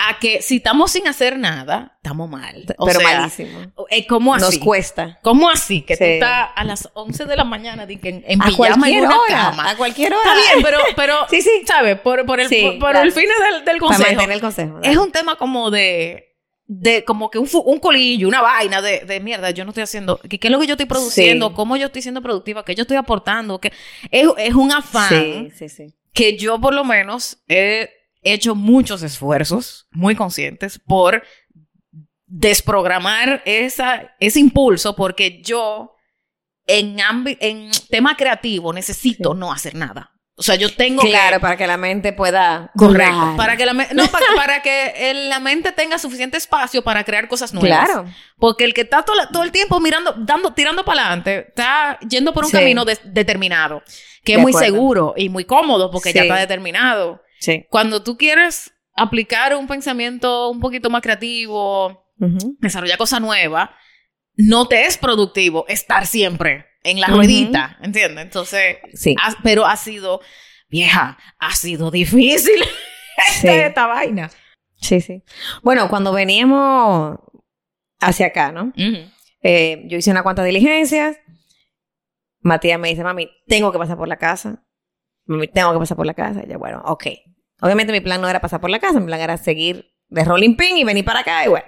a 0.00 0.18
que 0.18 0.42
si 0.42 0.56
estamos 0.56 0.90
sin 0.90 1.06
hacer 1.06 1.38
nada, 1.38 1.96
estamos 1.96 2.28
mal. 2.28 2.64
Pero 2.66 3.00
malísimo. 3.00 3.60
Eh, 3.90 4.06
¿Cómo 4.06 4.34
así? 4.34 4.44
Nos 4.44 4.58
cuesta. 4.58 5.18
¿Cómo 5.22 5.48
así? 5.48 5.82
Que 5.82 5.96
tú 5.96 6.04
estás 6.04 6.50
a 6.54 6.64
las 6.64 6.88
11 6.94 7.26
de 7.26 7.36
la 7.36 7.44
mañana 7.44 7.84
en, 7.88 8.24
en 8.26 8.42
una 8.42 9.18
cama. 9.28 9.70
A 9.70 9.76
cualquier 9.76 10.12
hora. 10.12 10.22
Está 10.22 10.52
bien, 10.52 10.64
pero, 10.64 10.78
pero 10.96 11.14
sí, 11.30 11.42
sí. 11.42 11.50
¿sabes? 11.66 11.98
Por, 12.00 12.26
por, 12.26 12.40
el, 12.40 12.48
por, 12.78 12.96
el 12.96 13.12
fin 13.12 13.24
del, 13.52 13.64
del 13.64 13.78
consejo. 13.78 14.20
el 14.22 14.40
consejo. 14.40 14.80
Es 14.82 14.96
un 14.96 15.12
tema 15.12 15.36
como 15.36 15.70
de 15.70 16.26
de 16.72 17.04
como 17.04 17.30
que 17.30 17.38
un, 17.40 17.48
un 17.64 17.80
colillo, 17.80 18.28
una 18.28 18.42
vaina 18.42 18.80
de, 18.80 19.00
de, 19.00 19.18
mierda, 19.18 19.50
yo 19.50 19.64
no 19.64 19.70
estoy 19.70 19.82
haciendo, 19.82 20.20
¿qué, 20.28 20.38
es 20.40 20.50
lo 20.52 20.60
que 20.60 20.68
yo 20.68 20.74
estoy 20.74 20.86
produciendo? 20.86 21.52
¿Cómo 21.52 21.76
yo 21.76 21.86
estoy 21.86 22.00
siendo 22.00 22.22
productiva? 22.22 22.64
¿Qué 22.64 22.76
yo 22.76 22.82
estoy 22.82 22.96
aportando? 22.96 23.60
que 23.60 23.72
es, 24.12 24.28
es 24.38 24.54
un 24.54 24.70
afán 24.70 25.08
sí, 25.08 25.50
sí, 25.56 25.68
sí 25.68 25.94
que 26.12 26.36
yo 26.36 26.60
por 26.60 26.74
lo 26.74 26.84
menos 26.84 27.42
he 27.48 27.90
hecho 28.22 28.54
muchos 28.54 29.02
esfuerzos 29.02 29.86
muy 29.90 30.14
conscientes 30.14 30.78
por 30.78 31.22
desprogramar 32.26 33.42
esa, 33.44 34.14
ese 34.20 34.40
impulso 34.40 34.94
porque 34.94 35.42
yo 35.42 35.94
en, 36.66 36.96
en 37.40 37.70
tema 37.88 38.16
creativo 38.16 38.72
necesito 38.72 39.34
no 39.34 39.52
hacer 39.52 39.74
nada. 39.74 40.12
O 40.40 40.42
sea, 40.42 40.54
yo 40.54 40.74
tengo 40.74 41.02
claro, 41.02 41.38
para 41.38 41.58
que 41.58 41.66
la 41.66 41.76
mente 41.76 42.14
pueda... 42.14 42.70
Correcto. 42.74 43.34
Para 43.36 43.58
que 43.58 43.66
la, 43.66 43.74
no, 43.74 44.06
para, 44.36 44.62
que 44.62 45.12
la 45.28 45.38
mente 45.38 45.70
tenga 45.72 45.98
suficiente 45.98 46.38
espacio 46.38 46.82
para 46.82 47.04
crear 47.04 47.28
cosas 47.28 47.52
nuevas. 47.52 47.90
Claro. 47.90 48.06
Porque 48.38 48.64
el 48.64 48.72
que 48.72 48.80
está 48.80 49.04
todo, 49.04 49.42
el 49.42 49.52
tiempo 49.52 49.80
mirando, 49.80 50.14
dando, 50.16 50.54
tirando 50.54 50.82
para 50.82 51.02
adelante, 51.02 51.46
está 51.48 51.98
yendo 52.08 52.32
por 52.32 52.46
un 52.46 52.50
camino 52.50 52.86
determinado 52.86 53.82
que 54.24 54.34
es 54.34 54.38
muy 54.38 54.54
seguro 54.54 55.14
y 55.14 55.28
muy 55.28 55.44
cómodo 55.44 55.90
porque 55.90 56.12
ya 56.12 56.22
está 56.22 56.36
determinado. 56.36 57.22
Sí. 57.38 57.66
Cuando 57.68 58.02
tú 58.02 58.16
quieres 58.16 58.72
aplicar 58.96 59.54
un 59.54 59.66
pensamiento 59.66 60.50
un 60.50 60.60
poquito 60.60 60.90
más 60.90 61.02
creativo, 61.02 62.06
desarrollar 62.58 62.98
cosas 62.98 63.20
nuevas, 63.20 63.70
no 64.42 64.68
te 64.68 64.86
es 64.86 64.98
productivo 64.98 65.64
estar 65.68 66.06
siempre 66.06 66.66
en 66.82 67.00
la 67.00 67.08
ruedita, 67.08 67.78
¿entiendes? 67.82 68.24
Entonces, 68.24 68.78
sí. 68.94 69.14
pero 69.42 69.66
ha 69.66 69.76
sido, 69.76 70.20
vieja, 70.68 71.18
ha 71.38 71.54
sido 71.54 71.90
difícil 71.90 72.62
esta, 73.42 73.86
vaina. 73.86 74.30
Sí, 74.80 75.00
sí. 75.00 75.22
Bueno, 75.62 75.88
cuando 75.88 76.12
veníamos 76.12 77.18
hacia 78.00 78.26
acá, 78.26 78.50
¿no? 78.52 78.72
Eh, 79.42 79.82
yo 79.86 79.98
hice 79.98 80.10
una 80.10 80.22
cuanta 80.22 80.42
diligencias 80.42 81.18
Matías 82.42 82.80
me 82.80 82.88
dice, 82.88 83.04
mami, 83.04 83.30
tengo 83.46 83.70
que 83.70 83.78
pasar 83.78 83.96
por 83.96 84.08
la 84.08 84.16
casa. 84.16 84.64
Mami, 85.26 85.48
tengo 85.48 85.72
que 85.72 85.78
pasar 85.78 85.96
por 85.96 86.06
la 86.06 86.14
casa. 86.14 86.42
Y 86.44 86.50
yo, 86.50 86.58
bueno, 86.58 86.82
ok. 86.84 87.06
Obviamente 87.60 87.92
mi 87.92 88.00
plan 88.00 88.20
no 88.20 88.28
era 88.28 88.40
pasar 88.40 88.60
por 88.60 88.70
la 88.70 88.78
casa, 88.78 88.98
mi 89.00 89.06
plan 89.06 89.20
era 89.20 89.36
seguir 89.36 89.92
de 90.08 90.24
rolling 90.24 90.56
pin 90.56 90.78
y 90.78 90.84
venir 90.84 91.04
para 91.04 91.20
acá 91.20 91.44
y 91.44 91.48
bueno. 91.48 91.66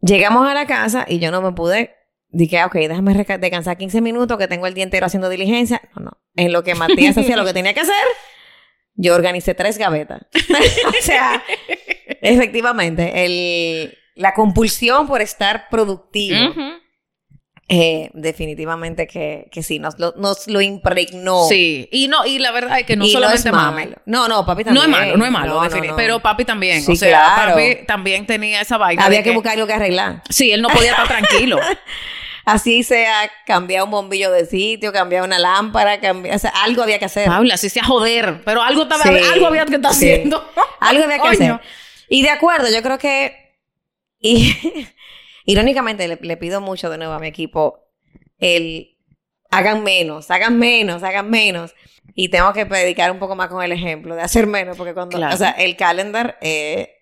Llegamos 0.00 0.48
a 0.48 0.54
la 0.54 0.66
casa 0.66 1.04
y 1.08 1.18
yo 1.18 1.30
no 1.30 1.42
me 1.42 1.52
pude 1.52 1.96
Dije, 2.28 2.62
ok, 2.64 2.74
déjame 2.74 3.14
descansar 3.14 3.78
15 3.78 4.00
minutos 4.00 4.36
que 4.36 4.48
tengo 4.48 4.66
el 4.66 4.74
día 4.74 4.84
entero 4.84 5.06
haciendo 5.06 5.28
diligencia. 5.28 5.80
No, 5.94 6.02
no. 6.04 6.10
En 6.34 6.52
lo 6.52 6.64
que 6.64 6.74
Matías 6.74 7.16
hacía 7.16 7.36
lo 7.36 7.44
que 7.44 7.54
tenía 7.54 7.72
que 7.72 7.80
hacer, 7.80 7.94
yo 8.94 9.14
organicé 9.14 9.54
tres 9.54 9.78
gavetas. 9.78 10.22
o 10.88 11.02
sea, 11.02 11.42
efectivamente, 12.20 13.24
el, 13.24 13.96
la 14.16 14.34
compulsión 14.34 15.06
por 15.06 15.22
estar 15.22 15.68
productivo. 15.70 16.36
Eh, 17.68 18.10
definitivamente 18.14 19.08
que, 19.08 19.48
que 19.50 19.64
sí, 19.64 19.80
nos 19.80 19.98
lo, 19.98 20.14
nos 20.16 20.46
lo 20.46 20.60
impregnó. 20.60 21.48
Sí, 21.48 21.88
y 21.90 22.06
no, 22.06 22.24
y 22.24 22.38
la 22.38 22.52
verdad 22.52 22.78
es 22.78 22.86
que 22.86 22.94
no 22.94 23.06
solamente 23.06 23.50
no 23.50 23.56
mami. 23.56 23.88
No, 24.04 24.28
no, 24.28 24.46
papi 24.46 24.62
también. 24.62 24.88
No 24.88 24.96
es 24.96 25.00
malo, 25.00 25.16
no 25.16 25.24
es 25.26 25.32
malo, 25.32 25.94
pero 25.96 26.20
papi 26.20 26.44
también. 26.44 26.84
o 26.88 26.94
sea, 26.94 27.34
papi 27.34 27.84
también 27.86 28.24
tenía 28.24 28.60
esa 28.60 28.78
vaina. 28.78 29.04
Había 29.04 29.24
que, 29.24 29.32
buscar 29.32 29.54
algo 29.54 29.66
que 29.66 29.72
arreglar. 29.72 30.22
Sí, 30.30 30.52
él 30.52 30.62
no 30.62 30.68
podía 30.68 30.92
estar 30.92 31.08
tranquilo. 31.08 31.58
Así 32.46 32.84
sea 32.84 33.28
cambiar 33.44 33.82
un 33.82 33.90
bombillo 33.90 34.30
de 34.30 34.46
sitio, 34.46 34.92
cambiar 34.92 35.24
una 35.24 35.36
lámpara, 35.36 35.98
cambiar, 35.98 36.36
o 36.36 36.38
sea, 36.38 36.50
algo 36.50 36.84
había 36.84 37.00
que 37.00 37.06
hacer. 37.06 37.26
Paula, 37.26 37.54
así 37.54 37.68
sea 37.68 37.82
joder, 37.82 38.42
pero 38.44 38.62
algo, 38.62 38.82
estaba, 38.84 39.02
algo 39.02 39.48
había 39.48 39.66
que 39.66 39.74
estar 39.74 39.90
haciendo. 39.90 40.48
algo 40.78 41.02
había 41.02 41.18
que 41.18 41.28
hacer. 41.30 41.60
Y 42.08 42.22
de 42.22 42.30
acuerdo, 42.30 42.68
yo 42.70 42.80
creo 42.84 42.98
que, 42.98 43.56
y, 44.20 44.56
irónicamente 45.46 46.06
le, 46.08 46.36
pido 46.36 46.60
mucho 46.60 46.90
de 46.90 46.98
nuevo 46.98 47.14
a 47.14 47.18
mi 47.18 47.28
equipo 47.28 47.88
el 48.38 48.98
hagan 49.50 49.82
menos, 49.82 50.30
hagan 50.30 50.58
menos, 50.58 51.02
hagan 51.02 51.30
menos. 51.30 51.74
Y 52.14 52.28
tengo 52.28 52.52
que 52.52 52.66
predicar 52.66 53.10
un 53.10 53.18
poco 53.18 53.34
más 53.36 53.48
con 53.48 53.62
el 53.62 53.72
ejemplo 53.72 54.14
de 54.14 54.22
hacer 54.22 54.46
menos, 54.46 54.76
porque 54.76 54.94
cuando, 54.94 55.18
o 55.18 55.36
sea, 55.36 55.50
el 55.50 55.76
calendar 55.76 56.38
eh, 56.40 56.96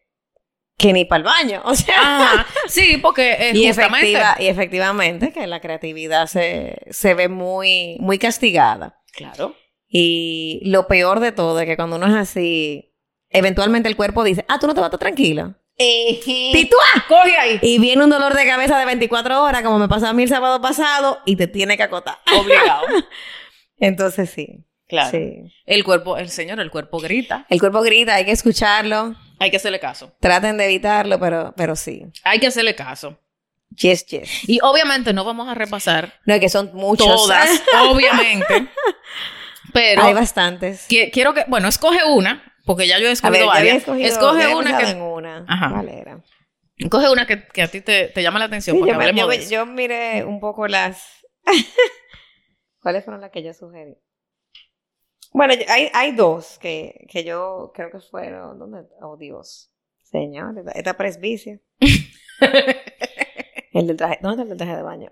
que 0.77 0.93
ni 0.93 1.05
para 1.05 1.19
el 1.19 1.25
baño. 1.25 1.63
O 1.65 1.75
sea, 1.75 2.47
sí, 2.69 2.99
porque 2.99 3.33
eh, 3.33 3.53
y, 3.55 3.67
efectiva, 3.67 4.37
y 4.39 4.47
efectivamente 4.47 5.33
que 5.33 5.47
la 5.47 5.61
creatividad 5.61 6.27
se, 6.27 6.79
se 6.91 7.15
ve 7.15 7.29
muy, 7.29 7.97
muy 8.01 8.19
castigada. 8.19 9.01
Claro. 9.13 9.55
Y 9.89 10.61
lo 10.65 10.87
peor 10.87 11.21
de 11.21 11.33
todo 11.33 11.61
es 11.61 11.67
que 11.67 11.77
cuando 11.77 11.97
uno 11.97 12.07
es 12.07 12.15
así, 12.15 12.93
eventualmente 13.31 13.89
el 13.89 13.97
cuerpo 13.97 14.25
dice, 14.25 14.45
ah, 14.49 14.59
tú 14.59 14.67
no 14.67 14.75
te 14.75 14.81
vas 14.81 14.87
a 14.87 14.89
estar 14.89 15.01
tranquilo. 15.01 15.55
¡Titúa! 15.77 17.05
Coge 17.09 17.37
ahí. 17.37 17.59
Y 17.63 17.79
viene 17.79 18.05
un 18.05 18.11
dolor 18.11 18.35
de 18.35 18.47
cabeza 18.47 18.79
de 18.79 18.85
24 18.85 19.43
horas, 19.43 19.63
como 19.63 19.79
me 19.79 19.89
pasó 19.89 20.07
a 20.07 20.13
mí 20.13 20.23
el 20.23 20.29
sábado 20.29 20.61
pasado, 20.61 21.21
y 21.25 21.37
te 21.37 21.47
tiene 21.47 21.77
que 21.77 21.83
acotar. 21.83 22.19
Obligado. 22.37 22.87
Entonces 23.79 24.31
sí. 24.31 24.65
Claro. 24.87 25.11
Sí. 25.11 25.53
El 25.67 25.83
cuerpo, 25.83 26.17
el 26.17 26.29
señor, 26.29 26.61
el 26.61 26.71
cuerpo 26.71 26.99
grita. 26.99 27.47
El 27.49 27.59
cuerpo 27.59 27.81
grita, 27.83 28.15
hay 28.15 28.25
que 28.25 28.33
escucharlo. 28.33 29.17
Hay 29.41 29.51
que 29.51 29.57
hacerle 29.57 29.81
caso. 29.81 30.13
Traten 30.21 30.57
de 30.57 30.67
evitarlo, 30.67 31.19
pero, 31.19 31.53
pero 31.57 31.75
sí. 31.75 32.05
Hay 32.23 32.39
que 32.39 32.47
hacerle 32.47 32.75
caso. 32.75 33.19
Yes, 33.77 34.07
yes. 34.07 34.49
Y 34.49 34.61
obviamente 34.63 35.13
no 35.13 35.25
vamos 35.25 35.49
a 35.49 35.55
repasar. 35.55 36.21
No, 36.27 36.39
que 36.39 36.49
son 36.49 36.71
muchos. 36.75 37.07
Todas, 37.07 37.63
obviamente. 37.89 38.69
Pero. 39.73 40.05
Hay 40.05 40.15
bastantes. 40.15 40.87
quiero 40.89 41.35
que. 41.35 41.45
Bueno, 41.49 41.67
escoge 41.67 42.05
una, 42.05 42.54
porque 42.65 42.87
ya 42.87 42.99
yo 42.99 43.09
he 43.09 43.13
escogido 43.13 43.47
varias. 43.47 43.87
escoge 43.87 44.55
una 44.55 44.79
que. 44.79 44.91
En 44.91 45.03
una. 45.03 45.45
Ajá. 45.49 45.83
Una 47.13 47.27
que, 47.27 47.47
que 47.47 47.63
a 47.63 47.69
ti 47.69 47.81
te, 47.81 48.09
te, 48.09 48.23
llama 48.23 48.39
la 48.39 48.47
atención. 48.47 48.77
Sí, 48.77 48.83
yo, 49.15 49.33
yo 49.51 49.67
miré 49.67 50.25
un 50.25 50.41
poco 50.41 50.67
las. 50.67 51.25
¿Cuáles 52.83 53.05
fueron 53.05 53.21
las 53.21 53.31
que 53.31 53.43
yo 53.43 53.55
sugerí? 53.55 53.97
Bueno, 55.33 55.55
hay, 55.69 55.91
hay 55.93 56.13
dos 56.13 56.59
que, 56.59 57.07
que 57.11 57.25
yo 57.25 57.73
creo 57.75 57.91
que 57.91 58.01
fueron. 58.01 58.59
¿Dónde? 58.59 58.89
Oh, 59.01 59.17
Dios. 59.17 59.71
Señor, 60.03 60.55
esta, 60.75 60.97
presbicia. 60.97 61.61
el 63.73 63.87
del 63.87 63.97
traje. 63.97 64.19
¿Dónde 64.23 64.43
está 64.43 64.43
el 64.43 64.49
del 64.49 64.59
traje 64.59 64.77
de 64.77 64.83
baño? 64.83 65.11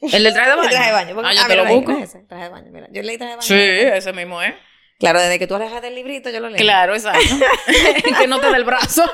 ¿El 0.00 0.24
del 0.24 0.32
traje 0.32 0.50
de 0.50 0.56
baño? 0.56 0.68
El 0.68 0.70
traje 0.70 0.86
de 0.86 0.92
baño. 0.92 1.22
ah, 1.24 1.32
yo 1.34 1.46
te 1.46 1.56
lo 1.56 1.66
busco. 1.66 1.92
Ese, 1.92 2.18
traje 2.24 2.44
de 2.44 2.50
baño. 2.50 2.72
Mira, 2.72 2.88
yo 2.90 3.02
leí 3.02 3.18
traje 3.18 3.30
de 3.30 3.36
baño. 3.36 3.46
Sí, 3.46 3.54
ese 3.54 4.12
mismo 4.12 4.42
es. 4.42 4.54
Claro, 5.02 5.20
desde 5.20 5.38
que 5.38 5.46
tú 5.46 5.54
alejas 5.54 5.82
del 5.82 5.94
librito, 5.94 6.30
yo 6.30 6.40
lo 6.40 6.48
leí. 6.48 6.60
Claro, 6.60 6.94
exacto. 6.94 7.20
que 8.18 8.26
no 8.26 8.40
te 8.40 8.50
dé 8.50 8.56
el 8.56 8.64
brazo. 8.64 9.04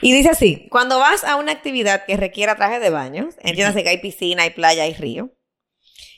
y 0.00 0.12
dice 0.12 0.30
así: 0.30 0.66
cuando 0.70 0.98
vas 0.98 1.24
a 1.24 1.36
una 1.36 1.52
actividad 1.52 2.04
que 2.04 2.16
requiera 2.16 2.56
traje 2.56 2.80
de 2.80 2.90
baño, 2.90 3.28
entiéndase 3.40 3.82
que 3.82 3.90
hay 3.90 3.98
piscina, 3.98 4.42
hay 4.42 4.50
playa, 4.50 4.82
hay 4.82 4.94
río 4.94 5.30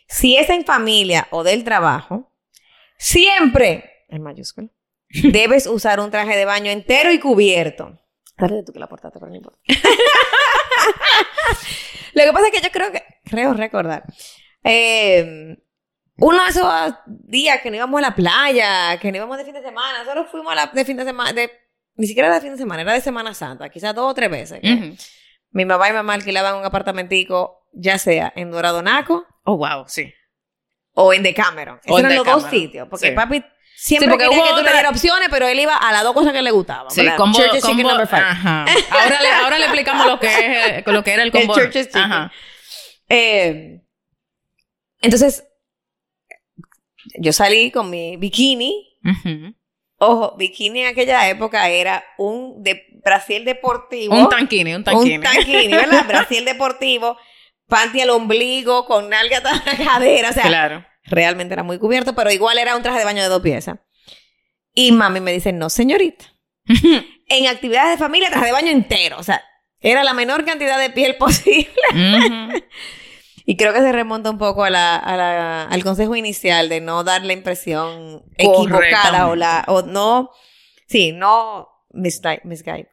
si 0.09 0.37
es 0.37 0.49
en 0.51 0.65
familia 0.65 1.27
o 1.31 1.43
del 1.43 1.65
trabajo, 1.65 2.33
siempre, 2.97 4.05
en 4.09 4.23
mayúscula, 4.23 4.69
debes 5.09 5.67
usar 5.67 5.99
un 6.01 6.11
traje 6.11 6.37
de 6.37 6.45
baño 6.45 6.71
entero 6.71 7.11
y 7.13 7.19
cubierto. 7.19 8.01
Dale 8.37 8.63
tú 8.65 8.73
que 8.73 8.79
la 8.79 8.89
portaste, 8.89 9.19
pero 9.19 9.31
no 9.31 9.37
importa. 9.37 9.59
Lo 12.15 12.23
que 12.23 12.33
pasa 12.33 12.47
es 12.47 12.53
que 12.53 12.61
yo 12.61 12.71
creo 12.71 12.93
que, 12.93 13.03
creo 13.25 13.55
recordar, 13.55 14.05
eh, 14.63 15.57
uno 16.17 16.43
de 16.43 16.51
esos 16.51 16.95
días 17.07 17.61
que 17.61 17.71
no 17.71 17.77
íbamos 17.77 17.99
a 17.99 18.03
la 18.03 18.15
playa, 18.15 18.99
que 19.01 19.11
no 19.11 19.17
íbamos 19.17 19.39
de 19.39 19.45
fin 19.45 19.55
de 19.55 19.63
semana, 19.63 20.05
solo 20.05 20.27
fuimos 20.27 20.53
a 20.53 20.55
la, 20.55 20.67
de 20.67 20.85
fin 20.85 20.97
de 20.97 21.05
semana, 21.05 21.33
de, 21.33 21.51
ni 21.97 22.07
siquiera 22.07 22.29
era 22.29 22.37
de 22.37 22.43
fin 22.43 22.53
de 22.53 22.59
semana, 22.59 22.83
era 22.83 22.93
de 22.93 23.01
Semana 23.01 23.35
Santa, 23.35 23.69
quizás 23.69 23.95
dos 23.95 24.11
o 24.11 24.15
tres 24.15 24.31
veces. 24.31 24.61
Mi 25.51 25.65
mamá 25.65 25.89
y 25.89 25.93
mamá 25.93 26.15
alquilaban 26.15 26.57
un 26.57 26.65
apartamentico, 26.65 27.69
ya 27.73 27.99
sea 27.99 28.33
en 28.37 28.51
Dorado 28.51 28.83
Naco 28.83 29.27
Oh, 29.45 29.57
wow, 29.57 29.85
sí. 29.87 30.13
O 30.95 31.13
en 31.13 31.23
Decameron. 31.23 31.79
Esos 31.85 32.01
eran 32.01 32.17
los 32.17 32.25
dos 32.25 32.45
sitios. 32.45 32.89
Porque 32.89 33.13
papi 33.13 33.45
siempre 33.77 34.11
sí, 34.11 34.19
quería 34.19 34.43
que 34.43 34.83
tú 34.83 34.89
opciones, 34.89 35.29
pero 35.31 35.47
él 35.47 35.61
iba 35.61 35.77
a 35.77 35.93
las 35.93 36.03
dos 36.03 36.15
cosas 36.15 36.33
que 36.33 36.41
le 36.41 36.51
gustaban. 36.51 36.91
Sí, 36.91 37.03
number 37.03 38.07
five. 38.07 38.23
Ajá. 38.23 38.65
Ahora, 38.91 39.23
le, 39.23 39.31
ahora 39.31 39.59
le 39.59 39.65
explicamos 39.67 40.07
lo 40.07 40.19
que, 40.19 40.79
es, 40.79 40.87
lo 40.87 41.05
que 41.05 41.13
era 41.13 41.23
el 41.23 41.33
combo. 41.33 41.57
El 41.59 41.71
Chicken. 41.71 42.03
Ajá. 42.03 42.33
Eh, 43.09 43.83
entonces, 45.03 45.45
yo 47.19 47.33
salí 47.33 47.71
con 47.71 47.91
mi 47.91 48.17
bikini. 48.17 48.99
Ojo, 49.99 50.37
bikini 50.37 50.83
en 50.83 50.89
aquella 50.89 51.29
época 51.29 51.69
era 51.69 52.05
un 52.19 52.63
de 52.63 52.83
Brasil 53.05 53.45
deportivo. 53.45 54.15
Un 54.15 54.29
tanquini, 54.29 54.75
un 54.75 54.85
tanquini. 54.85 55.17
Un 55.17 55.23
tanquini, 55.23 55.69
¿verdad? 55.69 56.05
Brasil 56.09 56.45
deportivo 56.45 57.17
panty 57.69 58.01
al 58.01 58.11
ombligo, 58.11 58.85
con 58.87 59.09
nalga 59.09 59.39
a 59.39 59.63
la 59.65 59.77
cadera, 59.85 60.31
o 60.31 60.33
sea, 60.33 60.45
claro. 60.45 60.85
realmente 61.05 61.55
era 61.55 61.63
muy 61.63 61.79
cubierto, 61.79 62.15
pero 62.15 62.31
igual 62.31 62.59
era 62.59 62.77
un 62.77 62.83
traje 62.83 62.99
de 62.99 63.05
baño 63.05 63.23
de 63.23 63.29
dos 63.29 63.43
piezas. 63.43 63.79
Y 64.75 64.93
mami 64.93 65.21
me 65.21 65.33
dice, 65.33 65.53
no, 65.53 65.71
señorita. 65.71 66.25
en 66.67 67.47
actividades 67.47 67.93
de 67.93 68.05
familia, 68.05 68.31
traje 68.31 68.47
de 68.47 68.53
baño 68.53 68.71
entero, 68.71 69.19
o 69.19 69.23
sea, 69.23 69.43
era 69.81 70.03
la 70.05 70.15
menor 70.15 70.45
cantidad 70.45 70.79
de 70.79 70.91
piel 70.91 71.17
posible. 71.19 71.69
Y 73.45 73.57
creo 73.57 73.73
que 73.73 73.81
se 73.81 73.93
remonta 73.93 74.31
un 74.31 74.39
poco 74.39 74.65
a 74.65 74.71
la, 74.71 75.65
al 75.65 75.85
consejo 75.85 76.17
inicial 76.17 76.69
de 76.69 76.81
no 76.81 77.05
dar 77.05 77.25
la 77.25 77.35
impresión 77.35 78.23
equivocada 78.37 79.29
o 79.29 79.37
la, 79.37 79.65
o 79.69 79.83
no, 79.83 80.31
sí, 80.87 81.13
no 81.13 81.69
misguide. 81.93 82.89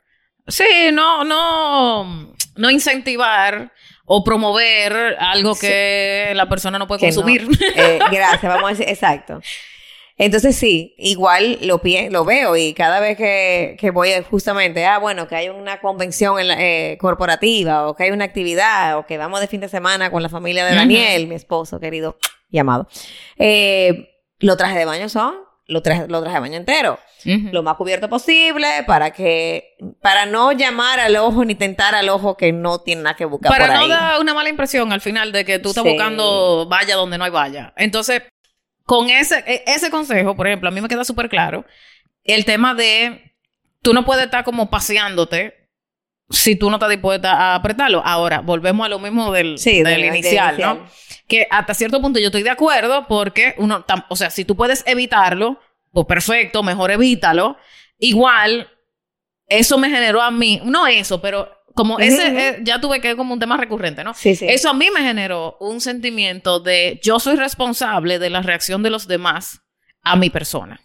Sí, 0.48 0.92
no, 0.92 1.24
no, 1.24 2.34
no 2.56 2.70
incentivar 2.70 3.72
o 4.06 4.24
promover 4.24 5.16
algo 5.20 5.56
que 5.56 6.34
la 6.36 6.50
persona 6.50 6.78
no 6.78 6.88
puede 6.88 7.02
consumir. 7.02 7.48
Eh, 7.76 8.00
gracias, 8.12 8.54
vamos 8.54 8.66
a 8.66 8.70
decir, 8.70 8.90
exacto. 8.90 9.42
Entonces 10.24 10.56
sí, 10.56 10.94
igual 11.00 11.58
lo, 11.64 11.82
lo 12.12 12.26
veo 12.26 12.56
y 12.56 12.76
cada 12.76 13.00
vez 13.00 13.18
que, 13.18 13.76
que 13.80 13.90
voy 13.90 14.12
justamente, 14.30 14.86
ah, 14.86 15.00
bueno, 15.00 15.28
que 15.28 15.36
hay 15.36 15.50
una 15.50 15.82
convención 15.82 16.38
eh, 16.40 16.96
corporativa 17.02 17.88
o 17.88 17.96
que 17.96 18.04
hay 18.04 18.12
una 18.12 18.26
actividad 18.26 19.00
o 19.00 19.08
que 19.08 19.18
vamos 19.18 19.40
de 19.40 19.48
fin 19.48 19.62
de 19.62 19.68
semana 19.68 20.12
con 20.12 20.22
la 20.22 20.30
familia 20.30 20.64
de 20.64 20.76
Daniel, 20.76 21.26
mi 21.26 21.34
esposo 21.34 21.80
querido 21.80 22.20
llamado, 22.50 22.88
eh, 23.38 24.12
los 24.38 24.58
trajes 24.58 24.78
de 24.78 24.86
baño 24.86 25.10
son 25.10 25.34
lo 25.66 25.82
traje, 25.82 26.06
lo 26.08 26.22
traje 26.22 26.40
baño 26.40 26.58
entero. 26.58 27.00
Lo 27.24 27.64
más 27.64 27.78
cubierto 27.78 28.08
posible 28.10 28.84
para 28.86 29.12
que, 29.12 29.76
para 30.02 30.26
no 30.26 30.52
llamar 30.52 31.00
al 31.00 31.16
ojo 31.16 31.46
ni 31.46 31.56
tentar 31.56 31.96
al 31.96 32.10
ojo 32.10 32.38
que 32.38 32.52
no 32.52 32.82
tiene 32.82 33.04
nada 33.04 33.16
que 33.16 33.26
buscar. 33.26 33.52
Para 33.52 33.76
no 33.76 33.88
dar 33.88 34.20
una 34.20 34.34
mala 34.34 34.50
impresión 34.50 34.92
al 34.92 35.02
final 35.02 35.32
de 35.32 35.46
que 35.46 35.58
tú 35.58 35.70
estás 35.70 35.84
buscando 35.84 36.68
valla 36.68 36.96
donde 36.96 37.18
no 37.18 37.24
hay 37.24 37.32
valla. 37.32 37.74
Entonces, 37.78 38.22
con 38.92 39.10
ese, 39.10 39.42
e, 39.48 39.64
ese 39.68 39.90
consejo, 39.90 40.36
por 40.36 40.48
ejemplo, 40.48 40.68
a 40.68 40.72
mí 40.74 40.82
me 40.82 40.90
queda 40.90 41.06
súper 41.06 41.30
claro 41.30 41.64
el 42.26 42.44
tema 42.44 42.76
de 42.76 43.34
tú 43.82 43.94
no 43.94 44.04
puedes 44.04 44.26
estar 44.26 44.44
como 44.44 44.70
paseándote 44.70 45.70
si 46.30 46.58
tú 46.58 46.70
no 46.70 46.76
estás 46.76 46.90
dispuesta 46.90 47.32
a 47.32 47.56
apretarlo. 47.56 48.02
Ahora, 48.04 48.42
volvemos 48.42 48.86
a 48.86 48.90
lo 48.90 49.00
mismo 49.00 49.32
del, 49.32 49.56
del, 49.56 50.04
inicial, 50.04 50.58
¿no? 50.60 50.86
Que 51.26 51.48
hasta 51.50 51.74
cierto 51.74 52.02
punto 52.02 52.20
yo 52.20 52.26
estoy 52.26 52.44
de 52.44 52.50
acuerdo 52.50 53.08
porque 53.08 53.56
uno, 53.60 53.86
o 54.10 54.16
sea, 54.18 54.30
si 54.30 54.44
tú 54.44 54.58
puedes 54.58 54.84
evitarlo, 54.86 55.62
pues 55.94 56.06
perfecto, 56.06 56.62
mejor 56.62 56.92
evítalo. 56.92 57.56
Igual, 57.98 58.70
eso 59.48 59.78
me 59.78 59.90
generó 59.90 60.22
a 60.22 60.32
mí, 60.32 60.60
no 60.66 60.86
eso, 60.86 61.22
pero 61.22 61.61
como 61.76 62.00
ese, 62.00 62.50
eh, 62.50 62.60
ya 62.64 62.80
tuve 62.82 63.00
que 63.02 63.16
como 63.16 63.34
un 63.34 63.40
tema 63.40 63.58
recurrente, 63.58 64.04
¿no? 64.04 64.14
Sí, 64.14 64.36
sí. 64.36 64.46
Eso 64.50 64.70
a 64.70 64.74
mí 64.74 64.90
me 64.94 65.02
generó 65.02 65.58
un 65.60 65.82
sentimiento 65.82 66.60
de 66.60 67.00
yo 67.04 67.20
soy 67.20 67.36
responsable 67.36 68.20
de 68.20 68.30
la 68.30 68.42
reacción 68.42 68.84
de 68.84 68.90
los 68.90 69.08
demás 69.08 69.62
a 70.04 70.16
mi 70.16 70.30
persona. 70.30 70.82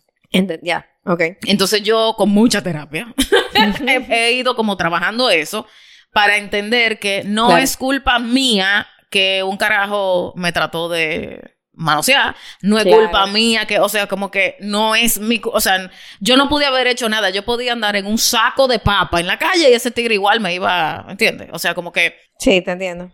Ya, 0.63 0.87
ok. 1.05 1.23
Entonces 1.47 1.83
yo 1.83 2.15
con 2.19 2.29
mucha 2.29 2.63
terapia 2.63 3.15
he, 3.87 4.07
he 4.11 4.33
ido 4.33 4.55
como 4.55 4.77
trabajando 4.77 5.31
eso 5.31 5.67
para 6.13 6.37
entender 6.37 6.99
que 6.99 7.23
no 7.25 7.47
Claro. 7.47 7.63
es 7.63 7.77
culpa 7.77 8.19
mía 8.19 8.87
que 9.11 9.43
un 9.43 9.57
carajo 9.57 10.35
me 10.37 10.53
trató 10.53 10.89
de 10.91 11.56
manosear, 11.77 12.35
no 12.63 12.79
es 12.79 12.85
Claro. 12.85 13.03
culpa 13.03 13.27
mía 13.27 13.67
que, 13.67 13.79
o 13.79 13.89
sea, 13.89 14.07
como 14.09 14.31
que 14.31 14.57
no 14.61 14.95
es 14.95 15.19
mi, 15.21 15.41
o 15.45 15.61
sea, 15.61 15.91
yo 16.21 16.37
no 16.37 16.49
podía 16.49 16.69
haber 16.69 16.87
hecho 16.89 17.09
nada, 17.09 17.31
yo 17.31 17.45
podía 17.45 17.73
andar 17.75 17.95
en 17.97 18.07
un 18.07 18.19
saco 18.19 18.67
de 18.67 18.79
papa 18.79 19.21
en 19.21 19.27
la 19.27 19.39
calle 19.39 19.71
y 19.71 19.75
ese 19.75 19.91
tigre 19.91 20.15
igual 20.15 20.41
me 20.41 20.55
iba, 20.55 21.05
¿entiendes? 21.09 21.49
O 21.53 21.59
sea, 21.59 21.75
como 21.75 21.93
que 21.93 22.17
Sí, 22.39 22.61
te 22.63 22.71
entiendo. 22.73 23.11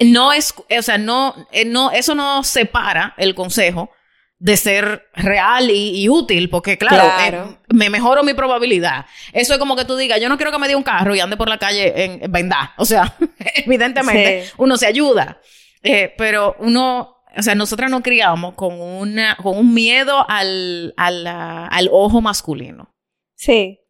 no 0.00 0.32
es, 0.32 0.54
o 0.76 0.82
sea, 0.82 0.98
no, 0.98 1.34
eh, 1.52 1.64
no, 1.64 1.90
eso 1.90 2.14
no 2.14 2.42
separa 2.44 3.14
el 3.16 3.34
consejo 3.34 3.90
de 4.40 4.56
ser 4.56 5.08
real 5.14 5.68
y, 5.70 6.00
y 6.04 6.08
útil, 6.08 6.48
porque 6.48 6.78
claro, 6.78 7.02
Claro. 7.16 7.50
eh, 7.50 7.74
me 7.74 7.90
mejoro 7.90 8.22
mi 8.22 8.34
probabilidad. 8.34 9.06
Eso 9.32 9.52
es 9.54 9.58
como 9.58 9.74
que 9.74 9.84
tú 9.84 9.96
digas, 9.96 10.20
yo 10.20 10.28
no 10.28 10.36
quiero 10.36 10.52
que 10.52 10.58
me 10.58 10.68
dé 10.68 10.76
un 10.76 10.84
carro 10.84 11.14
y 11.16 11.18
ande 11.20 11.36
por 11.36 11.48
la 11.48 11.58
calle 11.58 12.04
en, 12.04 12.22
en 12.22 12.30
vendá. 12.30 12.72
O 12.76 12.84
sea, 12.84 13.16
evidentemente 13.56 14.44
Sí. 14.46 14.52
uno 14.58 14.76
se 14.76 14.86
ayuda, 14.86 15.40
Eh, 15.82 16.12
pero 16.18 16.54
uno, 16.58 17.17
o 17.36 17.42
sea, 17.42 17.54
nosotras 17.54 17.90
nos 17.90 18.02
criamos 18.02 18.54
con 18.54 18.80
una, 18.80 19.36
con 19.42 19.56
un 19.58 19.74
miedo 19.74 20.24
al, 20.28 20.94
al, 20.96 21.26
al 21.26 21.88
ojo 21.92 22.20
masculino. 22.20 22.94
Sí. 23.36 23.80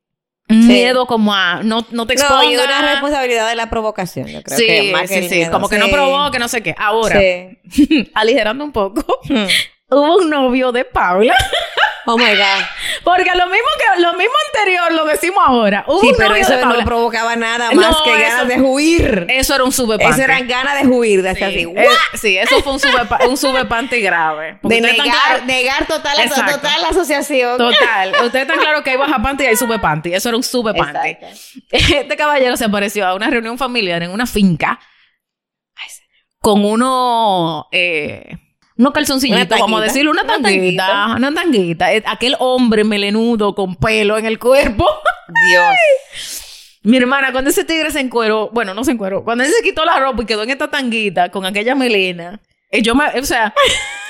Un 0.50 0.62
Sí. 0.62 0.68
miedo 0.68 1.04
como 1.06 1.34
a, 1.34 1.62
no, 1.62 1.86
no 1.90 2.06
te 2.06 2.14
No, 2.14 2.22
expongas. 2.22 2.46
y 2.50 2.54
una 2.56 2.92
responsabilidad 2.92 3.48
de 3.50 3.54
la 3.54 3.68
provocación, 3.68 4.28
yo 4.28 4.42
creo 4.42 4.56
sí, 4.58 4.66
que 4.66 4.92
más 4.92 5.02
que 5.02 5.08
sí, 5.08 5.14
el 5.16 5.28
sí, 5.28 5.34
miedo. 5.36 5.52
como 5.52 5.68
que 5.68 5.76
no 5.78 5.88
provoque, 5.88 6.38
no 6.38 6.48
sé 6.48 6.62
qué. 6.62 6.74
Ahora, 6.78 7.20
aligerando 8.14 8.64
un 8.64 8.72
poco, 8.72 9.04
Hmm. 9.24 9.46
hubo 9.90 10.16
un 10.18 10.30
novio 10.30 10.72
de 10.72 10.84
Paula. 10.86 11.34
Oh 12.10 12.16
my 12.16 12.24
God. 12.24 12.64
Porque 13.04 13.30
lo 13.34 13.46
mismo 13.48 13.68
que 13.78 14.00
lo 14.00 14.12
mismo 14.14 14.32
anterior 14.54 14.92
lo 14.92 15.04
decimos 15.04 15.44
ahora. 15.46 15.84
Hubo 15.86 16.00
Sí, 16.00 16.08
un 16.08 16.14
pero 16.16 16.34
eso 16.34 16.56
no 16.64 16.82
provocaba 16.84 17.36
nada 17.36 17.70
más 17.72 17.90
No, 17.90 18.02
que 18.04 18.10
eso- 18.14 18.20
ganas 18.22 18.48
de 18.48 18.60
huir. 18.62 19.26
Eso 19.28 19.54
era 19.54 19.64
un 19.64 19.72
sube 19.72 19.96
Eso 20.00 20.22
eran 20.22 20.48
ganas 20.48 20.80
de 20.82 20.88
huir, 20.88 21.20
de 21.22 21.28
así. 21.30 21.44
Sí, 21.52 21.64
¡guau! 21.64 21.84
eh, 21.84 21.88
sí, 22.14 22.38
eso 22.38 22.62
fue 22.62 22.72
un 22.72 22.80
sube, 22.80 23.06
un 23.28 23.36
sube 23.36 23.64
panty 23.66 24.00
grave. 24.00 24.58
De 24.62 24.80
negar, 24.80 25.86
total, 25.86 26.18
Exacto. 26.20 26.52
total 26.56 26.80
la 26.82 26.88
asociación. 26.88 27.58
Total. 27.58 28.10
Ustedes 28.24 28.42
están 28.48 28.58
claros 28.58 28.82
que 28.82 28.90
hay 28.90 28.96
baja 28.96 29.20
panty 29.20 29.44
y 29.44 29.46
hay 29.48 29.56
sube 29.56 29.78
panty. 29.78 30.14
Eso 30.14 30.30
era 30.30 30.36
un 30.38 30.42
sube 30.42 30.72
panty. 30.72 31.08
Exacto. 31.10 31.26
Este 31.70 32.16
caballero 32.16 32.56
se 32.56 32.64
apareció 32.64 33.06
a 33.06 33.14
una 33.14 33.28
reunión 33.28 33.58
familiar 33.58 34.02
en 34.02 34.10
una 34.10 34.26
finca 34.26 34.80
con 36.40 36.64
uno, 36.64 37.66
eh, 37.72 38.38
unos 38.78 38.92
calzoncillitos, 38.92 39.46
Una 39.46 39.56
vamos 39.60 39.66
a 39.80 39.84
tanguita. 39.84 39.92
decirlo, 39.92 40.10
una 40.12 40.22
Una 40.22 40.32
tanguita, 40.32 40.86
tanguita. 40.86 41.16
una 41.16 41.34
tanguita. 41.34 41.92
Eh, 41.92 42.02
Aquel 42.06 42.36
hombre 42.38 42.84
melenudo 42.84 43.54
con 43.54 43.74
pelo 43.76 44.16
en 44.16 44.24
el 44.26 44.38
cuerpo. 44.38 44.86
Dios. 45.50 45.74
Mi 46.84 46.96
hermana, 46.96 47.32
cuando 47.32 47.50
ese 47.50 47.64
tigre 47.64 47.90
se 47.90 48.00
encueró, 48.00 48.50
bueno, 48.52 48.72
no 48.72 48.84
se 48.84 48.92
encueró, 48.92 49.24
cuando 49.24 49.44
él 49.44 49.50
se 49.50 49.62
quitó 49.62 49.84
la 49.84 49.98
ropa 49.98 50.22
y 50.22 50.26
quedó 50.26 50.44
en 50.44 50.50
esta 50.50 50.70
tanguita 50.70 51.30
con 51.30 51.44
aquella 51.44 51.74
melena, 51.74 52.40
yo 52.70 52.94
me, 52.94 53.06
o 53.18 53.24
sea, 53.24 53.54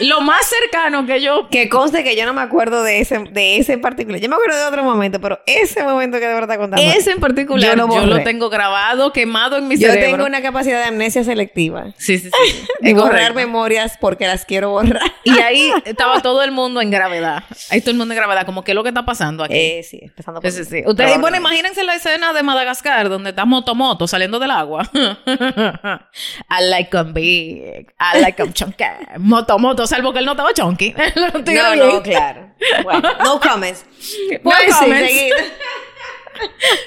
lo 0.01 0.21
más 0.21 0.47
cercano 0.47 1.07
que 1.07 1.21
yo 1.21 1.49
Que 1.49 1.69
conste 1.69 2.03
que 2.03 2.17
yo 2.17 2.27
no 2.27 2.33
me 2.35 2.41
acuerdo 2.41 2.83
de 2.83 3.01
ese, 3.01 3.19
de 3.31 3.59
ese 3.59 3.75
en 3.75 3.81
particular. 3.81 4.21
Yo 4.21 4.29
me 4.29 4.35
acuerdo 4.35 4.57
de 4.59 4.67
otro 4.67 4.83
momento, 4.83 5.21
pero 5.21 5.41
ese 5.47 5.83
momento 5.85 6.19
que 6.19 6.27
de 6.27 6.35
verdad 6.35 6.57
contando. 6.59 6.85
Ese 6.85 7.13
en 7.13 7.21
particular, 7.21 7.77
Yo 7.77 7.89
yo 7.89 8.07
lo 8.07 8.23
tengo 8.23 8.51
grabado, 8.51 9.13
quemado 9.13 9.57
en 9.59 9.69
mi 9.69 9.77
yo 9.77 9.89
cerebro. 9.89 10.11
tengo 10.17 10.27
una 10.27 10.43
capacidad 10.43 10.79
de 10.81 10.87
amnesia 10.87 11.23
selectiva. 11.23 11.93
Sí, 11.99 12.19
sí, 12.19 12.31
sí. 12.31 12.63
De 12.81 12.95
borrar 12.95 13.35
memorias 13.35 13.97
porque 14.01 14.27
las 14.27 14.45
quiero 14.45 14.71
borrar. 14.71 15.03
Y 15.25 15.39
ahí 15.39 15.73
estaba 15.85 16.21
todo 16.21 16.43
el 16.43 16.51
mundo 16.51 16.81
en 16.81 16.91
gravedad. 16.91 17.45
Ahí 17.71 17.81
todo 17.81 17.91
el 17.93 17.97
mundo 17.97 18.15
en 18.15 18.19
gravedad. 18.19 18.45
Como, 18.47 18.65
¿qué 18.65 18.73
es 18.73 18.77
lo 18.77 18.83
que 18.83 18.89
está 18.91 19.05
pasando 19.05 19.45
aquí? 19.45 19.55
Eh, 19.57 19.83
sí, 19.89 20.01
empezando 20.03 20.41
por 20.41 20.51
Sí, 20.51 20.59
sí, 20.59 20.65
sí. 20.65 20.75
mí. 20.77 20.83
Ustedes, 20.87 21.21
bueno, 21.21 21.37
imagínense 21.37 21.85
la 21.85 21.95
escena 21.95 22.33
de 22.33 22.43
Madagascar 22.43 23.09
donde 23.09 23.31
está 23.31 23.45
Motomoto 23.45 24.07
saliendo 24.09 24.39
del 24.39 24.51
agua. 24.51 24.89
I 26.51 26.65
like 26.71 26.91
them 26.91 27.13
big. 27.13 27.93
I 28.01 28.21
like 28.21 28.37
them 28.53 28.53
chunky. 28.53 28.85
Motomoto, 29.19 29.87
salvo 29.87 30.13
que 30.13 30.19
él 30.21 30.25
no 30.25 30.33
estaba 30.33 30.53
tigre 30.55 30.95
No, 31.17 31.73
bien. 31.73 31.79
no, 31.79 32.03
claro. 32.03 32.55
Bueno, 32.83 33.03
no 33.25 33.41
comments. 33.41 33.85
No 34.45 34.51
sí, 34.53 34.71
comments. 34.79 35.13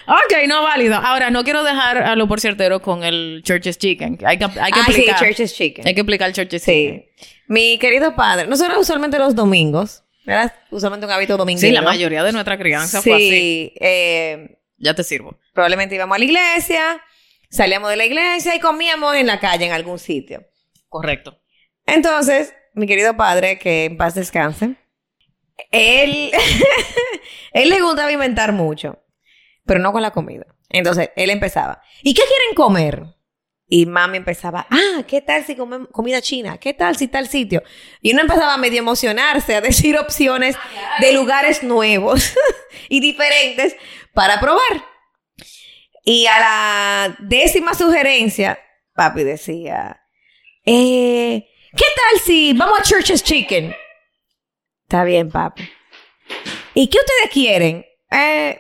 Ok, 0.08 0.48
no 0.48 0.64
válido. 0.64 0.96
Ahora, 0.96 1.30
no 1.30 1.44
quiero 1.44 1.64
dejar 1.64 1.98
a 1.98 2.16
lo 2.16 2.28
por 2.28 2.40
ciertero 2.40 2.82
con 2.82 3.04
el 3.04 3.42
Church's 3.44 3.78
Chicken. 3.78 4.18
Hay 4.26 4.38
que, 4.38 4.46
hay 4.46 4.72
que 4.72 4.80
Ah, 4.80 4.86
sí, 4.86 4.92
explicar. 4.92 5.20
Church's 5.20 5.54
Chicken. 5.54 5.88
Hay 5.88 5.94
que 5.94 6.02
explicar 6.02 6.30
el 6.30 6.34
Church's 6.34 6.64
Chicken. 6.64 7.06
Sí. 7.18 7.26
Mi 7.48 7.78
querido 7.78 8.16
padre, 8.16 8.48
nosotros 8.48 8.78
usualmente 8.78 9.18
los 9.20 9.36
domingos, 9.36 10.04
era 10.26 10.54
usualmente 10.70 11.06
un 11.06 11.12
hábito 11.12 11.36
dominguero. 11.36 11.68
Sí, 11.68 11.74
la 11.74 11.82
mayoría 11.82 12.24
de 12.24 12.32
nuestra 12.32 12.58
crianza 12.58 13.02
fue 13.02 13.14
así. 13.16 13.30
Sí, 13.30 13.74
eh, 13.82 14.58
Ya 14.78 14.94
te 14.94 15.04
sirvo. 15.04 15.38
probablemente 15.54 15.96
íbamos 15.96 16.16
a 16.16 16.20
la 16.20 16.26
iglesia, 16.26 17.02
salíamos 17.50 17.90
de 17.90 17.98
la 17.98 18.06
iglesia 18.06 18.56
y 18.56 18.60
comíamos 18.62 19.16
en 19.16 19.28
la 19.28 19.40
calle 19.42 19.66
en 19.66 19.74
algún 19.74 20.00
sitio. 20.00 20.46
Correcto. 20.88 21.41
Entonces, 21.92 22.54
mi 22.74 22.88
querido 22.88 23.18
padre, 23.18 23.60
que 23.60 23.84
en 23.84 23.98
paz 23.98 24.16
descanse, 24.16 24.76
él, 25.72 26.32
él 27.54 27.70
le 27.70 27.82
gustaba 27.82 28.12
inventar 28.12 28.54
mucho, 28.54 29.04
pero 29.66 29.82
no 29.82 29.92
con 29.92 30.02
la 30.02 30.12
comida. 30.12 30.46
Entonces, 30.70 31.10
él 31.18 31.30
empezaba, 31.30 31.82
¿y 32.02 32.14
qué 32.14 32.22
quieren 32.22 32.56
comer? 32.56 33.04
Y 33.68 33.86
mami 33.86 34.18
empezaba, 34.18 34.68
ah, 34.70 35.04
¿qué 35.06 35.20
tal 35.20 35.44
si 35.44 35.56
comemos 35.56 35.90
comida 35.92 36.22
china? 36.22 36.58
¿Qué 36.58 36.74
tal 36.74 36.96
si 36.96 37.10
tal 37.10 37.28
sitio? 37.28 37.62
Y 38.02 38.14
uno 38.14 38.22
empezaba 38.22 38.54
a 38.54 38.58
medio 38.58 38.80
emocionarse, 38.80 39.56
a 39.56 39.62
decir 39.62 39.98
opciones 39.98 40.56
de 41.02 41.12
lugares 41.12 41.62
nuevos 41.62 42.34
y 42.90 43.02
diferentes 43.02 43.76
para 44.14 44.40
probar. 44.40 44.86
Y 46.06 46.26
a 46.28 46.40
la 46.40 47.18
décima 47.20 47.74
sugerencia, 47.74 48.60
papi 48.94 49.24
decía, 49.26 50.02
eh, 50.66 51.50
¿qué 51.76 51.86
tal 51.96 52.20
si 52.22 52.54
vamos 52.54 52.80
a 52.80 52.84
Church's 52.84 53.24
Chicken? 53.24 53.76
Está 54.84 55.04
bien, 55.04 55.30
papi. 55.30 55.70
¿Y 56.74 56.88
qué 56.88 56.98
ustedes 56.98 57.30
quieren? 57.32 57.86
Eh, 58.12 58.60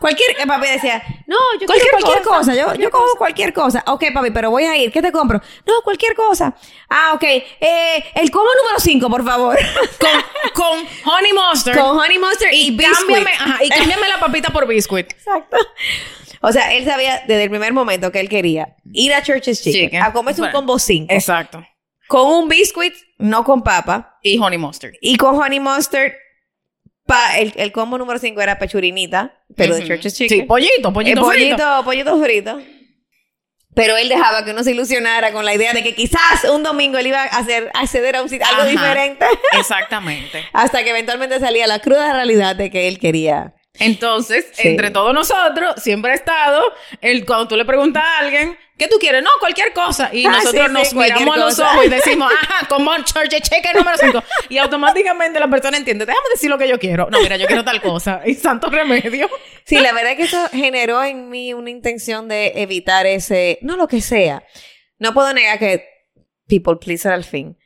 cualquier 0.00 0.30
eh, 0.32 0.46
papi 0.46 0.68
decía, 0.68 1.02
no, 1.26 1.36
yo 1.60 1.66
Cualquier 1.66 1.90
quiero 1.90 1.98
cualquier 2.00 2.22
cosa, 2.24 2.38
cosa, 2.38 2.54
yo, 2.54 2.64
cualquier 2.64 2.84
yo 2.86 2.90
cojo 2.90 3.16
cualquier 3.18 3.52
cosa. 3.52 3.84
Ok, 3.86 4.04
papi, 4.12 4.30
pero 4.30 4.50
voy 4.50 4.64
a 4.64 4.76
ir, 4.76 4.90
¿qué 4.92 5.00
te 5.02 5.12
compro? 5.12 5.40
No, 5.66 5.74
cualquier 5.82 6.14
cosa. 6.14 6.54
Ah, 6.88 7.12
ok, 7.14 7.22
eh, 7.24 8.04
el 8.14 8.30
combo 8.30 8.48
número 8.62 8.78
5, 8.80 9.08
por 9.10 9.24
favor. 9.24 9.58
Con, 10.00 10.10
con 10.54 11.14
honey 11.14 11.32
mustard. 11.32 11.78
Con 11.78 11.98
honey 11.98 12.18
mustard 12.18 12.52
y, 12.52 12.70
biscuit. 12.70 12.96
cámbiame, 12.98 13.30
ajá, 13.32 13.64
y 13.64 13.68
cámbiame 13.68 14.08
la 14.08 14.20
papita 14.20 14.50
por 14.52 14.66
biscuit. 14.66 15.10
Exacto. 15.12 15.56
O 16.40 16.52
sea, 16.52 16.74
él 16.74 16.84
sabía 16.84 17.22
desde 17.26 17.44
el 17.44 17.50
primer 17.50 17.72
momento 17.72 18.12
que 18.12 18.20
él 18.20 18.28
quería 18.28 18.76
ir 18.92 19.14
a 19.14 19.22
Church's 19.22 19.62
Chicken, 19.62 19.84
Chicken. 19.86 20.02
a 20.02 20.12
comerse 20.12 20.40
un 20.42 20.46
Bueno, 20.48 20.58
combo 20.58 20.78
5. 20.78 21.06
Exacto. 21.12 21.64
Con 22.08 22.26
un 22.26 22.48
biscuit, 22.48 22.94
no 23.18 23.44
con 23.44 23.62
papa. 23.62 24.18
Y 24.22 24.38
honey 24.38 24.58
mustard. 24.58 24.92
Y 25.00 25.16
con 25.16 25.36
honey 25.40 25.60
mustard, 25.60 26.12
pa, 27.06 27.38
el, 27.38 27.52
el 27.56 27.72
combo 27.72 27.98
número 27.98 28.18
5 28.18 28.40
era 28.40 28.58
pechurinita, 28.58 29.42
pero 29.56 29.74
de 29.74 29.80
Ujú. 29.80 29.88
Church's 29.88 30.14
Sí, 30.14 30.28
Chicken. 30.28 30.46
pollito, 30.46 30.88
Eh, 30.88 30.92
pollito, 30.92 31.24
frito. 31.24 31.56
pollito, 31.56 31.84
pollito 31.84 32.22
frito. 32.22 32.60
Pero 33.74 33.96
él 33.96 34.08
dejaba 34.08 34.44
que 34.44 34.52
uno 34.52 34.62
se 34.62 34.70
ilusionara 34.70 35.32
con 35.32 35.44
la 35.44 35.52
idea 35.52 35.72
de 35.72 35.82
que 35.82 35.96
quizás 35.96 36.44
un 36.52 36.62
domingo 36.62 36.96
él 36.96 37.08
iba 37.08 37.22
a 37.22 37.26
hacer, 37.26 37.70
a 37.74 37.80
acceder 37.80 38.14
a 38.14 38.22
un 38.22 38.28
sitio, 38.28 38.46
algo 38.46 38.62
Ajá. 38.62 38.70
diferente. 38.70 39.26
Exactamente. 39.58 40.44
Hasta 40.52 40.84
que 40.84 40.90
eventualmente 40.90 41.40
salía 41.40 41.66
la 41.66 41.80
cruda 41.80 42.12
realidad 42.12 42.54
de 42.54 42.70
que 42.70 42.86
él 42.86 43.00
quería. 43.00 43.54
Entonces, 43.80 44.46
Sí. 44.52 44.68
entre 44.68 44.92
todos 44.92 45.12
nosotros, 45.12 45.74
siempre 45.82 46.12
ha 46.12 46.14
estado, 46.14 46.62
el, 47.00 47.26
cuando 47.26 47.48
tú 47.48 47.56
le 47.56 47.64
preguntas 47.64 48.04
a 48.04 48.18
alguien, 48.18 48.56
¿qué 48.78 48.88
tú 48.88 48.96
quieres? 48.98 49.22
No, 49.22 49.30
cualquier 49.40 49.72
cosa. 49.72 50.10
Y 50.12 50.26
Ah, 50.26 50.30
nosotros 50.30 50.66
sí, 50.66 50.72
nos 50.72 50.88
sí, 50.88 50.94
cualquier 50.94 51.18
miramos 51.20 51.36
a 51.36 51.40
los 51.46 51.54
cosa. 51.56 51.70
ojos 51.72 51.86
y 51.86 51.88
decimos, 51.90 52.32
ajá, 52.42 52.66
como 52.68 52.94
Church 52.96 53.30
Chicken 53.40 53.76
número 53.76 53.96
5. 53.98 54.22
Y 54.48 54.58
automáticamente 54.58 55.38
la 55.40 55.48
persona 55.48 55.76
entiende, 55.76 56.06
déjame 56.06 56.28
decir 56.32 56.50
lo 56.50 56.58
que 56.58 56.68
yo 56.68 56.78
quiero. 56.78 57.08
No, 57.10 57.20
mira, 57.20 57.36
yo 57.36 57.46
quiero 57.46 57.64
tal 57.64 57.80
cosa. 57.80 58.20
Y 58.24 58.34
santo 58.34 58.68
remedio. 58.70 59.28
Sí, 59.64 59.78
la 59.78 59.92
verdad 59.92 60.12
es 60.12 60.16
que 60.18 60.22
eso 60.24 60.48
generó 60.52 61.02
en 61.02 61.28
mí 61.30 61.54
una 61.54 61.70
intención 61.70 62.28
de 62.28 62.52
evitar 62.56 63.06
ese, 63.06 63.58
no 63.62 63.76
lo 63.76 63.88
que 63.88 64.00
sea. 64.00 64.42
No 64.98 65.14
puedo 65.14 65.32
negar 65.32 65.58
que 65.58 65.86
people 66.46 66.76
pleaser 66.76 67.12
al 67.12 67.24
fin. 67.24 67.58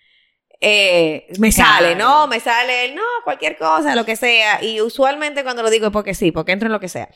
Eh, 0.61 1.26
me 1.38 1.52
Claro. 1.52 1.70
sale, 1.72 1.94
¿no? 1.94 2.26
Me 2.26 2.40
sale 2.40 2.86
el 2.86 2.94
no, 2.96 3.02
cualquier 3.24 3.56
cosa, 3.56 3.94
lo 3.94 4.04
que 4.04 4.16
sea. 4.16 4.62
Y 4.62 4.80
usualmente 4.80 5.42
cuando 5.44 5.62
lo 5.62 5.70
digo 5.70 5.86
es 5.86 5.92
porque 5.92 6.14
sí, 6.14 6.32
porque 6.32 6.52
entro 6.52 6.66
en 6.66 6.72
lo 6.72 6.80
que 6.80 6.88
sea. 6.88 7.09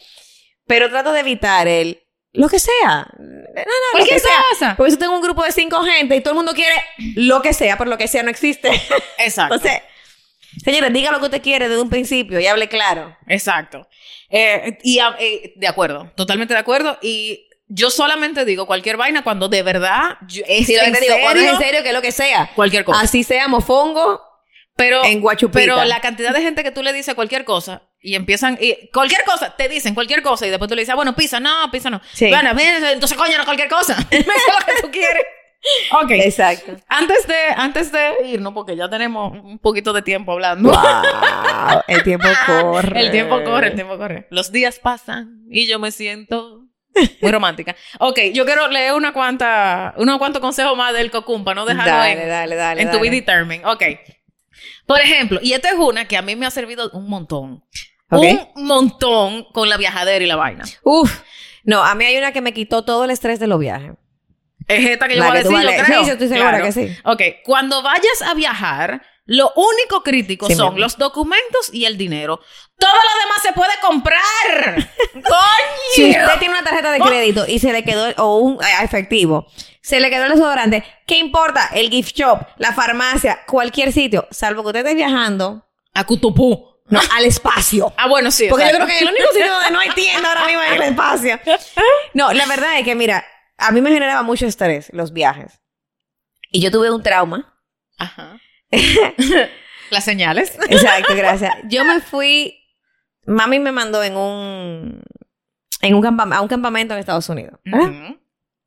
Pero 0.67 0.89
trato 0.91 1.13
de 1.13 1.21
evitar 1.21 1.67
el 1.67 2.03
lo 2.35 2.49
que 2.49 2.59
sea. 2.59 3.07
No, 3.19 3.25
no, 3.25 3.55
lo 3.55 3.65
Cualquier 3.93 4.21
que 4.21 4.27
sea. 4.27 4.45
cosa. 4.51 4.77
Por 4.77 4.89
eso 4.89 4.99
tengo 4.99 5.15
un 5.15 5.23
grupo 5.23 5.45
de 5.45 5.53
cinco 5.53 5.83
gente 5.83 6.17
y 6.17 6.21
todo 6.21 6.33
el 6.33 6.37
mundo 6.37 6.53
quiere 6.55 6.75
lo 7.17 7.43
que 7.43 7.53
sea, 7.53 7.77
pero 7.77 7.91
lo 7.91 7.99
que 7.99 8.09
sea 8.09 8.23
no 8.23 8.31
existe. 8.31 8.71
Exacto. 9.19 9.55
Entonces, 9.57 9.81
señores, 10.65 10.93
diga 10.93 11.11
lo 11.13 11.19
que 11.19 11.27
usted 11.27 11.43
quiere 11.43 11.69
desde 11.69 11.83
un 11.83 11.91
principio 11.91 12.41
y 12.41 12.47
hable 12.47 12.69
claro. 12.69 13.17
Exacto. 13.29 13.87
Eh, 14.31 14.79
y 14.83 14.99
ah, 14.99 15.15
eh, 15.19 15.53
de 15.57 15.67
acuerdo, 15.67 16.11
totalmente 16.17 16.55
de 16.55 16.61
acuerdo. 16.61 16.99
Y 17.03 17.49
yo 17.69 17.91
solamente 17.91 18.45
digo 18.47 18.67
cualquier 18.67 18.97
vaina 18.97 19.23
cuando 19.23 19.49
de 19.49 19.63
verdad 19.63 20.17
yo- 20.27 20.43
es 20.47 20.67
Si 20.67 20.77
lo 20.77 20.85
que 20.85 20.91
te 20.93 21.01
digo, 21.01 21.17
cuando 21.21 21.41
es 21.41 21.49
en 21.51 21.57
serio, 21.59 21.67
serio, 21.67 21.83
que 21.83 21.89
es 21.91 21.95
lo 21.95 22.03
que 22.03 22.13
sea. 22.13 22.51
cualquier 22.55 22.85
cosa. 22.85 23.01
Así 23.01 23.25
sea 23.25 23.47
mofongo. 23.49 24.21
Pero, 24.75 25.05
En 25.05 25.21
Guachupita. 25.21 25.59
pero 25.59 25.85
la 25.85 26.01
cantidad 26.01 26.33
de 26.33 26.41
gente 26.41 26.63
que 26.65 26.71
tú 26.71 26.83
le 26.83 26.95
dices 26.95 27.15
cualquier 27.15 27.45
cosa 27.45 27.83
y 28.03 28.17
empiezan, 28.17 28.59
y 28.61 28.89
cualquier 28.93 29.25
cosa, 29.25 29.55
te 29.57 29.69
dicen 29.69 29.95
cualquier 29.95 30.23
cosa 30.23 30.47
y 30.47 30.51
después 30.51 30.69
tú 30.69 30.75
le 30.75 30.83
dices, 30.83 30.93
ah, 30.93 30.97
bueno, 30.97 31.15
pizza, 31.15 31.39
no, 31.39 31.71
pizza 31.71 31.89
no. 31.89 32.01
Sí. 32.13 32.29
Bueno, 32.29 32.51
entonces 32.59 33.17
coño, 33.17 33.39
no 33.39 33.45
cualquier 33.45 33.69
cosa. 33.69 33.97
Dime 34.11 34.25
lo 34.25 34.67
que 34.67 34.83
tú 34.83 34.91
quieres. 34.91 35.25
Ok. 35.93 36.11
Exacto. 36.11 36.77
Antes 36.89 37.27
de, 37.29 37.37
antes 37.57 37.93
de 37.93 38.15
irnos, 38.27 38.53
porque 38.53 38.75
ya 38.77 38.89
tenemos 38.89 39.33
un 39.33 39.59
poquito 39.61 39.93
de 39.93 40.03
tiempo 40.03 40.33
hablando. 40.33 40.71
Wow, 40.71 41.83
el 41.87 42.03
tiempo 42.03 42.27
corre. 42.47 43.01
El 43.01 43.11
tiempo 43.13 43.43
corre, 43.45 43.69
el 43.69 43.75
tiempo 43.75 43.97
corre. 43.97 44.27
Los 44.31 44.51
días 44.51 44.81
pasan 44.81 45.45
y 45.49 45.69
yo 45.69 45.79
me 45.79 45.93
siento 45.93 46.63
muy 47.21 47.31
romántica. 47.31 47.77
Ok, 48.01 48.19
yo 48.35 48.45
quiero 48.45 48.69
leer 48.69 48.95
una 48.95 49.13
cuanta, 49.13 49.95
unos 49.97 50.19
cuantos 50.19 50.43
consejos 50.43 50.77
más 50.77 50.93
del 50.93 51.11
cocum 51.11 51.45
para 51.45 51.55
no 51.55 51.65
dejarlo 51.65 51.93
Dale, 51.93 52.23
en, 52.23 52.29
dale, 52.29 52.57
dale. 52.57 52.83
en 52.83 52.91
tu 52.91 52.99
be 52.99 53.11
determined. 53.11 53.65
Ok. 53.65 53.85
Por 54.87 55.01
ejemplo, 55.01 55.39
y 55.43 55.53
esta 55.53 55.69
es 55.69 55.75
una 55.75 56.07
que 56.07 56.17
a 56.17 56.23
mí 56.23 56.35
me 56.37 56.45
ha 56.45 56.51
servido 56.51 56.91
un 56.93 57.09
montón. 57.09 57.65
Un 58.21 58.67
montón 58.67 59.45
con 59.53 59.69
la 59.69 59.77
viajadera 59.77 60.25
y 60.25 60.29
la 60.29 60.37
vaina. 60.37 60.65
Uf. 60.83 61.21
No, 61.65 61.83
a 61.85 61.95
mí 61.95 62.05
hay 62.05 62.17
una 62.17 62.33
que 62.33 62.41
me 62.41 62.53
quitó 62.53 62.85
todo 62.85 63.05
el 63.05 63.11
estrés 63.11 63.39
de 63.41 63.47
los 63.47 63.59
viajes. 63.59 63.93
Es 64.69 64.87
esta 64.87 65.09
que 65.09 65.15
yo 65.17 65.21
La 65.21 65.29
voy 65.31 65.39
a 65.39 65.43
que 65.43 65.49
decir, 65.49 65.59
a 65.59 65.63
yo 65.63 65.69
leer. 65.71 65.85
creo. 65.85 66.01
Sí, 66.01 66.07
yo 66.07 66.13
estoy 66.13 66.29
segura 66.29 66.63
que 66.63 66.73
sí. 66.73 66.97
Ok, 67.05 67.23
cuando 67.45 67.83
vayas 67.83 68.23
a 68.27 68.35
viajar, 68.35 69.03
lo 69.25 69.53
único 69.57 70.03
crítico 70.03 70.47
Sí, 70.47 70.55
son 70.55 70.81
los 70.81 70.99
documentos 70.99 71.73
y 71.73 71.85
el 71.85 71.97
dinero. 71.97 72.41
Todo 72.79 72.93
lo 72.93 73.21
demás 73.23 73.43
se 73.43 73.53
puede 73.53 73.73
comprar. 73.81 74.91
¡Coño! 75.13 75.23
Si 75.95 76.11
usted 76.11 76.39
tiene 76.39 76.55
una 76.55 76.65
tarjeta 76.65 76.91
de 76.93 77.01
crédito 77.01 77.45
y 77.47 77.59
se 77.59 77.73
le 77.73 77.83
quedó, 77.85 78.09
o 78.19 78.37
un 78.39 78.55
eh, 78.63 78.67
efectivo, 78.85 79.47
se 79.81 80.01
le 80.01 80.11
quedó 80.11 80.25
el 80.25 80.33
desodorante, 80.33 80.85
¿qué 81.07 81.19
importa? 81.19 81.71
El 81.75 81.91
gift 81.91 82.17
shop, 82.17 82.41
la 82.59 82.73
farmacia, 82.73 83.41
cualquier 83.47 83.93
sitio, 83.93 84.27
salvo 84.31 84.63
que 84.63 84.69
usted 84.69 84.81
esté 84.81 84.95
viajando, 84.95 85.65
A 85.95 86.05
Cutupú. 86.05 86.72
No, 86.93 87.01
al 87.17 87.25
espacio. 87.25 87.93
Ah, 87.97 88.09
bueno, 88.09 88.31
sí. 88.31 88.47
Porque 88.49 88.67
yo 88.67 88.75
creo 88.77 88.87
que 88.87 88.99
el 88.99 89.09
único 89.09 89.29
sitio 89.33 89.53
donde 89.53 89.71
no 89.71 89.81
hay 89.81 89.91
tienda 89.91 90.29
ahora 90.29 90.47
mismo 90.47 90.63
es 90.63 90.73
el 90.73 90.83
espacio. 90.83 91.41
No, 92.15 92.33
la 92.33 92.47
verdad 92.47 92.79
es 92.79 92.85
que, 92.85 92.95
mira, 92.95 93.25
a 93.59 93.71
mí 93.73 93.81
me 93.81 93.91
generaba 93.91 94.23
mucho 94.23 94.47
estrés 94.47 94.91
los 94.93 95.13
viajes. 95.13 95.61
Y 96.51 96.61
yo 96.61 96.71
tuve 96.71 96.91
un 96.91 97.03
trauma. 97.03 97.59
Ajá. 97.99 98.39
Las 99.91 100.05
señales. 100.05 100.57
Exacto, 100.69 101.15
gracias. 101.15 101.55
Yo 101.69 101.85
me 101.85 102.01
fui, 102.01 102.59
mami 103.27 103.59
me 103.59 103.73
mandó 103.73 104.03
en 104.03 104.17
un, 104.17 105.03
en 105.83 105.95
un 105.95 106.33
a 106.33 106.41
un 106.41 106.49
campamento 106.49 106.95
en 106.95 107.01
Estados 107.01 107.29
Unidos. 107.29 107.59
¿verdad? 107.65 107.89
Ujú. 107.91 108.19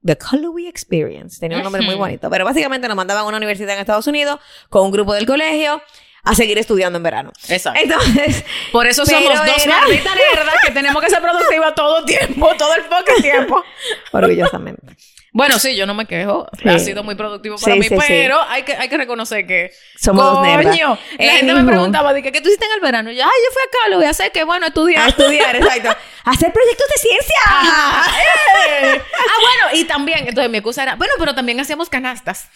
The 0.03 0.17
Callaway 0.17 0.67
Experience. 0.67 1.39
Tenía 1.39 1.57
un 1.57 1.63
nombre 1.63 1.81
muy 1.81 1.95
Ujú. 1.95 2.03
bonito. 2.03 2.29
Pero 2.29 2.45
básicamente 2.45 2.87
nos 2.87 2.95
mandaban 2.95 3.23
a 3.23 3.27
una 3.27 3.37
universidad 3.37 3.73
en 3.73 3.79
Estados 3.81 4.05
Unidos 4.05 4.39
con 4.69 4.83
un 4.85 4.91
grupo 4.91 5.13
del 5.15 5.25
colegio 5.25 5.81
a 6.25 6.35
seguir 6.35 6.57
estudiando 6.57 6.97
en 6.97 7.03
verano. 7.03 7.31
Exacto. 7.47 7.79
Entonces, 7.81 8.43
Por 8.71 8.87
eso 8.87 9.05
somos 9.05 9.23
dos 9.23 9.65
nerdas 9.65 10.55
que 10.65 10.71
tenemos 10.71 11.01
que 11.01 11.09
ser 11.09 11.21
productivas 11.21 11.73
todo 11.75 11.99
el 11.99 12.05
tiempo, 12.05 12.51
todo 12.57 12.73
el 12.75 12.83
fucking 12.83 13.21
tiempo. 13.21 13.63
orgullosamente. 14.11 14.97
Bueno, 15.37 15.59
sí, 15.59 15.75
yo 15.75 15.85
no 15.85 15.93
me 15.93 16.05
quejo. 16.05 16.47
Sí. 16.63 16.69
Ha 16.69 16.79
sido 16.79 17.03
muy 17.03 17.15
productivo 17.15 17.57
para 17.57 17.73
Sí, 17.73 17.79
mí, 17.79 17.87
sí, 17.89 17.95
pero 18.07 18.41
Hay, 18.47 18.63
que, 18.63 18.73
hay 18.73 18.87
que 18.87 18.95
reconocer 18.95 19.45
que... 19.45 19.69
Somos 20.01 20.23
dos. 20.23 20.47
Coño, 20.63 20.97
la 21.19 21.25
Eh, 21.25 21.29
gente 21.39 21.53
me 21.53 21.65
preguntaba, 21.65 22.13
dije, 22.13 22.31
¿qué 22.31 22.39
tú 22.39 22.47
hiciste 22.47 22.65
en 22.65 22.71
el 22.71 22.79
verano? 22.79 23.11
Y 23.11 23.17
yo, 23.17 23.23
ay, 23.25 23.29
yo 23.45 23.51
fui 23.53 23.61
acá, 23.67 23.89
lo 23.89 23.97
voy 23.97 24.05
a 24.05 24.11
hacer, 24.11 24.31
que 24.31 24.45
bueno, 24.45 24.65
A 24.65 24.69
estudiar. 24.69 25.09
estudiar, 25.09 25.53
exacto. 25.57 25.89
Hacer 26.23 26.53
proyectos 26.53 26.87
de 26.87 27.01
ciencia. 27.01 27.35
Ajá. 27.47 28.11
Eh. 28.69 29.01
Ah, 29.27 29.41
bueno, 29.41 29.77
y 29.77 29.83
también, 29.83 30.19
entonces 30.25 30.49
mi 30.49 30.59
excusa 30.59 30.83
era, 30.83 30.95
bueno, 30.95 31.13
pero 31.19 31.35
también 31.35 31.59
hacíamos 31.59 31.89
canastas. 31.89 32.47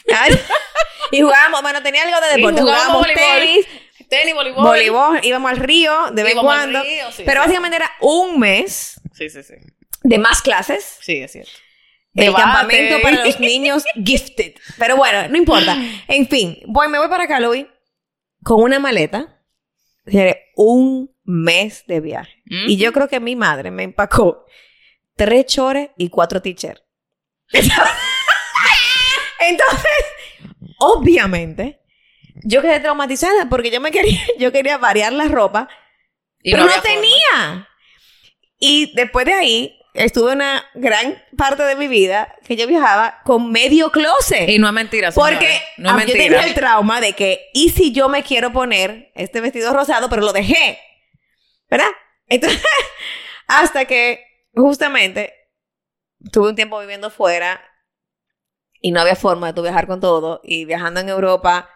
Y 1.12 1.22
jugábamos, 1.22 1.62
bueno, 1.62 1.84
tenía 1.84 2.04
algo 2.04 2.16
de 2.22 2.34
Y 2.34 2.36
deporte. 2.38 2.62
jugábamos 2.62 3.06
Jugábamos 3.06 3.14
tenis, 3.14 3.68
Tenis, 4.10 4.34
voleibol. 4.34 4.64
voleibol, 4.64 5.20
íbamos 5.24 5.52
al 5.52 5.58
río 5.58 6.12
de 6.14 6.24
vez 6.24 6.34
en 6.34 6.40
cuando. 6.42 6.82
río, 6.82 7.12
sí, 7.12 7.24
pero 7.26 7.42
sí. 7.42 7.48
básicamente 7.50 7.76
era 7.76 7.92
un 8.00 8.40
mes 8.40 9.02
Sí, 9.14 9.30
sí, 9.30 9.44
sí. 9.44 9.56
de 10.04 10.18
más 10.18 10.42
clases. 10.42 10.98
Sí, 11.02 11.18
es 11.22 11.32
cierto. 11.34 11.52
El 12.20 12.26
Debate. 12.28 12.44
campamento 12.44 13.02
para 13.02 13.26
los 13.26 13.40
niños 13.40 13.84
gifted. 14.06 14.54
Pero 14.78 14.98
bueno, 14.98 15.28
no 15.30 15.38
importa. 15.38 15.78
En 16.08 16.28
fin, 16.28 16.60
voy, 16.68 16.88
me 16.88 16.98
voy 17.00 17.08
para 17.10 17.28
Callaway 17.28 17.68
con 18.44 18.62
una 18.64 18.80
maleta. 18.80 19.36
Un 20.56 21.12
mes 21.24 21.84
de 21.88 22.00
viaje. 22.00 22.42
Mm. 22.46 22.70
Y 22.70 22.78
yo 22.78 22.92
creo 22.92 23.08
que 23.08 23.20
mi 23.20 23.36
madre 23.36 23.70
me 23.72 23.84
empacó 23.84 24.46
tres 25.16 25.46
chores 25.46 25.90
y 25.98 26.10
cuatro 26.10 26.42
t-shirts. 26.42 26.82
Entonces, 29.40 29.92
obviamente, 30.80 31.80
yo 32.44 32.62
quedé 32.62 32.80
traumatizada 32.80 33.48
porque 33.50 33.72
yo 33.72 33.80
me 33.82 33.92
quería, 33.92 34.20
yo 34.38 34.52
quería 34.52 34.78
variar 34.78 35.14
la 35.14 35.26
ropa, 35.26 35.68
Y 36.42 36.52
pero 36.52 36.64
no, 36.66 36.70
había 36.72 36.82
forma. 36.82 36.96
tenía. 36.96 37.68
Y 38.60 38.94
después 38.96 39.26
de 39.26 39.34
ahí, 39.34 39.79
estuve 39.94 40.34
una 40.34 40.64
gran 40.76 41.22
parte 41.38 41.64
de 41.64 41.76
mi 41.76 41.88
vida 41.88 42.36
que 42.46 42.56
yo 42.56 42.68
viajaba 42.68 43.22
con 43.24 43.52
medio 43.52 43.92
closet. 43.92 44.50
Y 44.50 44.60
no 44.60 44.68
es 44.68 44.74
mentira, 44.74 45.12
porque 45.12 45.48
señores. 45.48 45.62
no 45.78 45.90
es 45.90 45.96
ah, 45.96 46.08
yo 46.08 46.14
tenía 46.14 46.44
el 46.44 46.54
trauma 46.54 47.02
de 47.02 47.14
que, 47.14 47.50
¿y 47.54 47.70
si 47.70 47.92
yo 47.92 48.10
me 48.10 48.24
quiero 48.24 48.52
poner 48.52 49.12
este 49.16 49.42
vestido 49.42 49.74
rosado, 49.74 50.10
pero 50.10 50.22
lo 50.22 50.34
dejé? 50.34 50.80
¿Verdad? 51.70 51.90
Entonces, 52.28 52.62
hasta 53.48 53.86
que 53.86 54.24
justamente 54.54 55.34
tuve 56.32 56.50
un 56.50 56.56
tiempo 56.56 56.80
viviendo 56.80 57.10
fuera 57.10 57.62
y 58.82 58.92
no 58.92 59.02
había 59.02 59.16
forma 59.16 59.48
de 59.48 59.54
tú 59.54 59.62
viajar 59.62 59.88
con 59.88 60.00
todo. 60.00 60.42
Y 60.44 60.66
viajando 60.66 61.00
en 61.00 61.10
Europa, 61.10 61.70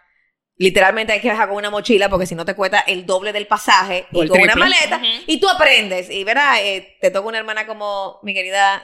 literalmente 0.58 1.14
hay 1.14 1.20
que 1.20 1.28
viajar 1.30 1.48
con 1.48 1.58
una 1.58 1.70
mochila 1.70 2.10
porque 2.10 2.26
si 2.26 2.36
no 2.36 2.46
te 2.46 2.56
cuesta 2.56 2.80
el 2.82 3.06
doble 3.06 3.34
del 3.34 3.48
pasaje 3.48 4.06
O 4.14 4.24
y 4.24 4.28
con 4.28 4.38
una 4.42 4.54
maleta. 4.60 5.02
Y 5.28 5.40
tú 5.40 5.50
aprendes. 5.50 6.10
Y 6.10 6.24
verás, 6.24 6.60
eh, 6.62 6.98
te 7.02 7.12
toca 7.12 7.28
una 7.28 7.38
hermana 7.40 7.66
como 7.68 8.20
mi 8.24 8.34
querida 8.34 8.84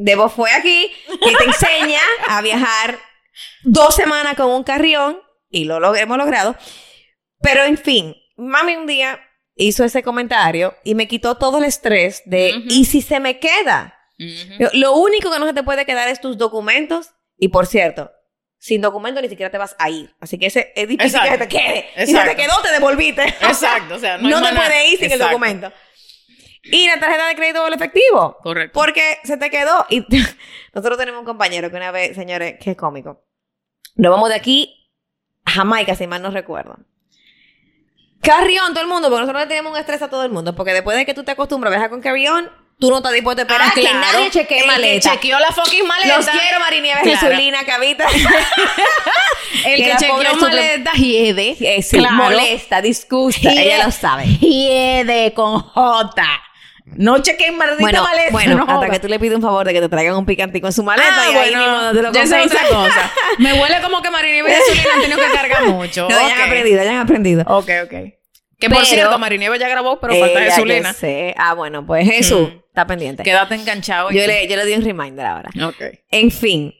Debo 0.00 0.28
fue 0.28 0.52
aquí, 0.52 0.92
que 1.08 1.36
te 1.36 1.44
enseña 1.44 1.98
a 2.28 2.40
viajar 2.40 2.98
dos 3.64 3.96
semanas 3.96 4.36
con 4.36 4.48
un 4.50 4.62
carrión 4.62 5.20
y 5.50 5.64
lo, 5.64 5.80
log- 5.80 5.98
hemos 5.98 6.16
logrado. 6.18 6.54
Pero 7.40 7.64
en 7.64 7.76
fin, 7.78 8.14
mami 8.36 8.76
un 8.76 8.86
día 8.86 9.20
hizo 9.56 9.82
ese 9.84 10.04
comentario 10.04 10.76
y 10.84 10.94
me 10.94 11.08
quitó 11.08 11.36
todo 11.36 11.58
el 11.58 11.64
estrés 11.64 12.22
de. 12.26 12.50
¿y 12.68 12.84
si 12.84 13.02
se 13.02 13.18
me 13.18 13.40
queda? 13.40 13.98
Lo- 14.60 14.70
Lo 14.74 14.92
único 14.94 15.32
que 15.32 15.38
no 15.40 15.46
se 15.46 15.52
te 15.54 15.64
puede 15.64 15.84
quedar 15.84 16.08
es 16.08 16.20
tus 16.20 16.38
documentos. 16.38 17.10
Y 17.36 17.48
por 17.48 17.66
cierto, 17.66 18.12
sin 18.58 18.80
documento 18.80 19.22
ni 19.22 19.28
siquiera 19.28 19.50
te 19.50 19.58
vas 19.58 19.76
a 19.78 19.88
ir. 19.88 20.14
Así 20.20 20.38
que 20.38 20.46
ese 20.46 20.72
es 20.74 20.88
difícil 20.88 21.14
Exacto. 21.14 21.30
que 21.30 21.38
se 21.38 21.46
te 21.46 21.48
quede. 21.48 21.78
Y 21.78 22.06
si 22.06 22.10
Exacto. 22.12 22.30
se 22.30 22.36
te 22.36 22.42
quedó, 22.42 22.62
te 22.62 22.72
devolviste. 22.72 23.22
Exacto, 23.22 23.94
o 23.94 23.98
sea, 23.98 24.18
no, 24.18 24.28
no 24.28 24.42
te 24.42 24.54
puedes 24.54 24.92
ir 24.92 24.98
sin 24.98 25.06
el 25.06 25.12
Exacto. 25.12 25.32
documento. 25.32 25.72
Y 26.64 26.86
la 26.86 27.00
tarjeta 27.00 27.28
de 27.28 27.34
crédito 27.36 27.62
o 27.62 27.66
el 27.68 27.74
efectivo. 27.74 28.36
Correcto. 28.42 28.78
Porque 28.78 29.18
se 29.24 29.36
te 29.36 29.48
quedó. 29.48 29.86
Y 29.88 30.04
nosotros 30.74 30.98
tenemos 30.98 31.20
un 31.20 31.24
compañero 31.26 31.70
que 31.70 31.76
una 31.76 31.90
vez, 31.92 32.14
señores, 32.14 32.56
que 32.60 32.76
cómico. 32.76 33.24
Nos 33.94 34.10
vamos 34.12 34.28
de 34.28 34.34
aquí 34.34 34.90
a 35.44 35.52
Jamaica, 35.52 35.94
si 35.94 36.06
mal 36.06 36.20
no 36.20 36.30
recuerdo. 36.30 36.76
Carrión, 38.20 38.74
todo 38.74 38.82
el 38.82 38.88
mundo, 38.88 39.08
porque 39.08 39.20
nosotros 39.22 39.42
le 39.42 39.48
tenemos 39.48 39.72
un 39.72 39.78
estrés 39.78 40.02
a 40.02 40.10
todo 40.10 40.24
el 40.24 40.30
mundo. 40.30 40.54
Porque 40.54 40.72
después 40.74 40.96
de 40.96 41.06
que 41.06 41.14
tú 41.14 41.24
te 41.24 41.30
acostumbras 41.30 41.70
a 41.70 41.76
viajar 41.76 41.90
con 41.90 42.02
carrión, 42.02 42.50
tú 42.78 42.90
no 42.90 42.98
estás 42.98 43.12
dispuesto 43.12 43.42
a 43.42 43.44
esperar 43.44 43.68
Ah, 43.68 43.72
que 43.74 43.80
claro. 43.80 43.98
nadie 44.00 44.30
chequee 44.30 44.60
El 44.60 44.66
maleta. 44.66 45.10
que 45.10 45.16
chequeó 45.16 45.38
la 45.40 45.52
fucking 45.52 45.86
maleta. 45.86 46.16
Los 46.16 46.26
quiero, 46.26 46.60
Marinieves, 46.60 47.02
Claro. 47.02 47.18
Jesulina, 47.20 47.64
Cabita. 47.64 48.06
El 49.64 49.76
que 49.82 49.90
que 49.90 49.96
chequeó 49.96 50.34
maleta 50.36 50.92
hiede. 50.92 51.56
Eh, 51.60 51.82
sí, 51.82 51.98
Claro. 51.98 52.14
molesta, 52.16 52.80
disgusta. 52.80 53.50
Hiede. 53.50 53.62
Ella 53.74 53.84
lo 53.86 53.90
sabe. 53.90 54.26
Hiede 54.26 55.32
con 55.34 55.60
J. 55.60 56.24
No 56.96 57.18
chequeen 57.18 57.56
maldita 57.56 57.80
Bueno, 57.82 58.02
maleta. 58.02 58.30
bueno 58.30 58.54
no 58.56 58.62
hasta 58.62 58.74
joda. 58.76 58.88
que 58.90 58.98
tú 58.98 59.08
le 59.08 59.18
pides 59.18 59.36
un 59.36 59.42
favor 59.42 59.66
de 59.66 59.74
que 59.74 59.80
te 59.80 59.88
traigan 59.90 60.16
un 60.16 60.24
picantico 60.24 60.66
en 60.68 60.72
su 60.72 60.82
maleta 60.82 61.06
Ah, 61.10 61.24
y 61.30 61.36
ahí 61.36 61.50
bueno, 61.54 61.58
mismo 61.60 61.92
te 61.92 62.18
lo 62.18 62.22
esa 62.22 62.40
es 62.42 62.52
cosa. 62.52 63.12
Me 63.38 63.52
huele 63.52 63.80
como 63.82 64.00
que 64.00 64.10
Marini 64.10 64.38
y 64.38 64.42
Jesulina 64.52 64.88
han 64.94 65.00
tenido 65.02 65.18
que 65.18 65.32
cargar 65.36 65.64
mucho. 65.66 66.08
No, 66.10 66.18
ya 66.28 66.34
han 66.34 66.40
aprendido, 66.48 66.82
ya 66.82 66.90
han 66.92 66.96
aprendido. 66.98 67.44
Ok, 67.46 67.68
ok. 67.84 67.92
Que 68.58 68.70
por 68.70 68.84
cierto, 68.86 69.18
Marinieve 69.18 69.58
ya 69.58 69.68
grabó, 69.68 70.00
pero 70.00 70.14
falta 70.18 70.40
Jesulina. 70.40 70.94
Ah, 71.36 71.52
bueno, 71.54 71.84
pues 71.86 72.06
Jesús 72.08 72.48
Mm. 72.48 72.60
Está 72.78 72.86
pendiente. 72.86 73.22
Quédate 73.24 73.56
enganchado. 73.56 74.10
Yo 74.10 74.24
le, 74.26 74.46
yo 74.46 74.56
le 74.56 74.64
di 74.64 74.74
un 74.74 74.84
reminder 74.84 75.26
ahora. 75.26 75.50
Ok. 75.66 75.82
En 76.10 76.30
fin, 76.30 76.72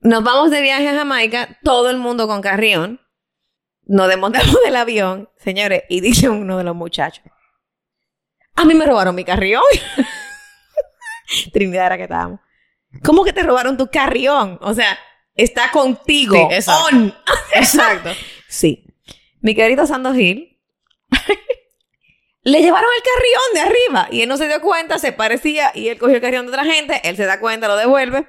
nos 0.00 0.24
vamos 0.24 0.50
de 0.50 0.60
viaje 0.60 0.88
a 0.88 0.94
Jamaica, 0.94 1.58
todo 1.62 1.90
el 1.90 1.98
mundo 1.98 2.26
con 2.26 2.42
carrión. 2.42 3.00
Nos 3.84 4.08
desmontamos 4.08 4.56
del 4.64 4.76
avión, 4.76 5.28
señores, 5.36 5.84
y 5.88 6.00
dice 6.00 6.28
uno 6.28 6.58
de 6.58 6.64
los 6.64 6.74
muchachos: 6.74 7.24
A 8.56 8.64
mí 8.64 8.74
me 8.74 8.84
robaron 8.84 9.14
mi 9.14 9.24
carrión. 9.24 9.62
Trinidad 11.52 11.86
era 11.86 11.96
que 11.96 12.02
estábamos. 12.04 12.40
¿Cómo 13.04 13.24
que 13.24 13.32
te 13.32 13.42
robaron 13.42 13.76
tu 13.76 13.88
carrión? 13.88 14.58
O 14.60 14.74
sea, 14.74 14.98
está 15.34 15.70
contigo. 15.70 16.48
Sí, 16.50 16.54
exacto. 16.56 16.96
On. 16.96 17.14
Exacto. 17.54 18.10
Sí. 18.48 18.84
Mi 19.40 19.54
querido 19.54 19.86
Sando 19.86 20.12
Gil. 20.12 20.60
le 22.44 22.60
llevaron 22.60 22.90
el 22.96 23.02
carrión 23.02 23.42
de 23.54 23.60
arriba 23.60 24.08
y 24.10 24.22
él 24.22 24.28
no 24.28 24.36
se 24.36 24.48
dio 24.48 24.60
cuenta, 24.60 24.98
se 24.98 25.12
parecía 25.12 25.70
y 25.74 25.88
él 25.88 25.98
cogió 25.98 26.16
el 26.16 26.20
carrión 26.22 26.46
de 26.46 26.52
otra 26.52 26.64
gente, 26.64 27.00
él 27.04 27.16
se 27.16 27.24
da 27.26 27.38
cuenta, 27.40 27.68
lo 27.68 27.76
devuelve 27.76 28.26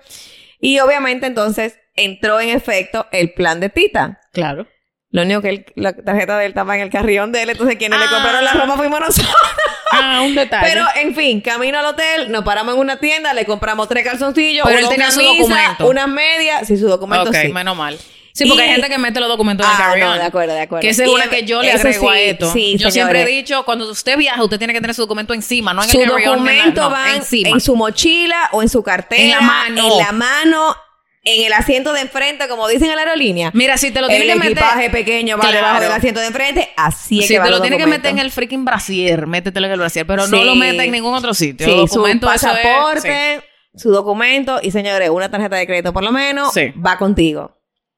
y 0.59 0.80
obviamente 0.80 1.26
entonces 1.28 1.80
entró 1.95 2.39
en 2.39 2.49
efecto 2.49 3.07
el 3.11 3.34
plan 3.34 3.59
de 3.59 3.70
Tita. 3.70 4.20
Claro. 4.32 4.68
Lo 5.09 5.22
único 5.24 5.41
que 5.41 5.49
él- 5.49 5.66
la 5.76 5.93
tarjeta 5.93 6.38
de 6.39 6.45
él 6.45 6.51
estaba 6.51 6.76
en 6.76 6.82
el 6.82 6.89
carrión 6.89 7.32
de 7.32 7.43
él, 7.43 7.49
entonces 7.51 7.76
quienes 7.78 7.99
le 7.99 8.05
Ah. 8.05 8.09
compraron 8.09 8.43
la 8.43 8.53
ropa 8.53 8.78
fuimos 8.78 8.99
nosotros. 8.99 9.36
Ah, 9.91 10.22
un 10.26 10.34
detalle. 10.34 10.66
Pero, 10.68 10.86
en 10.95 11.14
fin, 11.14 11.39
camino 11.39 11.78
al 11.78 11.86
hotel, 11.86 12.32
nos 12.32 12.43
paramos 12.43 12.74
en 12.74 12.80
una 12.82 12.97
tienda, 12.97 13.32
le 13.36 13.45
compramos 13.45 13.88
tres 13.88 14.03
calzoncillos, 14.03 14.66
Pero 14.66 14.80
él 14.80 14.89
tenía 14.89 15.11
su 15.11 15.22
documento. 15.22 15.88
unas 15.88 16.07
medias, 16.07 16.68
sí, 16.68 16.78
su 16.78 16.88
documento 16.88 17.32
sí. 17.32 17.49
menos 17.53 17.76
mal. 17.78 17.95
Sí, 18.34 18.46
porque 18.48 18.64
Y- 18.66 18.68
hay 18.68 18.74
gente 18.74 18.90
que 18.90 18.98
mete 18.98 19.20
los 19.20 19.30
documentos 19.30 19.64
en 19.66 19.72
el 19.72 19.78
Ah, 19.78 19.86
carry 19.86 20.02
no, 20.02 20.14
de 20.14 20.22
acuerdo, 20.24 20.54
de 20.56 20.62
acuerdo. 20.62 20.82
Que 20.82 20.90
esa 20.90 21.04
es 21.04 21.10
una 21.10 21.28
que 21.30 21.44
yo 21.44 21.62
le 21.62 21.72
agrego 21.72 22.10
a 22.10 22.20
esto. 22.20 22.52
sí, 22.52 22.76
yo 22.78 22.90
siempre 22.90 23.22
he 23.22 23.26
dicho, 23.28 23.64
cuando 23.64 23.90
usted 23.90 24.18
viaja, 24.18 24.44
usted 24.44 24.58
tiene 24.58 24.74
que 24.74 24.82
tener 24.82 24.96
su 24.96 25.04
documento 25.04 25.34
encima, 25.36 25.72
no 25.74 25.84
en 25.84 25.90
Su 25.90 25.98
el 26.02 26.04
en 26.04 26.10
la- 26.10 26.30
documento 26.32 26.82
no, 26.82 26.90
va 26.90 27.16
encima. 27.16 27.50
en 27.50 27.62
su 27.62 27.76
mochila 27.76 28.50
o 28.52 28.64
en 28.64 28.70
su 28.70 28.82
cartera, 28.82 29.22
En 29.22 29.30
la 29.30 29.42
mano. 29.42 29.92
en 29.92 29.98
la 30.00 30.12
mano, 30.14 30.76
en 31.24 31.46
el 31.46 31.54
asiento 31.54 31.94
de 31.94 32.02
enfrente, 32.02 32.48
como 32.48 32.68
dicen 32.68 32.90
en 32.90 32.96
la 32.96 33.04
aerolínea. 33.04 33.52
Mira, 33.54 33.78
si 33.78 33.92
te 33.92 34.02
lo 34.02 34.10
el 34.10 34.18
tiene 34.18 34.34
que 34.34 34.40
meter... 34.40 34.52
equipaje 34.54 34.90
pequeño 34.90 35.38
va 35.38 35.42
Claro. 35.42 35.56
debajo 35.58 35.82
del 35.82 35.92
asiento 35.92 36.20
de 36.20 36.26
enfrente, 36.28 36.70
así 36.76 37.20
es 37.20 37.28
Si 37.28 37.36
que 37.36 37.40
te 37.40 37.50
lo 37.52 37.62
tiene 37.62 37.78
que 37.78 37.86
meter 37.86 38.10
en 38.12 38.18
el 38.20 38.32
freaking 38.32 38.66
brasier, 38.66 39.28
métetelo 39.28 39.68
en 39.68 39.74
el 39.74 39.80
brasier, 39.80 40.08
pero 40.08 40.26
no 40.28 40.44
lo 40.44 40.56
meta 40.56 40.84
en 40.84 40.92
ningún 40.92 41.14
otro 41.14 41.36
sitio. 41.36 41.68
Sí, 41.68 41.72
El 41.82 41.88
su 41.88 42.06
es- 42.08 42.18
pasaporte, 42.20 43.42
su 43.76 43.92
documento 43.92 44.60
y 44.62 44.72
señores, 44.72 45.10
una 45.12 45.30
tarjeta 45.30 45.56
de 45.56 45.68
crédito 45.68 45.94
por 45.94 46.04
lo 46.04 46.12
menos 46.12 46.52
Sí. 46.52 46.72
va 46.84 46.98
contigo. 46.98 47.56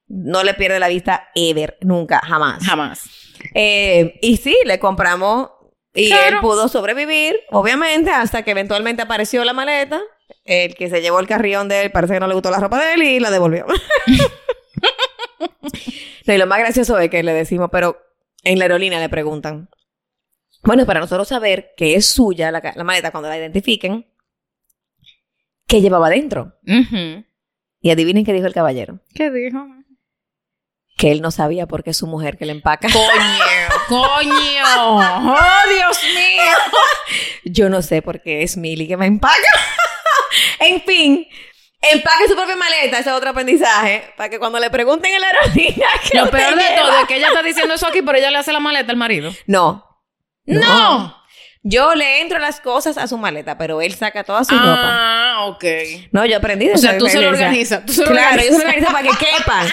No 0.07 0.43
le 0.43 0.53
pierde 0.53 0.79
la 0.79 0.87
vista 0.87 1.29
ever, 1.35 1.77
nunca, 1.81 2.19
jamás. 2.23 2.63
jamás. 2.63 3.09
Eh, 3.53 4.17
y 4.21 4.37
sí, 4.37 4.55
le 4.65 4.79
compramos 4.79 5.49
y 5.93 6.07
Claro. 6.09 6.35
él 6.37 6.41
pudo 6.41 6.67
sobrevivir, 6.67 7.39
obviamente, 7.51 8.09
hasta 8.11 8.43
que 8.43 8.51
eventualmente 8.51 9.01
apareció 9.01 9.43
la 9.45 9.53
maleta. 9.53 10.01
El 10.43 10.75
que 10.75 10.89
se 10.89 11.01
llevó 11.01 11.19
el 11.19 11.27
carrión 11.27 11.69
de 11.69 11.83
él 11.83 11.91
parece 11.91 12.15
que 12.15 12.19
no 12.19 12.27
le 12.27 12.33
gustó 12.33 12.51
la 12.51 12.59
ropa 12.59 12.83
de 12.83 12.93
él 12.95 13.03
y 13.03 13.19
la 13.19 13.31
devolvió. 13.31 13.65
no, 16.27 16.33
y 16.33 16.37
lo 16.37 16.47
más 16.47 16.59
gracioso 16.59 16.97
es 16.99 17.09
que 17.09 17.23
le 17.23 17.33
decimos, 17.33 17.69
pero 17.71 17.97
en 18.43 18.59
la 18.59 18.65
aerolínea 18.65 18.99
le 18.99 19.09
preguntan. 19.09 19.69
Bueno, 20.63 20.85
para 20.85 20.99
nosotros 20.99 21.27
saber 21.27 21.73
que 21.77 21.95
es 21.95 22.07
suya 22.07 22.51
la, 22.51 22.73
la 22.75 22.83
maleta 22.83 23.11
cuando 23.11 23.29
la 23.29 23.37
identifiquen, 23.37 24.07
¿qué 25.67 25.81
llevaba 25.81 26.09
dentro? 26.09 26.53
Ujú. 26.67 27.23
Y 27.81 27.91
adivinen 27.91 28.25
qué 28.25 28.33
dijo 28.33 28.47
el 28.47 28.53
caballero. 28.53 28.99
¿Qué 29.13 29.29
dijo? 29.29 29.63
Que 30.97 31.11
él 31.11 31.21
no 31.21 31.31
sabía 31.31 31.67
por 31.67 31.83
qué 31.83 31.89
es 31.89 31.97
su 31.97 32.07
mujer 32.07 32.37
que 32.37 32.45
le 32.45 32.53
empaca. 32.53 32.87
Coño, 32.91 33.07
coño. 33.87 34.63
Oh, 34.65 35.69
Dios 35.69 35.99
mío. 36.15 36.51
Yo 37.43 37.69
no 37.69 37.81
sé 37.81 38.01
por 38.01 38.21
qué 38.21 38.43
es 38.43 38.55
Milly 38.55 38.87
que 38.87 38.95
me 38.95 39.05
empaca. 39.05 39.35
en 40.59 40.81
fin, 40.83 41.27
empaque 41.81 42.27
su 42.27 42.35
propia 42.35 42.55
maleta, 42.55 42.99
ese 42.99 43.09
es 43.09 43.15
otro 43.15 43.29
aprendizaje, 43.29 44.13
para 44.15 44.29
que 44.29 44.39
cuando 44.39 44.59
le 44.59 44.69
pregunten 44.69 45.13
en 45.13 45.21
la 45.21 45.27
aerolínea 45.27 45.87
¿qué 46.09 46.17
Lo 46.17 46.29
peor 46.29 46.55
de 46.55 46.61
lleva? 46.61 46.81
todo 46.81 46.99
es 46.99 47.07
que 47.07 47.17
ella 47.17 47.27
está 47.27 47.43
diciendo 47.43 47.73
eso 47.73 47.87
aquí, 47.87 48.01
pero 48.01 48.17
ella 48.17 48.31
le 48.31 48.37
hace 48.37 48.53
la 48.53 48.59
maleta 48.59 48.91
al 48.91 48.97
marido. 48.97 49.33
No. 49.47 49.85
No. 50.45 51.15
Yo 51.63 51.95
le 51.95 52.21
entro 52.21 52.37
las 52.37 52.61
cosas 52.61 52.97
a 52.97 53.07
su 53.07 53.17
maleta, 53.17 53.57
pero 53.57 53.81
él 53.81 53.95
saca 53.95 54.23
toda 54.23 54.43
su 54.43 54.55
ropa. 54.55 54.81
Ah, 54.83 55.45
ok. 55.47 55.65
No, 56.11 56.23
yo 56.25 56.37
aprendí 56.37 56.67
de 56.67 56.75
O 56.75 56.77
sea, 56.77 56.97
tú 56.97 57.07
se 57.07 57.19
lo 57.19 57.29
organizas, 57.29 57.81
claro, 58.07 58.41
yo 58.41 58.51
se 58.51 58.63
lo 58.63 58.69
organizo 58.69 58.91
para 58.91 59.01
que 59.01 59.17
quepan. 59.17 59.67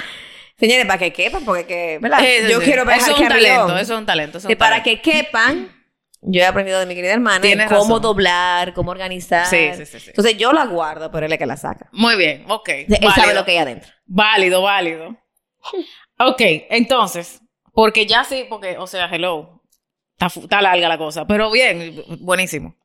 Señores, 0.62 0.86
para 0.86 0.98
que 1.00 1.12
quepan, 1.12 1.44
porque 1.44 1.66
que, 1.66 1.98
¿verdad? 2.00 2.24
Eh, 2.24 2.46
yo 2.48 2.60
sí. 2.60 2.66
quiero 2.66 2.84
viajar 2.84 3.02
Eso 3.02 3.16
es 3.16 3.20
un 3.20 3.28
talento, 3.28 3.78
eso 3.78 3.94
es 3.94 3.98
un 3.98 4.06
talento. 4.06 4.38
eso 4.38 4.46
es 4.46 4.52
Y 4.52 4.54
para 4.54 4.80
que 4.84 5.00
quepan, 5.00 5.72
yo 6.20 6.40
he 6.40 6.46
aprendido 6.46 6.78
de 6.78 6.86
mi 6.86 6.94
querida 6.94 7.14
hermana 7.14 7.40
Tienes 7.40 7.66
cómo 7.66 7.96
razón. 7.96 8.02
doblar, 8.02 8.72
cómo 8.72 8.92
organizar. 8.92 9.46
Sí, 9.46 9.70
sí, 9.74 9.84
sí, 9.86 9.98
sí. 9.98 10.10
Entonces 10.10 10.36
yo 10.36 10.52
la 10.52 10.66
guardo, 10.66 11.10
pero 11.10 11.26
él 11.26 11.32
es 11.32 11.38
que 11.40 11.46
la 11.46 11.56
saca. 11.56 11.88
Muy 11.90 12.14
bien, 12.14 12.44
ok. 12.48 12.68
Él 12.68 13.12
sabe 13.12 13.34
lo 13.34 13.44
que 13.44 13.50
hay 13.50 13.56
adentro. 13.56 13.90
Válido, 14.06 14.62
válido. 14.62 15.16
Ok, 16.20 16.40
entonces, 16.70 17.40
porque 17.72 18.06
ya 18.06 18.22
sí, 18.22 18.46
porque, 18.48 18.78
o 18.78 18.86
sea, 18.86 19.06
hello, 19.06 19.64
está, 20.16 20.62
larga 20.62 20.88
la 20.88 20.96
cosa, 20.96 21.26
pero 21.26 21.50
bien, 21.50 22.04
buenísimo. 22.20 22.76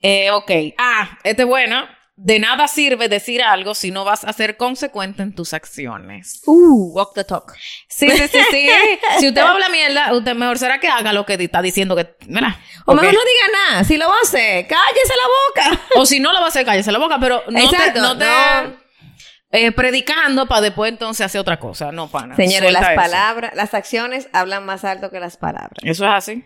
Eh, 0.00 0.32
ok, 0.32 0.50
ah, 0.78 1.16
esta 1.22 1.42
es 1.42 1.48
buena. 1.48 1.93
De 2.16 2.38
nada 2.38 2.68
sirve 2.68 3.08
decir 3.08 3.42
algo 3.42 3.74
si 3.74 3.90
no 3.90 4.04
vas 4.04 4.24
a 4.24 4.32
ser 4.32 4.56
consecuente 4.56 5.22
en 5.22 5.34
tus 5.34 5.52
acciones. 5.52 6.42
Uh, 6.46 6.92
walk 6.94 7.12
the 7.14 7.24
talk. 7.24 7.52
Sí, 7.88 8.08
sí, 8.08 8.28
sí, 8.28 8.38
sí. 8.52 8.68
si 9.18 9.28
usted 9.28 9.42
va 9.42 9.48
a 9.48 9.52
hablar 9.52 9.70
mierda, 9.72 10.14
usted 10.14 10.34
mejor 10.36 10.56
será 10.58 10.78
que 10.78 10.86
haga 10.86 11.12
lo 11.12 11.26
que 11.26 11.34
está 11.34 11.60
diciendo 11.60 11.96
que... 11.96 12.14
Mira, 12.28 12.56
O 12.86 12.94
mejor 12.94 13.12
no 13.12 13.18
diga 13.20 13.58
nada. 13.70 13.84
Si 13.84 13.96
lo 13.96 14.06
va 14.08 14.14
a 14.14 14.22
hacer, 14.22 14.66
cállese 14.68 15.12
la 15.16 15.72
boca. 15.72 15.82
O 15.96 16.06
si 16.06 16.20
no 16.20 16.32
lo 16.32 16.38
va 16.38 16.44
a 16.46 16.48
hacer, 16.50 16.64
cállese 16.64 16.92
la 16.92 16.98
boca, 17.00 17.18
pero 17.18 17.42
no 17.48 17.58
Exacto, 17.58 17.92
te, 17.94 18.00
no 18.00 18.16
te 18.16 18.24
no. 18.26 18.76
eh, 19.50 19.72
predicando 19.72 20.46
para 20.46 20.60
después 20.60 20.92
entonces 20.92 21.26
hacer 21.26 21.40
otra 21.40 21.58
cosa. 21.58 21.90
No, 21.90 22.08
pana. 22.08 22.36
Señores, 22.36 22.72
las 22.72 22.82
eso. 22.90 22.94
palabras, 22.94 23.54
las 23.56 23.74
acciones 23.74 24.28
hablan 24.32 24.64
más 24.64 24.84
alto 24.84 25.10
que 25.10 25.18
las 25.18 25.36
palabras. 25.36 25.78
Eso 25.82 26.04
es 26.04 26.12
así. 26.12 26.44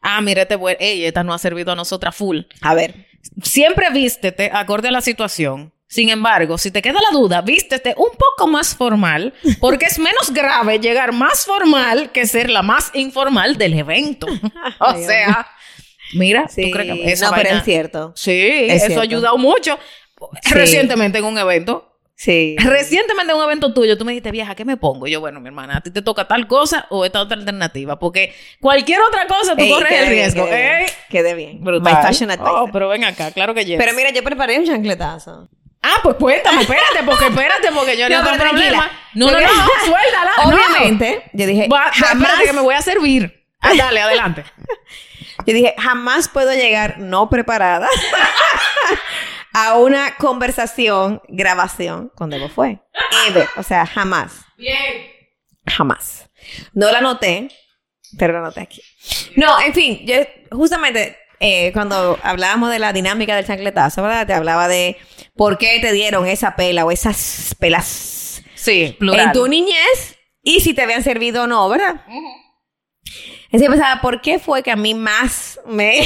Ah, 0.00 0.22
mira, 0.22 0.42
este 0.42 0.56
buen. 0.56 0.78
Ey, 0.80 1.04
esta 1.04 1.22
no 1.24 1.34
ha 1.34 1.38
servido 1.38 1.72
a 1.72 1.76
nosotras 1.76 2.16
full. 2.16 2.40
A 2.62 2.72
ver. 2.72 3.09
Siempre 3.42 3.90
vístete 3.90 4.50
acorde 4.52 4.88
a 4.88 4.92
la 4.92 5.00
situación. 5.00 5.72
Sin 5.88 6.08
embargo, 6.08 6.56
si 6.56 6.70
te 6.70 6.82
queda 6.82 7.00
la 7.00 7.10
duda, 7.18 7.40
vístete 7.42 7.94
un 7.96 8.10
poco 8.16 8.48
más 8.48 8.76
formal, 8.76 9.34
porque 9.60 9.86
es 9.86 9.98
menos 9.98 10.30
grave 10.32 10.78
llegar 10.78 11.12
más 11.12 11.44
formal 11.44 12.12
que 12.12 12.26
ser 12.26 12.48
la 12.48 12.62
más 12.62 12.90
informal 12.94 13.56
del 13.58 13.74
evento. 13.74 14.26
o 14.78 14.94
sea, 15.04 15.48
mira, 16.14 16.46
Sí. 16.48 16.62
¿tú 16.62 16.70
crees 16.70 16.92
que 16.94 17.12
esa 17.12 17.26
no, 17.26 17.32
pero 17.34 17.48
vaina- 17.48 17.58
es 17.58 17.64
cierto. 17.64 18.12
Sí, 18.14 18.66
Es 18.68 18.84
eso 18.84 19.00
ha 19.00 19.02
ayudado 19.02 19.36
mucho. 19.36 19.78
Sí. 20.42 20.54
Recientemente 20.54 21.18
en 21.18 21.24
un 21.24 21.38
evento, 21.38 21.89
Sí. 22.22 22.54
Recientemente 22.58 23.32
en 23.32 23.38
un 23.38 23.44
evento 23.44 23.72
tuyo, 23.72 23.96
tú 23.96 24.04
me 24.04 24.12
dijiste, 24.12 24.30
vieja, 24.30 24.54
¿qué 24.54 24.66
me 24.66 24.76
pongo? 24.76 25.06
Y 25.06 25.10
yo, 25.10 25.20
bueno, 25.20 25.40
mi 25.40 25.46
hermana, 25.48 25.78
a 25.78 25.80
ti 25.80 25.90
te 25.90 26.02
toca 26.02 26.28
tal 26.28 26.46
cosa 26.46 26.86
o 26.90 27.06
esta 27.06 27.18
otra 27.22 27.38
alternativa, 27.38 27.98
porque 27.98 28.34
cualquier 28.60 29.00
otra 29.00 29.26
cosa 29.26 29.56
tú 29.56 29.62
Ey, 29.64 29.70
corres 29.70 29.90
el 29.90 30.06
riesgo. 30.08 30.44
quede 30.44 30.54
bien. 30.54 30.82
¿eh? 30.82 30.86
Quede 31.08 31.34
bien. 31.34 31.64
Brutal. 31.64 31.94
My 31.94 32.02
fashion. 32.02 32.30
Oh, 32.40 32.68
pero 32.70 32.88
ven 32.88 33.04
acá, 33.04 33.30
claro 33.30 33.54
que 33.54 33.64
yes. 33.64 33.78
Pero 33.82 33.94
mira, 33.94 34.10
yo 34.10 34.22
preparé 34.22 34.58
un 34.58 34.66
chancletazo. 34.66 35.48
Ah, 35.82 35.94
pues 36.02 36.16
cuéntame, 36.16 36.60
espérate, 36.60 37.02
porque 37.06 37.24
espérate, 37.28 37.68
porque 37.74 37.96
yo 37.96 38.06
no, 38.10 38.18
No, 38.22 38.24
tengo 38.30 38.44
problema. 38.50 38.90
No, 39.14 39.26
no, 39.26 39.32
no, 39.32 39.38
que- 39.38 39.46
suéltala. 39.86 40.30
no. 40.44 40.50
Obviamente, 40.50 41.22
yo 41.32 41.46
dije, 41.46 41.68
Va, 41.72 41.90
jamás, 41.90 42.22
espérate 42.22 42.44
que 42.44 42.52
me 42.52 42.60
voy 42.60 42.74
a 42.74 42.82
servir. 42.82 43.46
Ah, 43.62 43.70
dale, 43.74 43.98
adelante. 44.02 44.44
yo 45.46 45.54
dije, 45.54 45.74
jamás 45.78 46.28
puedo 46.28 46.52
llegar 46.52 46.98
no 46.98 47.30
preparada 47.30 47.88
a 49.52 49.78
una 49.78 50.16
conversación, 50.16 51.20
grabación 51.28 52.10
con 52.14 52.30
Debo 52.30 52.48
fue. 52.48 52.78
Ever. 53.28 53.48
O 53.56 53.62
sea, 53.62 53.86
jamás. 53.86 54.40
Bien. 54.56 55.10
Jamás. 55.66 56.30
No 56.72 56.90
la 56.90 57.00
noté, 57.00 57.48
pero 58.18 58.32
la 58.34 58.40
noté 58.40 58.60
aquí. 58.60 58.82
No, 59.36 59.60
en 59.60 59.74
fin, 59.74 60.00
yo 60.06 60.16
justamente 60.50 61.16
eh, 61.38 61.72
cuando 61.72 62.18
hablábamos 62.22 62.70
de 62.70 62.78
la 62.78 62.92
dinámica 62.92 63.36
del 63.36 63.46
chancletazo, 63.46 64.02
¿verdad? 64.02 64.26
Te 64.26 64.34
hablaba 64.34 64.68
de 64.68 64.96
por 65.36 65.58
qué 65.58 65.78
te 65.80 65.92
dieron 65.92 66.26
esa 66.26 66.56
pela 66.56 66.84
o 66.84 66.90
esas 66.90 67.54
pelas 67.58 68.42
Sí, 68.54 68.94
plural. 68.98 69.26
en 69.26 69.32
tu 69.32 69.46
niñez 69.48 70.16
y 70.42 70.60
si 70.60 70.74
te 70.74 70.82
habían 70.82 71.02
servido 71.02 71.44
o 71.44 71.46
no, 71.46 71.68
¿verdad? 71.68 72.02
Así 73.52 73.64
que 73.64 73.70
pensaba, 73.70 74.00
¿por 74.00 74.20
qué 74.20 74.38
fue 74.38 74.62
que 74.62 74.70
a 74.70 74.76
mí 74.76 74.94
más 74.94 75.58
me... 75.66 76.02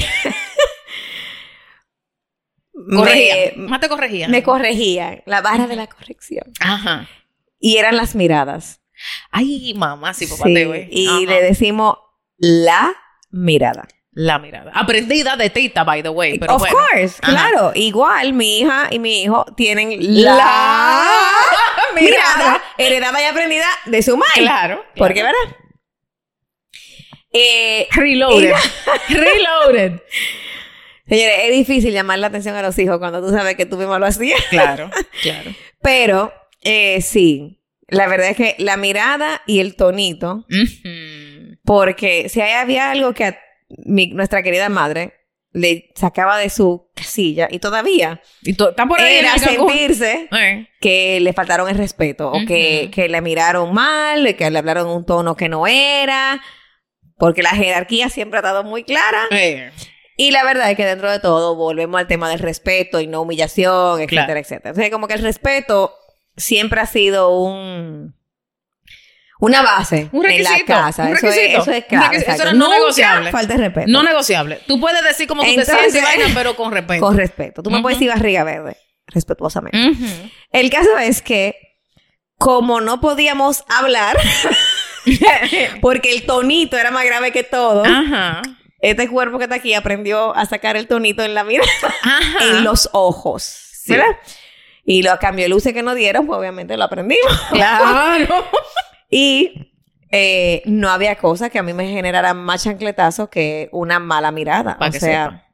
Corregía. 2.91 3.35
me, 3.57 3.69
Más 3.69 3.81
te 3.81 3.89
corregía. 3.89 4.29
me 4.29 4.43
corregían, 4.43 5.23
la 5.27 5.41
vara 5.41 5.67
de 5.67 5.77
la 5.77 5.87
corrección. 5.87 6.45
Ajá. 6.61 7.09
Y 7.59 7.77
eran 7.79 7.97
las 7.97 8.15
miradas. 8.15 8.81
Ay, 9.31 9.73
mamá, 9.77 10.15
sí, 10.15 10.27
papá, 10.27 10.45
Sí, 10.45 10.55
te 10.55 10.89
y 10.91 11.07
Ajá. 11.07 11.19
le 11.21 11.43
decimos 11.43 11.97
la 12.37 12.93
mirada. 13.31 13.87
La 14.17 14.39
mirada. 14.39 14.71
Aprendida 14.75 15.37
de 15.37 15.51
Tita, 15.51 15.83
by 15.83 16.01
the 16.03 16.09
way. 16.09 16.39
Pero 16.39 16.55
of 16.55 16.61
bueno. 16.61 16.77
course, 16.77 17.17
Ajá. 17.21 17.33
claro. 17.33 17.73
Igual 17.75 18.33
mi 18.33 18.61
hija 18.61 18.87
y 18.91 19.01
mi 19.01 19.23
hijo 19.23 19.45
tienen 19.57 19.97
La 20.23 20.35
la, 20.37 21.05
mirada. 22.01 22.21
mirada 22.41 22.63
heredada 22.79 23.21
y 23.21 23.25
aprendida 23.25 23.67
de 23.87 24.03
su 24.03 24.17
madre. 24.17 24.33
Claro. 24.37 24.85
Porque, 24.97 25.23
¿verdad? 25.25 25.57
Eh, 27.33 27.89
Reloaded. 27.91 28.55
Reloaded. 29.09 30.01
señores, 31.07 31.35
es 31.45 31.53
difícil 31.53 31.93
llamar 31.93 32.19
la 32.19 32.29
atención 32.29 32.55
a 32.57 32.63
los 32.63 32.79
hijos 32.79 32.99
cuando 32.99 33.21
tú 33.25 33.31
sabes 33.33 33.57
que 33.57 33.67
tú 33.67 33.77
mismo 33.77 33.99
lo 33.99 34.07
hacías. 34.07 34.41
Claro, 34.51 34.91
claro. 35.23 35.51
Pero, 35.83 36.33
eh, 36.63 37.01
sí, 37.03 37.61
la 37.89 38.07
verdad 38.09 38.31
es 38.31 38.37
que 38.37 38.55
la 38.59 38.77
mirada 38.77 39.43
y 39.47 39.61
el 39.61 39.77
tonito, 39.77 40.47
porque 41.65 42.29
si 42.29 42.41
ahí 42.41 42.53
había 42.53 42.91
algo 42.91 43.13
que 43.15 43.25
a 43.25 43.39
mi- 43.85 44.09
nuestra 44.09 44.43
querida 44.43 44.69
madre 44.69 45.15
le 45.53 45.93
sacaba 45.95 46.37
de 46.39 46.51
su 46.51 46.91
casilla 46.97 47.47
y 47.49 47.61
todavía 47.61 48.21
Y 48.43 48.55
por 48.55 48.75
ahí 49.01 49.15
era 49.19 49.39
sentirse 49.39 50.29
Eh. 50.33 50.69
que 50.81 51.21
le 51.21 51.33
faltaron 51.33 51.69
el 51.69 51.79
respeto 51.79 52.33
o 52.33 52.45
que, 52.45 52.91
que 52.93 53.09
le 53.09 53.21
miraron 53.21 53.73
mal, 53.73 54.35
que 54.35 54.51
le 54.51 54.59
hablaron 54.59 54.89
un 54.89 55.07
tono 55.07 55.37
que 55.37 55.49
no 55.49 55.67
era, 55.69 56.43
porque 57.19 57.43
la 57.43 57.51
jerarquía 57.51 58.09
siempre 58.09 58.39
ha 58.39 58.41
estado 58.41 58.65
muy 58.65 58.83
clara. 58.83 59.27
Eh. 59.31 59.71
Y 60.17 60.31
la 60.31 60.45
verdad 60.45 60.71
es 60.71 60.77
que 60.77 60.85
dentro 60.85 61.11
de 61.11 61.19
todo 61.19 61.57
volvemos 61.57 61.99
al 62.01 62.07
tema 62.07 62.29
del 62.29 62.39
respeto 62.39 63.01
y 63.01 63.07
no 63.07 63.23
humillación, 63.23 64.01
etcétera, 64.01 64.27
Claro. 64.27 64.41
etcétera. 64.41 64.73
O 64.73 64.75
sea, 64.75 64.91
como 64.91 65.09
que 65.09 65.15
el 65.15 65.23
respeto 65.23 65.95
siempre 66.37 66.81
ha 66.81 66.87
sido 66.87 67.37
un 67.37 68.15
una 69.41 69.61
base 69.63 70.09
Un 70.13 70.25
en 70.31 70.43
la 70.45 70.59
casa. 70.65 71.05
un 71.09 71.17
Eso 71.17 71.27
es, 71.27 71.37
eso 71.37 71.61
es 71.63 71.67
requisito. 71.67 72.31
Eso 72.31 72.45
no 72.53 72.67
Nunca 72.67 72.77
negociable. 72.79 73.31
Falta 73.33 73.55
de 73.55 73.65
respeto. 73.65 73.87
No 73.91 74.03
negociable. 74.03 74.61
Tú 74.67 74.81
puedes 74.81 75.03
decir 75.03 75.27
como 75.27 75.43
tú 75.43 75.49
Entonces- 75.51 75.75
te 75.77 75.91
sientes 75.91 76.03
vaina, 76.03 76.31
pero 76.35 76.57
con 76.57 76.73
respeto. 76.73 77.01
Con 77.01 77.17
respeto. 77.17 77.63
Tú 77.63 77.71
me 77.71 77.83
puedes 77.83 77.99
decir 77.99 78.11
barriga 78.15 78.45
verde, 78.45 78.77
respetuosamente. 79.09 79.77
El 80.51 80.71
caso 80.71 80.97
es 80.99 81.21
que, 81.21 81.57
como 82.39 82.81
no 82.81 83.01
podíamos 83.01 83.65
hablar, 83.69 84.17
porque 85.83 86.13
el 86.13 86.25
tonito 86.25 86.79
era 86.79 86.91
más 86.91 87.05
grave 87.05 87.33
que 87.33 87.43
todo, 87.43 87.85
Ajá. 87.85 88.41
Este 88.91 89.09
cuerpo 89.09 89.39
que 89.39 89.45
está 89.45 89.57
aquí 89.57 89.75
aprendió 89.75 90.35
a 90.37 90.47
sacar 90.47 90.77
el 90.77 90.87
tonito 90.87 91.23
en 91.23 91.35
la 91.35 91.45
mirada, 91.45 91.69
Ajá. 92.03 92.21
en 92.45 92.65
los 92.65 92.89
ojos. 92.93 93.43
Sí. 93.43 93.93
¿Verdad? 93.93 94.17
Y 94.85 95.03
lo 95.03 95.13
a 95.13 95.19
cambio 95.19 95.45
de 95.45 95.49
luces 95.49 95.73
que 95.73 95.83
nos 95.83 95.95
dieron, 95.95 96.27
pues 96.27 96.39
obviamente 96.39 96.77
lo 96.77 96.85
aprendimos. 96.85 97.25
Claro. 97.51 98.45
Y 99.11 99.73
eh, 100.11 100.63
no 100.65 100.91
había 100.91 101.17
cosa 101.17 101.49
que 101.51 101.59
a 101.59 101.63
mí 101.63 101.73
me 101.73 101.89
generara 101.89 102.35
más 102.35 102.65
chancletazo 102.65 103.31
que 103.31 103.69
una 103.71 103.99
mala 104.01 104.33
mirada. 104.33 104.77
Pa' 104.79 104.89
o 104.89 104.91
que 104.91 104.99
sea, 104.99 105.25
sepa. 105.27 105.45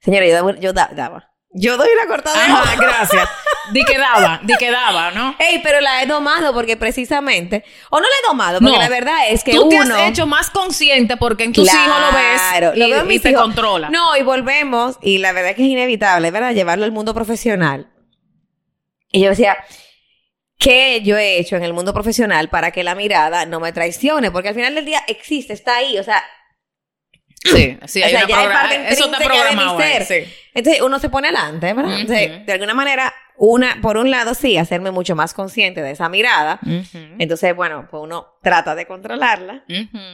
señora, 0.00 0.26
yo, 0.26 0.32
daba- 0.34 0.58
yo 0.60 0.72
da- 0.72 0.90
daba. 0.94 1.30
Yo 1.52 1.76
doy 1.76 1.88
una 1.92 2.06
cortada 2.06 2.36
Ajá, 2.42 2.76
gracias. 2.76 3.28
Di 3.72 3.84
que 3.84 3.98
daba, 3.98 4.40
di 4.42 4.54
que 4.58 4.70
daba, 4.70 5.10
¿no? 5.12 5.34
Ey, 5.38 5.60
pero 5.62 5.80
la 5.80 6.02
he 6.02 6.06
domado 6.06 6.52
porque 6.52 6.76
precisamente, 6.76 7.64
o 7.90 7.98
no 7.98 8.02
la 8.02 8.08
he 8.22 8.26
domado, 8.28 8.58
porque 8.60 8.72
No. 8.76 8.78
la 8.82 8.88
verdad 8.88 9.28
es 9.28 9.42
que 9.44 9.52
Tú 9.52 9.68
te 9.68 9.76
uno 9.76 9.94
has 9.94 10.08
hecho 10.08 10.26
más 10.26 10.50
consciente 10.50 11.16
porque 11.16 11.44
en 11.44 11.52
tus 11.52 11.66
hijos 11.66 11.86
lo 11.86 12.10
Claro, 12.10 12.70
ves 12.72 12.78
lo 12.78 12.86
y, 12.86 12.90
veo 12.90 13.00
en 13.02 13.10
y 13.12 13.18
te 13.18 13.32
controla. 13.34 13.90
No, 13.90 14.16
y 14.16 14.22
volvemos, 14.22 14.96
y 15.02 15.18
la 15.18 15.32
verdad 15.32 15.50
es 15.50 15.56
que 15.56 15.62
es 15.62 15.68
inevitable, 15.68 16.30
¿verdad? 16.30 16.52
Llevarlo 16.54 16.84
al 16.84 16.92
mundo 16.92 17.14
profesional. 17.14 17.90
Y 19.12 19.20
yo 19.22 19.30
decía, 19.30 19.56
¿qué 20.58 21.00
yo 21.02 21.16
he 21.16 21.38
hecho 21.38 21.56
en 21.56 21.64
el 21.64 21.72
mundo 21.72 21.92
profesional 21.92 22.48
para 22.48 22.70
que 22.70 22.84
la 22.84 22.94
mirada 22.94 23.46
no 23.46 23.60
me 23.60 23.72
traicione? 23.72 24.30
Porque 24.30 24.50
al 24.50 24.54
final 24.54 24.74
del 24.74 24.84
día 24.84 25.02
existe, 25.08 25.52
está 25.52 25.76
ahí, 25.76 25.98
o 25.98 26.04
sea, 26.04 26.22
Sí, 27.42 27.78
sí, 27.86 28.02
O 28.02 28.04
hay 28.04 28.10
sea, 28.10 28.24
una 28.26 28.28
ya 28.28 28.52
parte 28.52 28.92
Eso 28.92 29.06
está 29.06 29.16
programado 29.16 29.78
ser. 29.80 30.04
sí. 30.04 30.14
entonces 30.52 30.82
uno 30.82 30.98
se 30.98 31.08
pone 31.08 31.28
adelante, 31.28 31.72
¿verdad? 31.72 31.92
Ujú. 31.92 32.00
Entonces, 32.02 32.44
de 32.46 32.52
alguna 32.52 32.74
manera, 32.74 33.14
una, 33.42 33.78
por 33.80 33.96
un 33.96 34.10
lado, 34.10 34.34
sí, 34.34 34.58
hacerme 34.58 34.90
mucho 34.90 35.16
más 35.16 35.32
consciente 35.32 35.80
de 35.80 35.92
esa 35.92 36.10
mirada. 36.10 36.60
Entonces, 37.18 37.56
bueno, 37.56 37.88
pues 37.90 38.02
uno 38.02 38.26
trata 38.42 38.74
de 38.74 38.86
controlarla. 38.86 39.64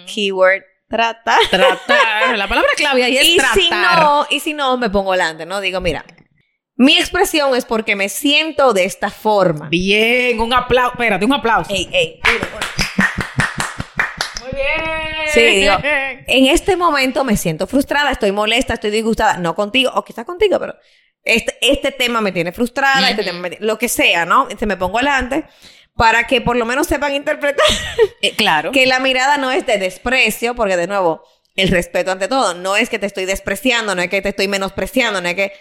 Keyword, 0.07 0.63
trata. 0.89 1.37
Tratar, 1.51 2.39
la 2.39 2.47
palabra 2.47 2.71
clave 2.77 3.03
ahí 3.03 3.17
es 3.17 3.29
y 3.29 3.37
tratar. 3.37 3.59
si 3.59 3.69
no, 3.69 4.27
y 4.31 4.41
si 4.41 4.55
no, 4.55 4.77
me 4.77 4.91
pongo 4.91 5.11
delante, 5.11 5.45
¿no? 5.45 5.61
Digo, 5.61 5.81
mira, 5.81 6.05
mi 6.77 6.97
expresión 6.97 7.57
es 7.57 7.65
porque 7.65 7.97
me 7.97 8.09
siento 8.09 8.73
de 8.73 8.85
esta 8.85 9.11
forma. 9.11 9.69
Bien, 9.71 10.39
un 10.39 10.55
aplauso, 10.55 10.93
espérate, 10.93 11.25
un 11.25 11.33
aplauso. 11.33 11.75
Ey, 11.75 11.89
ey, 11.93 12.21
uno, 12.23 12.47
uno. 12.55 12.67
Muy 14.45 14.53
bien. 14.55 15.07
Sí, 15.35 15.41
digo, 15.41 15.75
en 15.83 16.47
este 16.47 16.77
momento 16.77 17.25
me 17.25 17.37
siento 17.37 17.67
frustrada, 17.67 18.13
estoy 18.13 18.31
molesta, 18.31 18.75
estoy 18.75 18.93
disgustada, 18.93 19.39
no 19.39 19.57
contigo, 19.57 19.91
o 19.97 20.05
quizás 20.05 20.25
contigo, 20.25 20.61
pero 20.61 20.77
este, 21.27 21.59
este 21.61 21.93
tema 21.93 22.21
me 22.21 22.33
tiene 22.33 22.53
frustrada, 22.53 23.11
este 23.11 23.25
tema 23.25 23.41
me 23.41 23.51
tiene- 23.51 23.67
lo 23.67 23.79
que 23.79 23.89
sea, 23.89 24.25
¿no? 24.25 24.49
Se 24.59 24.65
me 24.67 24.77
pongo 24.77 24.99
delante 24.99 25.45
para 25.95 26.27
que 26.27 26.41
por 26.41 26.57
lo 26.57 26.65
menos 26.67 26.87
sepan 26.87 27.15
interpretar 27.15 27.65
Eh, 28.23 28.35
claro. 28.37 28.71
que 28.73 28.87
la 28.87 29.01
mirada 29.01 29.37
no 29.39 29.51
es 29.51 29.67
de 29.67 29.79
desprecio, 29.79 30.55
porque 30.55 30.77
de 30.77 30.87
nuevo, 30.87 31.23
el 31.55 31.69
respeto 31.69 32.11
ante 32.13 32.29
todo, 32.29 32.55
no 32.55 32.77
es 32.77 32.89
que 32.91 32.99
te 32.99 33.07
estoy 33.07 33.25
despreciando, 33.25 33.95
no 33.95 34.03
es 34.03 34.09
que 34.11 34.21
te 34.23 34.29
estoy 34.31 34.47
menospreciando, 34.49 35.21
no 35.21 35.29
es 35.29 35.35
que 35.35 35.53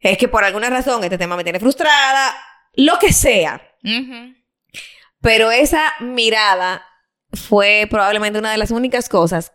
es 0.00 0.18
que 0.18 0.28
por 0.28 0.44
alguna 0.44 0.68
razón 0.68 1.02
este 1.04 1.16
tema 1.18 1.36
me 1.36 1.44
tiene 1.44 1.60
frustrada, 1.60 2.34
lo 2.74 2.98
que 2.98 3.12
sea. 3.12 3.62
Pero 5.20 5.50
esa 5.52 5.94
mirada 6.00 6.84
fue 7.32 7.86
probablemente 7.88 8.38
una 8.38 8.50
de 8.50 8.58
las 8.58 8.70
únicas 8.72 9.08
cosas 9.08 9.52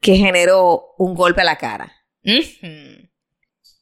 que 0.00 0.16
generó 0.16 0.94
un 0.98 1.14
golpe 1.14 1.40
a 1.40 1.44
la 1.44 1.58
cara. 1.58 1.92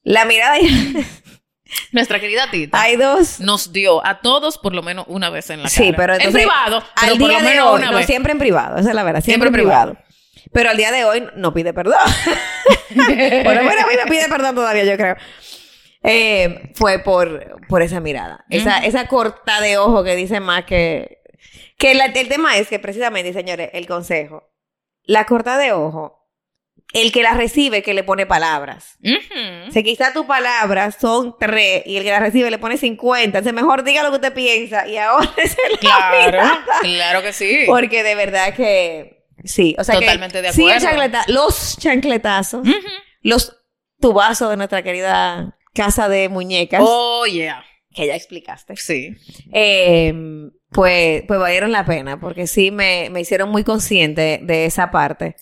La 0.05 0.25
mirada, 0.25 0.57
Nuestra 1.93 2.21
querida 2.21 2.51
Tita 2.51 2.81
hay 2.81 2.97
dos. 2.97 3.41
nos 3.41 3.73
dio 3.73 4.05
a 4.07 4.21
todos 4.21 4.59
por 4.59 4.75
lo 4.75 4.83
menos 4.83 5.07
una 5.09 5.31
vez 5.31 5.49
en 5.51 5.63
la 5.63 5.69
cara. 5.71 5.75
Sí, 5.75 5.93
pero 5.97 6.15
entonces, 6.15 6.43
en 6.43 6.49
privado, 6.49 6.83
pero 7.01 7.13
al 7.13 7.19
por 7.19 7.29
día 7.31 7.39
lo 7.39 7.45
de 7.45 7.51
menos 7.51 7.67
hoy, 7.71 7.79
una 7.79 7.91
no, 7.93 7.97
vez. 7.97 8.07
siempre 8.07 8.33
en 8.33 8.39
privado, 8.39 8.77
esa 8.79 8.91
es 8.91 8.95
la 8.95 9.03
verdad, 9.05 9.23
siempre, 9.23 9.47
Siempre 9.47 9.63
en 9.63 9.67
privado. 9.69 9.93
privado. 9.95 10.13
Pero 10.53 10.69
al 10.71 10.77
día 10.77 10.93
de 10.93 11.05
hoy 11.05 11.27
no 11.37 11.55
pide 11.55 11.73
perdón. 11.73 11.95
bueno, 12.95 13.63
bueno, 13.65 13.81
a 13.83 13.87
mí 13.87 13.95
me 14.05 14.11
pide 14.11 14.29
perdón 14.29 14.55
todavía, 14.55 14.85
yo 14.85 14.97
creo. 14.97 15.17
Eh, 16.03 16.73
fue 16.75 16.99
por, 16.99 17.59
por 17.69 17.81
esa 17.81 18.01
mirada. 18.01 18.45
Esa, 18.51 18.79
esa 18.85 19.07
corta 19.07 19.61
de 19.63 19.79
ojo 19.79 20.03
que 20.05 20.15
dice 20.17 20.41
más 20.41 20.65
que... 20.65 21.21
Que 21.79 21.95
la- 21.95 22.07
el 22.07 22.29
tema 22.29 22.57
es 22.59 22.69
que 22.69 22.79
precisamente, 22.81 23.33
señores, 23.33 23.71
el 23.73 23.87
consejo. 23.87 24.51
La 25.05 25.25
corta 25.27 25.57
de 25.59 25.73
ojo, 25.73 26.22
el 26.93 27.11
que 27.13 27.23
la 27.23 27.33
recibe 27.35 27.83
que 27.83 27.95
le 27.95 28.05
pone 28.05 28.27
palabras. 28.27 28.99
Ujú. 29.03 29.69
O 29.69 29.73
sea, 29.73 29.83
quizá 29.83 30.13
tus 30.13 30.27
palabras 30.27 30.97
son 31.01 31.35
tres 31.41 31.83
y 31.87 31.97
el 31.97 32.05
que 32.05 32.11
la 32.11 32.21
recibe 32.21 32.51
le 32.51 32.59
pone 32.59 32.77
50. 32.77 33.25
Entonces, 33.39 33.53
mejor 33.53 33.83
diga 33.85 34.03
lo 34.03 34.11
que 34.11 34.17
usted 34.17 34.35
piensa 34.35 34.87
y 34.87 34.97
ahora 34.99 35.31
es 35.37 35.57
la 35.73 35.79
Claro, 35.79 36.27
mirada. 36.27 36.59
claro 36.83 37.23
que 37.23 37.33
sí. 37.33 37.61
Porque 37.67 38.03
de 38.03 38.15
verdad 38.15 38.55
que 38.55 39.25
sí, 39.45 39.75
o 39.79 39.85
sea 39.85 39.95
Totalmente 39.97 40.39
que 40.39 40.43
de 40.49 40.53
sí 40.53 40.63
acuerdo. 40.71 40.87
chancleta- 40.89 41.25
los 41.29 41.79
chancletazos, 41.79 42.67
los 43.23 43.57
tubazos 44.01 44.51
de 44.51 44.57
nuestra 44.57 44.83
querida 44.83 45.57
casa 45.75 46.09
de 46.09 46.29
muñecas 46.29 46.83
Oh, 46.85 47.25
yeah. 47.25 47.65
que 47.95 48.07
ya 48.07 48.15
explicaste, 48.17 48.77
Sí. 48.77 49.17
eh, 49.53 50.13
pues, 50.71 51.23
pues 51.29 51.41
valieron 51.41 51.73
la 51.73 51.85
pena 51.85 52.19
porque 52.21 52.47
sí 52.47 52.71
me, 52.71 53.09
me 53.11 53.21
hicieron 53.21 53.51
muy 53.51 53.65
consciente 53.65 54.41
de 54.43 54.65
esa 54.67 54.91
parte. 54.91 55.37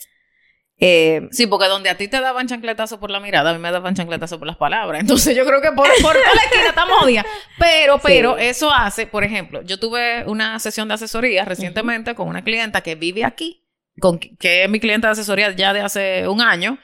Eh, 0.81 1.29
Sí, 1.31 1.47
porque 1.47 1.67
donde 1.69 1.91
a 1.91 1.97
ti 1.97 2.09
te 2.09 2.21
daban 2.21 2.49
chancletazo 2.49 2.99
por 2.99 3.11
la 3.11 3.21
mirada, 3.21 3.51
a 3.51 3.53
mí 3.53 3.59
me 3.59 3.71
daban 3.71 3.95
chancletazo 3.95 4.39
por 4.39 4.47
las 4.49 4.57
palabras. 4.57 5.01
Entonces 5.01 5.37
yo 5.37 5.45
creo 5.45 5.61
que 5.61 5.73
por, 5.73 5.87
por 6.03 6.15
toda 6.15 6.35
la 6.35 6.43
esquina 6.43 6.69
estamos 6.69 6.99
jodidas. 6.99 7.27
Pero, 7.59 7.99
pero, 7.99 8.37
Sí. 8.39 8.45
eso 8.47 8.73
hace, 8.73 9.07
por 9.07 9.23
ejemplo, 9.25 9.61
yo 9.63 9.79
tuve 9.79 10.25
una 10.27 10.59
sesión 10.59 10.89
de 10.89 10.95
asesoría 10.95 11.45
recientemente 11.45 12.15
con 12.15 12.29
una 12.29 12.43
clienta 12.43 12.81
que 12.81 12.95
vive 12.95 13.25
aquí, 13.25 13.67
con, 14.01 14.19
que 14.19 14.65
es 14.65 14.71
mi 14.71 14.81
clienta 14.81 15.09
de 15.09 15.13
asesoría 15.13 15.51
ya 15.53 15.73
de 15.75 15.81
hace 15.81 16.27
un 16.29 16.41
año. 16.41 16.79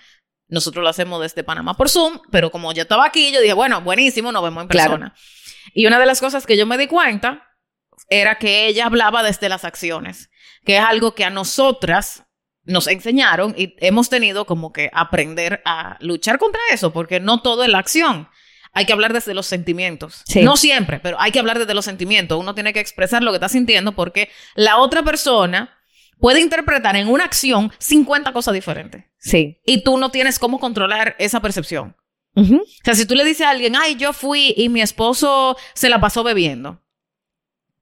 Nosotros 0.48 0.82
lo 0.82 0.88
hacemos 0.90 1.20
desde 1.22 1.42
Panamá 1.42 1.74
por 1.74 1.88
Zoom, 1.88 2.20
pero 2.30 2.50
como 2.52 2.70
ya 2.72 2.82
estaba 2.82 3.04
aquí, 3.06 3.32
yo 3.32 3.40
dije, 3.40 3.54
bueno, 3.54 3.80
buenísimo, 3.80 4.30
nos 4.30 4.42
vemos 4.44 4.62
en 4.62 4.68
Claro. 4.68 4.90
persona. 4.90 5.14
Y 5.74 5.86
una 5.86 5.98
de 5.98 6.06
las 6.06 6.20
cosas 6.20 6.46
que 6.46 6.56
yo 6.56 6.66
me 6.66 6.76
di 6.78 6.86
cuenta 6.86 7.42
era 8.10 8.36
que 8.36 8.66
ella 8.66 8.86
hablaba 8.86 9.22
desde 9.24 9.48
las 9.48 9.64
acciones, 9.64 10.30
que 10.64 10.76
es 10.76 10.84
algo 10.84 11.14
que 11.16 11.24
a 11.24 11.30
nosotras 11.30 12.25
nos 12.66 12.86
enseñaron 12.88 13.54
y 13.56 13.74
hemos 13.78 14.08
tenido 14.08 14.44
como 14.44 14.72
que 14.72 14.90
aprender 14.92 15.62
a 15.64 15.96
luchar 16.00 16.38
contra 16.38 16.60
eso, 16.72 16.92
porque 16.92 17.20
no 17.20 17.40
todo 17.40 17.64
es 17.64 17.70
la 17.70 17.78
acción. 17.78 18.28
Hay 18.72 18.84
que 18.84 18.92
hablar 18.92 19.12
desde 19.14 19.32
los 19.32 19.46
sentimientos. 19.46 20.22
Sí. 20.26 20.42
No 20.42 20.56
siempre, 20.56 21.00
pero 21.00 21.18
hay 21.18 21.32
que 21.32 21.38
hablar 21.38 21.58
desde 21.58 21.72
los 21.72 21.84
sentimientos. 21.84 22.38
Uno 22.38 22.54
tiene 22.54 22.74
que 22.74 22.80
expresar 22.80 23.22
lo 23.22 23.30
que 23.30 23.36
está 23.36 23.48
sintiendo 23.48 23.92
porque 23.92 24.28
la 24.54 24.76
otra 24.78 25.02
persona 25.02 25.78
puede 26.18 26.40
interpretar 26.40 26.96
en 26.96 27.08
una 27.08 27.24
acción 27.24 27.72
50 27.78 28.32
cosas 28.32 28.52
diferentes. 28.54 29.04
sí. 29.18 29.58
Y 29.64 29.82
tú 29.82 29.96
no 29.96 30.10
tienes 30.10 30.38
cómo 30.38 30.60
controlar 30.60 31.16
esa 31.18 31.40
percepción. 31.40 31.96
O 32.38 32.44
sea, 32.84 32.94
si 32.94 33.06
tú 33.06 33.14
le 33.14 33.24
dices 33.24 33.46
a 33.46 33.50
alguien, 33.50 33.76
ay, 33.76 33.96
yo 33.96 34.12
fui 34.12 34.52
y 34.58 34.68
mi 34.68 34.82
esposo 34.82 35.56
se 35.72 35.88
la 35.88 36.00
pasó 36.02 36.22
bebiendo. 36.22 36.82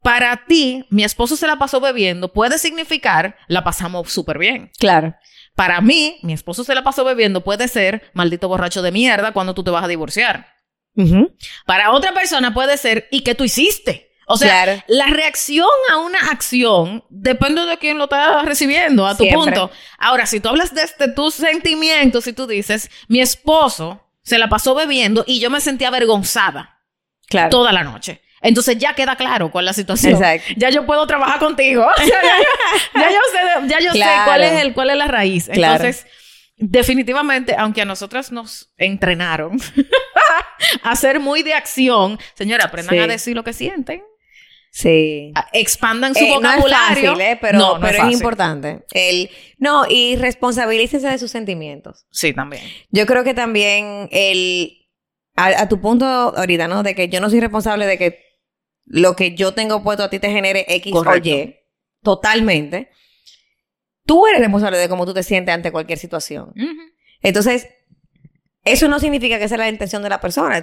Para 0.05 0.45
ti, 0.47 0.85
mi 0.91 1.03
esposo 1.03 1.35
se 1.35 1.47
la 1.47 1.57
pasó 1.59 1.81
bebiendo 1.81 2.33
puede 2.33 2.59
significar 2.59 3.37
la 3.49 3.65
pasamos 3.65 4.13
súper 4.13 4.39
bien. 4.39 4.71
Claro. 4.79 5.15
Para 5.57 5.81
mí, 5.81 6.19
mi 6.23 6.33
esposo 6.35 6.63
se 6.63 6.75
la 6.75 6.85
pasó 6.85 7.05
bebiendo 7.05 7.41
puede 7.43 7.67
ser 7.69 8.11
maldito 8.13 8.47
borracho 8.47 8.83
de 8.83 8.93
mierda 8.93 9.33
cuando 9.33 9.55
tú 9.55 9.65
te 9.65 9.71
vas 9.71 9.83
a 9.83 9.89
divorciar. 9.89 10.47
Para 11.67 11.91
otra 11.93 12.13
persona 12.13 12.53
puede 12.55 12.77
ser 12.77 13.09
¿y 13.11 13.23
qué 13.23 13.35
tú 13.35 13.45
hiciste? 13.45 14.13
O 14.27 14.37
sea, 14.37 14.65
Claro. 14.65 14.83
la 14.89 15.07
reacción 15.07 15.67
a 15.91 15.97
una 15.99 16.19
acción 16.31 17.05
depende 17.11 17.65
de 17.67 17.77
quién 17.79 17.99
lo 17.99 18.05
está 18.05 18.43
recibiendo, 18.43 19.07
a 19.07 19.17
tu 19.17 19.25
Siempre. 19.25 19.39
punto. 19.53 19.71
Ahora, 19.99 20.25
si 20.27 20.41
tú 20.41 20.49
hablas 20.51 20.75
desde 20.75 21.13
tus 21.13 21.35
sentimientos 21.35 22.27
y 22.27 22.33
tú 22.33 22.47
dices, 22.47 22.91
mi 23.09 23.21
esposo 23.21 24.07
se 24.23 24.39
la 24.39 24.49
pasó 24.49 24.75
bebiendo 24.75 25.25
y 25.27 25.41
yo 25.41 25.51
me 25.51 25.61
sentí 25.61 25.85
avergonzada 25.85 26.81
Claro. 27.27 27.51
toda 27.51 27.73
la 27.73 27.85
noche. 27.85 28.23
Entonces 28.45 28.79
ya 28.79 28.95
queda 28.95 29.17
claro 29.17 29.51
cuál 29.51 29.65
es 29.65 29.67
la 29.71 29.73
situación. 29.73 30.13
Exacto. 30.13 30.47
Ya 30.57 30.71
yo 30.71 30.87
puedo 30.87 31.05
trabajar 31.07 31.39
contigo. 31.41 31.85
O 31.85 31.97
sea, 31.97 32.07
ya, 32.07 32.39
yo- 32.39 33.01
ya 33.01 33.11
yo 33.11 33.19
sé, 33.33 33.69
ya 33.69 33.81
yo 33.81 33.93
sé 33.93 34.05
cuál 34.27 34.43
es 34.45 34.61
el, 34.63 34.73
cuál 34.75 34.91
es 34.91 34.97
la 34.97 35.09
raíz. 35.09 35.49
Claro. 35.53 35.85
Entonces, 35.85 36.07
definitivamente, 36.57 37.55
aunque 37.59 37.83
a 37.83 37.85
nosotras 37.85 38.31
nos 38.33 38.73
entrenaron 38.77 39.59
a 40.83 40.97
ser 40.97 41.21
muy 41.21 41.43
de 41.43 41.55
acción, 41.55 42.19
señora, 42.35 42.65
aprendan 42.67 42.95
Sí. 42.97 43.01
a 43.03 43.07
decir 43.07 43.35
lo 43.37 43.45
que 43.45 43.53
sienten. 43.53 44.03
Sí. 44.71 45.33
Expandan 45.53 46.15
su 46.15 46.25
Eh, 46.25 46.29
no 46.31 46.35
es 46.51 46.57
vocabulario. 46.57 47.13
fácil, 47.13 47.21
¿eh? 47.21 47.39
pero, 47.41 47.59
No, 47.59 47.79
no 47.79 47.81
pero 47.87 48.09
es, 48.09 48.13
importante. 48.13 48.81
El, 48.93 49.31
no, 49.59 49.85
y 49.89 50.17
responsabilícese 50.17 51.07
de 51.09 51.19
sus 51.19 51.31
sentimientos. 51.31 52.07
Sí, 52.11 52.33
también. 52.33 52.63
Yo 52.91 53.07
creo 53.07 53.23
que 53.23 53.35
también 53.35 54.09
el, 54.11 54.89
a, 55.37 55.47
a 55.63 55.69
tu 55.69 55.81
punto 55.81 56.05
ahorita, 56.05 56.67
¿no? 56.67 56.83
De 56.83 56.97
que 56.97 57.09
yo 57.09 57.21
no 57.21 57.31
soy 57.31 57.39
responsable 57.41 57.87
de 57.87 57.99
que 57.99 58.24
lo 58.87 59.16
que 59.16 59.35
yo 59.35 59.55
tengo 59.55 59.82
puesto 59.82 60.05
a 60.05 60.11
ti 60.11 60.18
te 60.18 60.30
genere 60.30 60.64
X 60.68 60.93
o 60.95 61.16
Y, 61.16 61.57
totalmente, 62.03 62.91
tú 64.07 64.26
eres 64.26 64.41
responsable 64.41 64.78
de 64.78 64.89
cómo 64.89 65.07
tú 65.07 65.14
te 65.14 65.22
sientes 65.22 65.55
ante 65.55 65.72
cualquier 65.72 65.99
situación. 65.99 66.53
Entonces, 67.22 67.68
eso 68.64 68.89
no 68.89 68.99
significa 68.99 69.39
que 69.39 69.45
esa 69.45 69.55
es 69.55 69.59
la 69.59 69.68
intención 69.68 70.03
de 70.03 70.09
la 70.09 70.20
persona. 70.20 70.62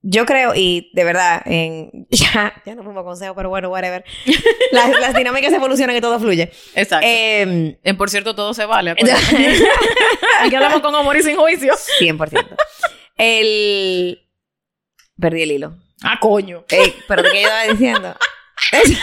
Yo 0.00 0.26
creo, 0.26 0.54
y 0.54 0.90
de 0.94 1.04
verdad, 1.04 1.42
en, 1.44 2.06
ya, 2.10 2.62
ya 2.64 2.74
no 2.74 2.82
fuimos 2.82 3.04
consejo, 3.04 3.34
pero 3.34 3.48
bueno, 3.48 3.68
whatever. 3.68 4.04
las, 4.72 4.90
las, 5.00 5.14
dinámicas 5.14 5.52
evolucionan 5.52 5.96
y 5.96 6.00
todo 6.00 6.18
fluye. 6.20 6.50
Exacto. 6.74 7.06
Eh, 7.06 7.78
en, 7.82 7.96
por 7.96 8.10
cierto, 8.10 8.34
todo 8.34 8.54
se 8.54 8.64
vale. 8.64 8.92
Aquí 10.40 10.54
hablamos 10.54 10.80
con 10.80 10.94
amor 10.94 11.16
y 11.16 11.22
sin 11.22 11.36
juicio. 11.36 11.74
100%. 12.00 12.56
El... 13.16 14.24
Perdí 15.20 15.42
el 15.42 15.52
hilo. 15.52 15.87
Ah, 16.02 16.18
coño. 16.20 16.64
pero 17.08 17.22
¿qué 17.22 17.42
estaba 17.42 17.62
diciendo? 17.64 18.16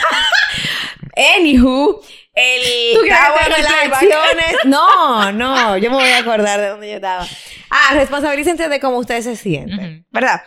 Anywho, 1.38 2.02
el 2.34 3.02
de 3.04 3.10
las 3.10 3.74
acciones. 3.92 4.56
No, 4.66 5.32
no, 5.32 5.78
yo 5.78 5.90
me 5.90 5.98
voy 5.98 6.10
a 6.10 6.20
acordar 6.20 6.60
de 6.60 6.68
dónde 6.68 6.90
yo 6.90 6.96
estaba. 6.96 7.26
Ah, 7.70 7.94
responsabilícense 7.94 8.68
de 8.68 8.80
cómo 8.80 8.98
ustedes 8.98 9.24
se 9.24 9.36
sienten, 9.36 10.06
¿verdad? 10.12 10.42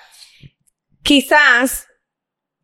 Quizás 1.03 1.89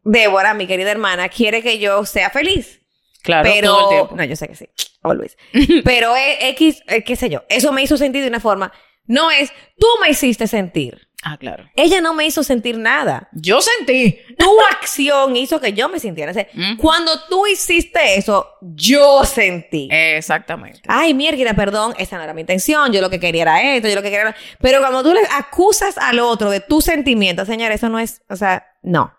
Débora, 0.05 0.53
mi 0.55 0.67
querida 0.67 0.91
hermana, 0.91 1.29
quiere 1.29 1.63
que 1.63 1.79
yo 1.79 2.05
sea 2.05 2.31
feliz. 2.31 2.81
Claro, 3.23 3.49
pero, 3.51 3.69
todo 3.69 3.91
el 3.91 3.97
tiempo. 3.97 4.17
No, 4.17 4.25
yo 4.25 4.37
sé 4.37 4.49
que 4.49 4.55
sí. 4.55 4.69
Always. 5.03 5.37
pero 5.85 6.15
X, 6.17 6.83
eh, 6.89 7.03
qué 7.03 7.17
sé 7.17 7.31
yo. 7.31 7.45
Eso 7.49 7.73
me 7.73 7.83
hizo 7.83 7.97
sentir 7.97 8.23
de 8.23 8.29
una 8.29 8.41
forma. 8.41 8.71
No 9.07 9.31
es, 9.31 9.51
tú 9.79 9.87
me 10.03 10.11
hiciste 10.11 10.47
sentir. 10.47 11.04
Ah, 11.27 11.39
claro. 11.39 11.65
Ella 11.75 12.03
no 12.03 12.13
me 12.13 12.27
hizo 12.27 12.43
sentir 12.43 12.77
nada. 12.77 13.31
Yo 13.33 13.63
sentí. 13.63 14.19
Tu 14.39 14.51
acción 14.71 15.35
hizo 15.37 15.59
que 15.59 15.73
yo 15.73 15.89
me 15.89 15.99
sintiera. 15.99 16.35
Cuando 16.77 17.13
tú 17.31 17.47
hiciste 17.47 18.17
eso, 18.17 18.47
yo 18.61 19.25
sentí. 19.25 19.89
Exactamente. 19.91 20.83
Ay, 20.87 21.15
mierda, 21.15 21.55
perdón, 21.55 21.95
esa 21.99 22.19
no 22.19 22.25
era 22.25 22.35
mi 22.35 22.43
intención. 22.43 22.93
Yo 22.93 23.01
lo 23.01 23.09
que 23.09 23.19
quería 23.19 23.43
era 23.43 23.75
esto, 23.75 23.89
yo 23.89 23.95
lo 23.95 24.03
que 24.03 24.11
quería 24.11 24.29
era... 24.29 24.37
Pero 24.61 24.81
cuando 24.81 25.03
tú 25.03 25.15
le 25.15 25.23
acusas 25.33 25.97
al 25.97 26.21
otro 26.21 26.51
de 26.51 26.61
tus 26.61 26.85
sentimientos, 26.85 27.49
señores, 27.49 27.77
eso 27.77 27.89
no 27.89 27.99
es... 27.99 28.21
O 28.29 28.37
sea, 28.37 28.67
no. 28.83 29.15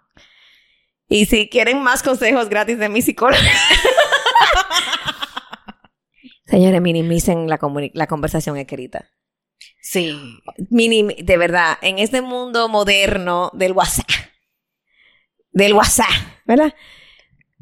Y 1.09 1.25
si 1.25 1.49
quieren 1.49 1.81
más 1.81 2.03
consejos 2.03 2.49
gratis 2.49 2.77
de 2.77 2.87
mi 2.87 3.01
psicóloga... 3.01 3.41
señores, 6.45 6.81
minimicen 6.81 7.49
la, 7.49 7.59
la 7.93 8.07
conversación 8.07 8.57
escrita. 8.57 9.09
Sí. 9.85 10.19
de 10.57 11.37
verdad, 11.37 11.77
en 11.83 11.99
este 11.99 12.21
mundo 12.21 12.67
moderno 12.69 13.51
del 13.53 13.71
WhatsApp, 13.73 14.09
del 15.51 15.73
WhatsApp, 15.73 16.09
¿verdad? 16.43 16.73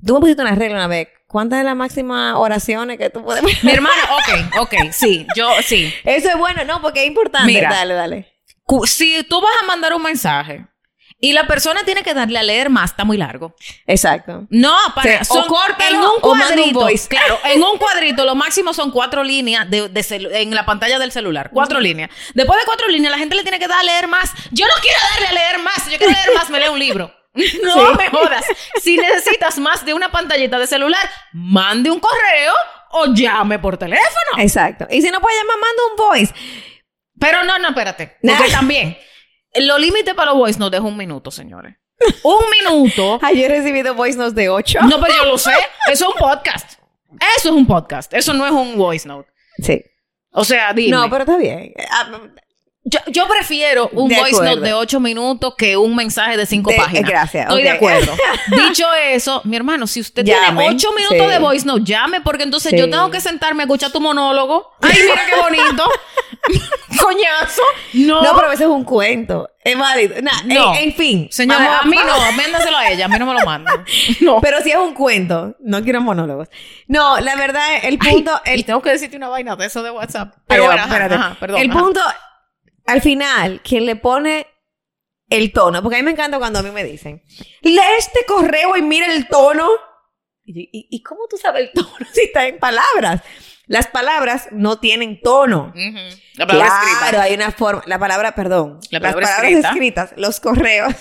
Tú 0.06 0.14
me 0.14 0.20
pusiste 0.22 0.42
una 0.42 0.56
regla 0.56 0.78
una 0.78 0.88
vez. 0.88 1.10
¿Cuántas 1.28 1.60
son 1.60 1.66
las 1.66 1.76
máximas 1.76 2.36
oraciones 2.38 2.98
que 2.98 3.10
tú 3.10 3.26
puedes 3.26 3.44
Mi 3.64 3.72
hermana, 3.72 4.02
ok, 4.16 4.62
ok, 4.62 4.74
sí, 4.94 5.28
yo, 5.36 5.50
sí. 5.66 5.94
Eso 6.06 6.30
es 6.30 6.38
bueno, 6.38 6.64
no, 6.64 6.82
porque 6.82 7.02
es 7.02 7.08
importante. 7.08 7.52
Mira, 7.52 7.70
dale, 7.70 7.94
dale. 7.94 8.34
Si 8.86 9.22
tú 9.28 9.42
vas 9.42 9.52
a 9.62 9.66
mandar 9.66 9.94
un 9.94 10.04
mensaje 10.04 10.66
y 11.24 11.32
la 11.32 11.48
persona 11.48 11.86
tiene 11.86 12.04
que 12.04 12.14
darle 12.14 12.38
a 12.38 12.44
leer 12.44 12.70
más, 12.70 12.92
está 12.92 13.06
muy 13.06 13.16
largo. 13.16 13.56
Exacto. 13.88 14.46
No, 14.50 14.76
para 14.94 15.24
son, 15.24 15.46
en 15.90 15.96
un 15.96 16.20
cuadrito. 16.20 16.86
claro, 17.08 17.40
en 17.46 17.64
un 17.64 17.78
cuadrito 17.80 18.26
lo 18.26 18.36
máximo 18.36 18.74
son 18.74 18.92
cuatro 18.92 19.24
líneas 19.24 19.70
de, 19.70 19.90
en 20.34 20.54
la 20.54 20.66
pantalla 20.66 21.00
del 21.00 21.14
celular. 21.14 21.50
Cuatro 21.54 21.80
líneas. 21.80 22.10
Después 22.34 22.60
de 22.60 22.66
cuatro 22.66 22.90
líneas, 22.90 23.10
la 23.10 23.18
gente 23.18 23.38
le 23.38 23.44
tiene 23.44 23.58
que 23.58 23.70
dar 23.70 23.80
a 23.80 23.84
leer 23.84 24.10
más. 24.10 24.34
Yo 24.52 24.66
no 24.68 24.74
quiero 24.82 25.00
darle 25.14 25.28
a 25.28 25.32
leer 25.32 25.60
más. 25.60 25.90
Yo 25.90 25.98
quiero 25.98 26.12
leer 26.12 26.36
más, 26.36 26.50
me 26.50 26.60
leo 26.60 26.74
un 26.74 26.80
libro. 26.80 27.10
No 27.64 27.94
me 27.94 28.10
jodas. 28.10 28.46
Si 28.82 28.98
necesitas 28.98 29.58
más 29.60 29.86
de 29.86 29.94
una 29.94 30.12
pantallita 30.12 30.60
de 30.60 30.68
celular, 30.68 31.10
mande 31.32 31.90
un 31.90 32.02
correo 32.02 32.54
o 32.92 33.06
llame 33.14 33.60
por 33.60 33.78
teléfono. 33.78 34.40
Exacto. 34.40 34.88
Y 34.92 35.02
si 35.02 35.10
no 35.10 35.22
puede 35.22 35.38
llamar, 35.38 35.56
manda 35.56 35.84
un 35.90 35.96
voice. 35.96 36.34
Pero 37.18 37.46
no, 37.46 37.58
no, 37.60 37.70
espérate. 37.70 38.18
Porque 38.22 38.52
también. 38.52 38.98
Los 39.56 39.80
límites 39.80 40.14
para 40.14 40.32
los 40.32 40.39
voice 40.39 40.60
notes 40.60 40.80
es 40.80 40.86
un 40.86 40.97
minuto, 40.97 41.32
señores. 41.32 41.76
Un 42.24 42.43
minuto. 42.60 43.20
Ay, 43.22 43.39
yo 43.39 43.45
he 43.45 43.49
recibido 43.49 43.93
voice 43.93 44.18
notes 44.18 44.36
de 44.36 44.49
ocho. 44.49 44.80
No, 44.82 44.99
pero 44.99 45.14
yo 45.16 45.26
lo 45.26 45.38
sé. 45.38 45.51
Eso 45.91 46.06
es 46.06 46.14
un 46.14 46.20
podcast. 46.20 46.80
Eso 47.38 47.49
es 47.49 47.56
un 47.56 47.66
podcast. 47.66 48.14
Eso 48.14 48.34
no 48.34 48.45
es 48.45 48.51
un 48.51 48.78
voice 48.78 49.08
note. 49.08 49.30
Sí. 49.60 49.84
O 50.32 50.43
sea, 50.43 50.74
dime. 50.74 50.91
No, 50.91 51.10
pero 51.10 51.24
está 51.24 51.38
bien. 51.38 51.74
Ah, 51.91 52.10
yo, 52.86 52.99
yo, 53.08 53.28
prefiero 53.28 53.89
un 53.93 54.10
voice 54.10 54.43
note 54.43 54.60
de 54.60 54.74
ocho 54.74 54.99
minutos 54.99 55.54
que 55.58 55.78
un 55.78 55.95
mensaje 55.95 56.36
de 56.36 56.45
cinco 56.45 56.72
páginas. 56.76 57.10
Gracias. 57.10 57.45
Estoy 57.47 57.64
de 57.64 57.70
acuerdo. 57.70 58.12
Dicho 58.68 58.86
eso, 58.93 59.41
mi 59.45 59.56
hermano, 59.56 59.88
si 59.88 60.01
usted 60.01 60.26
tiene 60.26 60.68
ocho 60.68 60.91
minutos 60.91 61.30
de 61.30 61.39
voice 61.39 61.66
note, 61.66 61.84
llame, 61.86 62.20
porque 62.22 62.43
entonces 62.43 62.74
yo 62.74 62.89
tengo 62.89 63.10
que 63.10 63.22
sentarme 63.22 63.64
a 63.64 63.66
escuchar 63.66 63.91
tu 63.91 64.01
monólogo. 64.01 64.74
Ay, 64.82 64.97
mira 65.01 65.22
qué 65.30 65.39
bonito. 65.39 65.84
Coñazo. 67.02 67.62
No. 67.94 68.22
No, 68.22 68.36
pero 68.36 68.48
a 68.48 68.50
veces 68.50 68.68
es 68.68 68.72
un 68.72 68.84
cuento. 68.84 69.50
Es 69.64 69.78
válido. 69.78 70.16
no. 70.46 70.76
En, 70.76 70.94
fin. 70.94 71.28
Señora, 71.32 71.80
a 71.80 71.84
mí 71.84 71.96
no. 71.96 72.32
Mándaselo 72.34 72.78
a 72.78 72.89
ella. 72.89 73.06
A 73.06 73.08
mí 73.08 73.16
no 73.18 73.26
me 73.26 73.34
lo 73.34 73.46
manda. 73.46 73.86
No. 74.22 74.39
Pero 74.41 74.62
si 74.62 74.72
es 74.72 74.78
un 74.78 74.94
cuento. 74.94 75.56
No 75.60 75.84
quiero 75.84 76.02
monólogos. 76.02 76.50
No, 76.88 77.20
la 77.20 77.36
verdad, 77.36 77.68
el 77.84 77.98
punto... 77.98 78.32
el... 78.46 78.60
Y 78.60 78.64
tengo 78.64 78.82
que 78.82 78.91
decirte 78.91 79.18
una 79.18 79.30
vaina 79.30 79.56
de 79.56 79.66
eso 79.66 79.82
de 79.84 79.91
WhatsApp. 79.91 80.36
Pero 80.48 80.66
bueno, 80.66 80.84
espérate. 80.84 81.18
perdón, 81.39 81.62
el 81.62 81.70
punto 81.70 82.02
al 82.86 83.02
final, 83.02 83.62
quien 83.62 83.86
le 83.86 83.96
pone 83.96 84.48
el 85.30 85.52
tono, 85.52 85.82
porque 85.82 85.98
a 85.98 86.00
mí 86.00 86.06
me 86.06 86.12
encanta 86.12 86.38
cuando 86.38 86.60
a 86.60 86.64
mí 86.64 86.72
me 86.72 86.84
dicen, 86.84 87.24
lee 87.62 87.80
este 87.98 88.26
correo 88.26 88.76
y 88.76 88.82
mira 88.82 89.12
el 89.14 89.28
tono. 89.28 89.70
Y, 90.46 91.02
cómo 91.04 91.22
tú 91.30 91.38
sabes 91.38 91.70
el 91.70 91.72
tono 91.72 92.06
si 92.14 92.24
está 92.24 92.48
en 92.48 92.60
palabras? 92.60 93.22
Las 93.66 93.88
palabras 93.88 94.49
no 94.51 94.80
tienen 94.80 95.22
tono. 95.22 95.74
La 96.36 96.47
palabra 96.47 96.74
claro, 96.99 97.22
hay 97.22 97.34
una 97.34 97.51
forma. 97.51 97.84
La 97.86 97.97
palabra, 97.97 98.36
perdón. 98.36 98.80
La 98.91 98.99
palabra 98.99 99.22
las 99.22 99.36
palabras 99.38 99.66
escritas, 99.66 100.14
los 100.18 100.39
correos. 100.39 100.93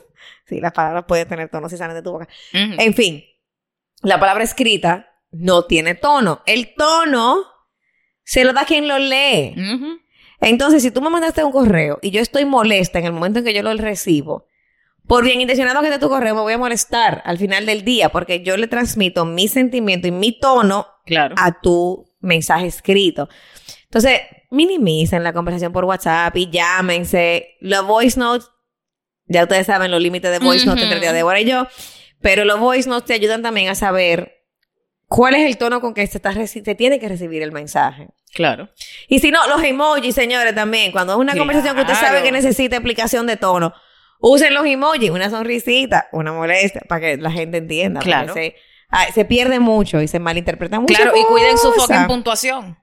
sí, 0.46 0.60
las 0.60 0.72
palabras 0.72 1.04
pueden 1.08 1.28
tener 1.28 1.48
tono 1.48 1.68
si 1.68 1.76
salen 1.76 1.96
de 1.96 2.02
tu 2.02 2.12
boca. 2.12 2.28
En 2.52 2.94
fin, 2.94 3.24
la 4.02 4.20
palabra 4.20 4.44
escrita 4.44 5.10
no 5.30 5.64
tiene 5.64 5.94
tono. 5.94 6.42
El 6.46 6.74
tono 6.74 7.44
se 8.22 8.44
lo 8.44 8.52
da 8.52 8.64
quien 8.64 8.86
lo 8.86 8.98
lee. 8.98 9.54
Entonces, 10.40 10.82
si 10.82 10.90
tú 10.90 11.00
me 11.00 11.10
mandaste 11.10 11.44
un 11.44 11.52
correo 11.52 11.98
y 12.02 12.10
yo 12.10 12.20
estoy 12.20 12.44
molesta 12.44 12.98
en 12.98 13.06
el 13.06 13.12
momento 13.12 13.38
en 13.38 13.44
que 13.44 13.54
yo 13.54 13.62
lo 13.62 13.74
recibo, 13.74 14.46
por 15.06 15.24
bien 15.24 15.40
intencionado 15.40 15.80
que 15.80 15.88
esté 15.88 15.98
tu 15.98 16.08
correo, 16.08 16.34
me 16.34 16.42
voy 16.42 16.52
a 16.52 16.58
molestar 16.58 17.22
al 17.24 17.38
final 17.38 17.66
del 17.66 17.84
día 17.84 18.10
porque 18.10 18.42
yo 18.42 18.56
le 18.56 18.68
transmito 18.68 19.24
mi 19.24 19.48
sentimiento 19.48 20.06
y 20.06 20.12
mi 20.12 20.38
tono 20.38 20.86
a 21.36 21.60
tu 21.60 22.09
mensaje 22.20 22.66
escrito. 22.66 23.28
Entonces, 23.84 24.20
minimicen 24.50 25.24
la 25.24 25.32
conversación 25.32 25.72
por 25.72 25.84
WhatsApp 25.84 26.36
y 26.36 26.50
llámense. 26.50 27.56
Los 27.60 27.86
voice 27.86 28.18
notes, 28.18 28.48
ya 29.26 29.42
ustedes 29.42 29.66
saben 29.66 29.90
los 29.90 30.00
límites 30.00 30.30
de 30.30 30.38
voice 30.38 30.66
notes 30.66 30.84
entre 30.84 31.12
Débora 31.12 31.40
y 31.40 31.44
yo, 31.44 31.66
pero 32.20 32.44
los 32.44 32.60
voice 32.60 32.88
notes 32.88 33.06
te 33.06 33.14
ayudan 33.14 33.42
también 33.42 33.68
a 33.68 33.74
saber 33.74 34.44
cuál 35.06 35.34
es 35.34 35.46
el 35.46 35.58
tono 35.58 35.80
con 35.80 35.92
que 35.92 36.06
se, 36.06 36.18
está 36.18 36.32
se 36.46 36.74
tiene 36.74 37.00
que 37.00 37.08
recibir 37.08 37.42
el 37.42 37.52
mensaje. 37.52 38.08
Claro. 38.32 38.70
Y 39.08 39.18
si 39.18 39.30
no, 39.30 39.46
los 39.48 39.62
emojis, 39.64 40.14
señores, 40.14 40.54
también. 40.54 40.92
Cuando 40.92 41.14
es 41.14 41.18
una 41.18 41.36
conversación 41.36 41.74
que 41.74 41.82
usted 41.82 41.94
sabe 41.94 42.22
que 42.22 42.30
necesita 42.30 42.76
explicación 42.76 43.26
de 43.26 43.36
tono, 43.36 43.74
usen 44.20 44.54
los 44.54 44.64
emojis, 44.66 45.10
una 45.10 45.28
sonrisita, 45.30 46.08
una 46.12 46.32
molestia, 46.32 46.82
para 46.88 47.00
que 47.00 47.16
la 47.16 47.32
gente 47.32 47.58
entienda. 47.58 48.00
Claro. 48.00 48.34
Se, 48.34 48.54
se, 49.14 49.24
pierde 49.24 49.60
mucho 49.60 50.00
y 50.00 50.08
se 50.08 50.18
malinterpreta 50.18 50.80
mucho. 50.80 50.94
Claro, 50.94 51.16
y 51.16 51.24
cuiden 51.24 51.58
su 51.58 51.72
fucking 51.72 52.06
puntuación. 52.06 52.78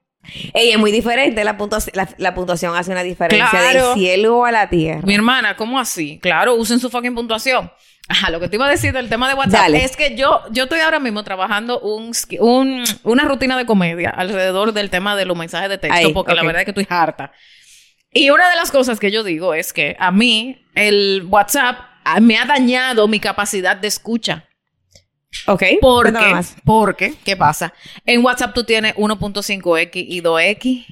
Ey, 0.54 0.72
es 0.72 0.78
muy 0.78 0.92
diferente. 0.92 1.44
La 1.44 1.58
puntuación, 1.58 1.94
la, 2.18 2.36
puntuación 2.36 2.76
hace 2.76 2.92
una 2.92 3.04
diferencia 3.04 3.62
del 3.62 3.94
cielo 3.94 4.46
a 4.46 4.52
la 4.52 4.70
tierra. 4.70 5.02
Mi 5.06 5.16
hermana, 5.16 5.56
¿cómo 5.56 5.80
así? 5.80 6.20
Claro, 6.20 6.56
usen 6.56 6.80
su 6.80 6.90
fucking 6.90 7.16
puntuación. 7.16 7.72
Ajá, 8.10 8.30
lo 8.30 8.40
que 8.40 8.48
te 8.48 8.56
iba 8.56 8.66
a 8.66 8.70
decir 8.70 8.94
del 8.94 9.10
tema 9.10 9.28
de 9.28 9.36
WhatsApp 9.36 9.70
es 9.74 9.98
que 9.98 10.16
yo, 10.16 10.42
yo 10.52 10.64
estoy 10.64 10.80
ahora 10.80 11.00
mismo 11.00 11.24
trabajando 11.24 11.82
un, 11.82 12.14
un, 12.40 12.84
una 13.04 13.24
rutina 13.26 13.58
de 13.58 13.66
comedia 13.66 14.10
alrededor 14.12 14.72
del 14.72 14.90
tema 14.90 15.18
de 15.18 15.26
los 15.26 15.38
mensajes 15.38 15.70
de 15.70 15.78
texto, 15.78 16.14
porque 16.14 16.34
la 16.34 16.44
verdad 16.44 16.62
es 16.62 16.66
que 16.66 16.72
estoy 16.72 16.88
harta. 16.90 17.34
Y 18.12 18.30
una 18.30 18.50
de 18.50 18.56
las 18.56 18.72
cosas 18.72 19.00
que 19.00 19.12
yo 19.12 19.24
digo 19.24 19.54
es 19.54 19.74
que 19.74 19.98
a 20.00 20.12
mí 20.12 20.66
el 20.74 21.26
WhatsApp 21.30 21.78
me 22.22 22.38
ha 22.38 22.46
dañado 22.46 23.08
mi 23.10 23.20
capacidad 23.20 23.76
de 23.76 23.90
escucha. 23.90 24.47
Ok. 25.46 25.64
Porque, 25.82 26.42
porque, 26.66 27.14
¿qué 27.24 27.38
pasa? 27.38 27.74
En 28.06 28.24
WhatsApp 28.24 28.54
tú 28.54 28.64
tienes 28.64 28.96
1.5x 28.96 29.90
y 29.94 30.22
2x. 30.22 30.86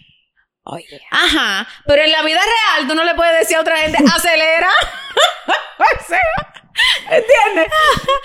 Oye. 0.67 1.01
Ajá, 1.11 1.67
pero 1.85 2.01
en 2.01 2.11
la 2.11 2.23
vida 2.23 2.39
real 2.39 2.87
tú 2.87 2.95
no 2.95 3.03
le 3.03 3.13
puedes 3.13 3.39
decir 3.39 3.57
a 3.57 3.61
otra 3.61 3.77
gente, 3.77 3.97
acelera. 4.15 4.69
o 5.99 6.07
sea, 6.07 6.19
¿entiendes? 7.03 7.67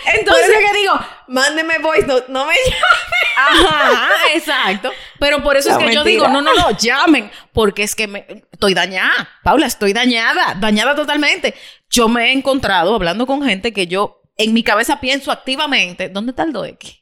Entonces, 0.14 0.46
por 0.46 0.72
que 0.72 0.78
digo, 0.78 1.00
mándeme 1.28 1.78
voice 1.78 2.06
note, 2.06 2.26
no 2.28 2.46
me 2.46 2.54
llamen. 2.54 3.66
Ajá, 3.66 4.08
exacto. 4.34 4.90
Pero 5.18 5.42
por 5.42 5.56
eso 5.56 5.70
es 5.70 5.78
que 5.78 5.94
yo 5.94 6.02
digo, 6.02 6.28
no, 6.28 6.40
no, 6.40 6.54
no, 6.54 6.70
llamen, 6.70 7.30
porque 7.52 7.82
es 7.82 7.94
que 7.94 8.06
me, 8.06 8.26
estoy 8.50 8.72
dañada. 8.74 9.28
Paula, 9.42 9.66
estoy 9.66 9.92
dañada, 9.92 10.54
dañada 10.58 10.94
totalmente. 10.94 11.54
Yo 11.90 12.08
me 12.08 12.28
he 12.28 12.32
encontrado 12.32 12.94
hablando 12.94 13.26
con 13.26 13.42
gente 13.42 13.72
que 13.72 13.86
yo 13.86 14.19
en 14.42 14.52
mi 14.52 14.62
cabeza 14.62 15.00
pienso 15.00 15.30
activamente, 15.30 16.08
¿dónde 16.08 16.30
está 16.30 16.44
el 16.44 16.52
2X? 16.52 17.00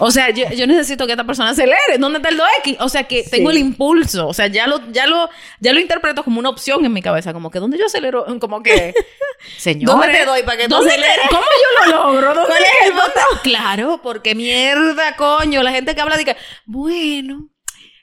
O 0.00 0.10
sea, 0.10 0.30
yo, 0.30 0.44
yo, 0.50 0.66
necesito 0.66 1.06
que 1.06 1.12
esta 1.12 1.24
persona 1.24 1.50
acelere. 1.50 1.98
¿Dónde 1.98 2.18
está 2.18 2.28
el 2.28 2.38
2X? 2.38 2.76
O 2.80 2.88
sea, 2.88 3.04
que 3.04 3.24
tengo 3.24 3.50
el 3.50 3.58
impulso. 3.58 4.28
O 4.28 4.34
sea, 4.34 4.46
ya 4.46 4.66
lo, 4.66 4.80
ya 4.92 5.06
lo, 5.06 5.28
ya 5.58 5.72
lo 5.72 5.80
interpreto 5.80 6.22
como 6.22 6.38
una 6.38 6.50
opción 6.50 6.84
en 6.84 6.92
mi 6.92 7.02
cabeza. 7.02 7.32
Como 7.32 7.50
que, 7.50 7.58
¿dónde 7.58 7.78
yo 7.78 7.86
acelero? 7.86 8.24
Como 8.38 8.62
que, 8.62 8.94
señor. 9.56 9.90
¿Dónde 9.90 10.08
te 10.08 10.24
doy 10.24 10.42
para 10.44 10.58
que 10.58 10.68
tú? 10.68 10.76
¿Cómo 10.76 10.86
yo 10.86 11.86
lo 11.86 11.96
logro? 11.96 12.34
¿Dónde 12.34 12.54
es 12.54 12.86
el 12.86 12.92
botón? 12.92 13.40
Claro, 13.42 14.00
porque 14.02 14.34
mierda, 14.34 15.16
coño. 15.16 15.62
La 15.62 15.72
gente 15.72 15.94
que 15.94 16.00
habla 16.00 16.16
dice, 16.16 16.36
bueno, 16.64 17.48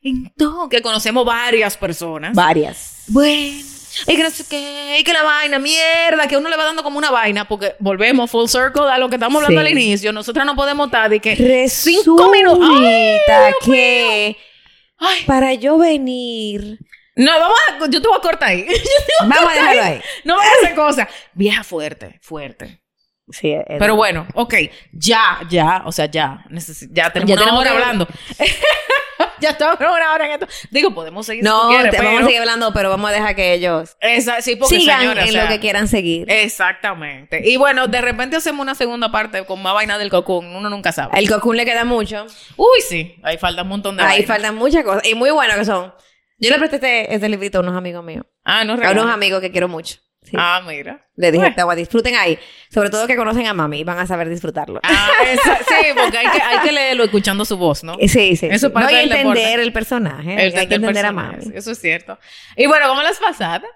entonces, 0.02 0.70
que 0.70 0.82
conocemos 0.82 1.26
varias 1.26 1.78
personas. 1.78 2.36
Varias. 2.36 3.04
Bueno 3.08 3.75
y 4.08 4.16
que 4.16 4.24
no 4.24 4.30
sé 4.30 4.46
qué, 4.50 4.98
y 5.00 5.04
que 5.04 5.14
la 5.14 5.24
vaina, 5.24 5.60
mierda, 5.60 6.28
que 6.28 6.38
uno 6.38 6.50
le 6.50 6.58
va 6.58 6.66
dando 6.66 6.84
como 6.84 6.98
una 6.98 7.12
vaina, 7.12 7.48
porque 7.48 7.76
volvemos 7.80 8.30
full 8.30 8.48
circle 8.48 8.90
a 8.90 8.98
lo 8.98 9.10
que 9.10 9.16
estamos 9.16 9.44
hablando 9.44 9.62
al 9.62 9.70
inicio. 9.70 10.12
Nosotras 10.12 10.46
no 10.46 10.56
podemos 10.56 10.88
estar 10.88 11.10
de 11.10 11.20
que 11.20 11.36
Resulta 11.36 12.02
cinco 12.04 12.32
minutos. 12.32 12.70
que 13.64 14.38
para 15.26 15.54
yo 15.54 15.78
venir. 15.78 16.80
No, 17.16 17.32
vamos 17.40 17.58
a, 17.70 17.90
yo 17.90 18.02
te 18.02 18.08
voy 18.08 18.18
a 18.18 18.22
cortar 18.22 18.50
ahí. 18.50 18.68
vamos 19.22 19.50
a 19.50 19.54
dejarlo 19.54 19.82
ahí. 19.84 20.02
No 20.26 20.36
vamos 20.36 20.52
a 20.52 20.66
hacer 20.66 20.76
cosas. 20.76 21.08
Vieja 21.34 21.64
fuerte, 21.64 22.20
fuerte. 22.22 22.82
Sí, 23.30 23.56
Pero 23.68 23.96
bueno, 23.96 24.28
ok, 24.36 24.54
ya, 24.92 25.40
ya, 25.50 25.82
o 25.86 25.92
sea, 25.92 26.06
ya, 26.06 26.46
ya 26.92 27.12
tenemos 27.12 27.42
una 27.42 27.58
hora 27.58 27.72
hablando. 27.72 28.08
ya 29.40 29.50
estamos 29.52 29.80
una 29.80 30.14
hora 30.14 30.26
en 30.26 30.32
esto. 30.34 30.48
Digo, 30.72 30.94
podemos 30.94 31.26
seguir. 31.26 31.44
No, 31.44 31.72
si 31.72 31.90
te, 31.90 32.02
vamos 32.02 32.22
a 32.22 32.26
seguir 32.26 32.40
hablando, 32.40 32.74
pero 32.74 32.90
vamos 32.90 33.10
a 33.10 33.14
dejar 33.14 33.36
que 33.36 33.54
ellos 33.54 33.96
Esa, 34.00 34.42
sí, 34.42 34.56
porque, 34.56 34.80
sigan 34.80 35.18
en 35.18 35.34
lo 35.34 35.48
que 35.48 35.60
quieran 35.60 35.88
seguir. 35.88 36.30
Exactamente. 36.30 37.42
Y 37.44 37.58
bueno, 37.58 37.88
de 37.88 38.02
repente 38.02 38.36
hacemos 38.36 38.62
una 38.62 38.76
segunda 38.76 39.12
parte 39.12 39.46
con 39.46 39.62
más 39.62 39.74
vaina 39.74 39.98
del 39.98 40.10
cocún. 40.10 40.48
Uno 40.48 40.70
nunca 40.70 40.92
sabe. 40.92 41.18
El 41.20 41.30
cocún 41.30 41.58
le 41.58 41.66
queda 41.66 41.86
mucho. 41.86 42.26
Uy, 42.58 42.82
sí. 42.88 43.16
Ahí 43.24 43.38
falta 43.38 43.64
un 43.64 43.70
montón 43.70 43.98
de 43.98 44.04
Ahí 44.04 44.24
faltan 44.24 44.56
muchas 44.56 44.84
cosas. 44.84 45.06
Y 45.08 45.16
muy 45.16 45.32
buenas 45.32 45.58
que 45.58 45.66
son. 45.66 45.94
Yo 46.38 46.50
le 46.50 46.58
presté 46.58 46.76
este, 46.76 47.16
este 47.16 47.30
librito 47.30 47.60
a 47.60 47.62
unos 47.62 47.76
amigos 47.76 48.04
míos. 48.04 48.26
Ah, 48.44 48.66
no, 48.66 48.74
A 48.74 48.92
unos 48.92 49.10
amigos 49.10 49.42
que 49.42 49.52
quiero 49.52 49.68
mucho. 49.68 49.98
Ah, 50.34 50.62
mira. 50.66 51.08
Le 51.16 51.32
dije, 51.32 51.54
bueno. 51.56 51.76
disfruten 51.76 52.16
ahí. 52.16 52.38
Sobre 52.70 52.90
todo 52.90 53.08
que 53.08 53.16
conocen 53.16 53.48
a 53.48 53.54
mami, 53.54 53.84
van 53.84 54.00
a 54.00 54.08
saber 54.08 54.30
disfrutarlo. 54.30 54.80
Ah, 54.84 55.10
sí, 55.68 55.88
porque 55.96 56.18
hay 56.18 56.28
que, 56.28 56.42
hay 56.42 56.60
que 56.60 56.72
leerlo 56.72 57.04
escuchando 57.04 57.46
su 57.46 57.58
voz, 57.58 57.84
¿no? 57.84 57.96
Sí, 58.08 58.36
sí. 58.36 58.48
Eso 58.50 58.72
para 58.72 58.92
no, 58.92 58.98
entender 58.98 59.60
el 59.60 59.72
personaje. 59.72 60.38
hay 60.38 60.68
que 60.68 60.76
entender 60.76 61.06
a 61.06 61.12
mami. 61.12 61.52
Eso 61.54 61.72
es 61.72 61.80
cierto. 61.80 62.18
Y 62.56 62.68
bueno, 62.68 62.88
¿cómo 62.88 63.02
las 63.02 63.20
pasadas? 63.20 63.70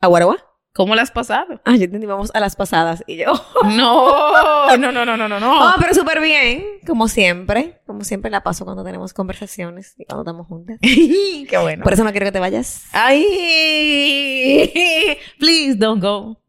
¿A 0.00 0.06
Guaragua? 0.06 0.47
¿Cómo 0.78 0.94
las 0.94 1.08
has 1.08 1.10
pasado? 1.10 1.60
Ah, 1.64 1.74
yo 1.74 1.86
entendí, 1.86 2.06
vamos 2.06 2.30
a 2.32 2.38
las 2.38 2.54
pasadas. 2.54 3.02
Y 3.08 3.16
yo. 3.16 3.32
No, 3.64 4.76
no, 4.76 4.92
no, 4.92 5.04
no, 5.04 5.16
no, 5.16 5.28
no. 5.28 5.70
Oh, 5.70 5.74
pero 5.80 5.92
súper 5.92 6.20
bien. 6.20 6.64
Como 6.86 7.08
siempre. 7.08 7.80
Como 7.84 8.04
siempre 8.04 8.30
la 8.30 8.44
paso 8.44 8.64
cuando 8.64 8.84
tenemos 8.84 9.12
conversaciones 9.12 9.96
y 9.98 10.04
cuando 10.04 10.22
estamos 10.22 10.46
juntas. 10.46 10.78
Qué 10.80 11.58
bueno. 11.60 11.82
Por 11.82 11.94
eso 11.94 12.04
no 12.04 12.12
quiero 12.12 12.26
que 12.26 12.32
te 12.32 12.38
vayas. 12.38 12.84
Ay. 12.92 13.26
Please 15.40 15.74
don't 15.76 16.00
go. 16.00 16.40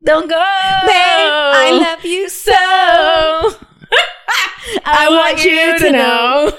Don't 0.00 0.28
go. 0.28 0.36
I 0.36 1.70
love 1.72 2.04
you 2.04 2.28
so. 2.28 2.52
I, 4.84 5.08
want, 5.08 5.42
you 5.42 5.78
to 5.78 5.90
know. 5.92 6.52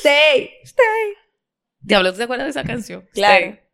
stay. 0.00 0.50
Stay. 0.64 1.14
Diablo, 1.82 2.10
¿tú 2.10 2.18
te 2.18 2.24
acuerdas 2.24 2.46
de 2.46 2.50
esa 2.50 2.64
canción? 2.64 3.08
Claro. 3.14 3.67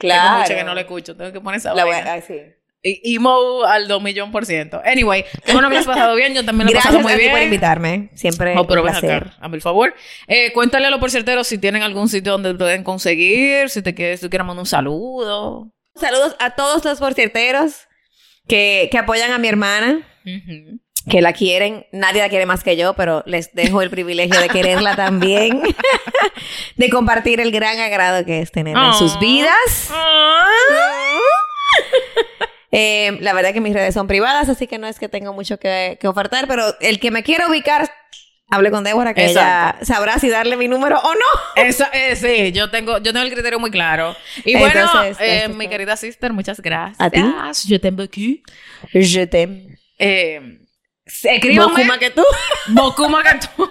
Claro. 0.00 0.22
Tengo 0.22 0.38
mucho 0.40 0.54
que 0.54 0.64
no 0.64 0.74
la 0.74 0.80
escucho, 0.80 1.16
tengo 1.16 1.32
que 1.32 1.40
poner 1.40 1.58
esa 1.58 1.74
la 1.74 1.84
vaina. 1.84 2.14
Voy 2.14 2.22
sí. 2.26 2.40
Y 2.82 3.16
emo 3.16 3.62
al 3.64 3.88
2 3.88 4.02
millón 4.02 4.32
por 4.32 4.46
ciento. 4.46 4.80
Anyway, 4.86 5.26
que 5.44 5.52
bueno 5.52 5.68
me 5.68 5.76
has 5.76 5.84
pasado 5.84 6.14
bien, 6.14 6.32
yo 6.32 6.44
también 6.46 6.66
lo 6.66 6.72
he 6.72 6.76
pasado 6.76 7.00
muy 7.00 7.12
bien. 7.12 7.18
Gracias 7.18 7.36
por 7.36 7.42
invitarme. 7.42 8.10
Siempre 8.14 8.54
oh, 8.56 8.66
pero 8.66 8.82
un 8.82 8.88
placer. 8.88 9.32
a 9.38 9.48
mi 9.50 9.60
favor. 9.60 9.94
Eh, 10.26 10.50
cuéntale 10.54 10.86
a 10.86 10.90
los 10.90 10.98
porcierteros 10.98 11.46
si 11.46 11.58
tienen 11.58 11.82
algún 11.82 12.08
sitio 12.08 12.32
donde 12.32 12.54
pueden 12.54 12.82
conseguir, 12.82 13.68
si 13.68 13.82
te 13.82 13.94
quieres, 13.94 14.20
si 14.20 14.26
tú 14.26 14.30
quieres 14.30 14.46
mandar 14.46 14.62
un 14.62 14.66
saludo. 14.66 15.70
Saludos 15.94 16.36
a 16.38 16.54
todos 16.54 16.82
los 16.82 16.98
porcierteros 16.98 17.86
que, 18.48 18.88
que 18.90 18.96
apoyan 18.96 19.32
a 19.32 19.38
mi 19.38 19.48
hermana. 19.48 20.06
Que 21.08 21.22
la 21.22 21.32
quieren, 21.32 21.86
nadie 21.92 22.20
la 22.20 22.28
quiere 22.28 22.44
más 22.44 22.62
que 22.62 22.76
yo, 22.76 22.94
pero 22.94 23.22
les 23.24 23.54
dejo 23.54 23.80
el 23.80 23.88
privilegio 23.88 24.38
de 24.38 24.48
quererla 24.48 24.96
también, 24.96 25.62
de 26.76 26.90
compartir 26.90 27.40
el 27.40 27.50
gran 27.52 27.78
agrado 27.80 28.24
que 28.26 28.40
es 28.40 28.52
tener 28.52 28.76
en 28.76 28.94
sus 28.94 29.18
vidas. 29.18 29.90
Eh, 32.72 33.18
la 33.20 33.32
verdad 33.32 33.52
que 33.52 33.60
mis 33.60 33.74
redes 33.74 33.94
son 33.94 34.06
privadas, 34.06 34.48
así 34.48 34.66
que 34.66 34.78
no 34.78 34.86
es 34.86 34.98
que 34.98 35.08
tengo 35.08 35.32
mucho 35.32 35.58
que, 35.58 35.98
ofertar, 36.04 36.46
pero 36.46 36.76
el 36.80 37.00
que 37.00 37.10
me 37.10 37.24
quiera 37.24 37.48
ubicar, 37.48 37.90
hable 38.48 38.70
con 38.70 38.84
Débora, 38.84 39.12
que 39.12 39.26
ella 39.26 39.76
sabrá 39.82 40.18
si 40.18 40.28
darle 40.28 40.56
mi 40.56 40.68
número 40.68 40.98
o 41.00 41.14
no. 41.14 41.62
Eso, 41.62 41.84
eh, 41.92 42.14
sí, 42.14 42.52
yo 42.52 42.70
tengo, 42.70 42.98
yo 42.98 43.12
tengo 43.12 43.26
el 43.26 43.32
criterio 43.32 43.58
muy 43.58 43.70
claro. 43.70 44.14
Y 44.44 44.56
bueno, 44.56 44.88
eh, 45.18 45.48
mi 45.48 45.68
querida 45.68 45.96
sister, 45.96 46.32
muchas 46.32 46.60
gracias. 46.60 47.00
A 47.00 47.10
ti. 47.10 47.20
Je 47.66 47.78
t'aime 47.78 47.96
beaucoup. 47.96 48.40
Je 48.92 49.26
t'aime. 49.26 49.76
Eh, 49.98 50.59
Escríbame. 51.22 51.98
que 51.98 52.10
tú. 52.10 52.24
Bocuma 52.68 53.22
que 53.22 53.46
tú. 53.46 53.70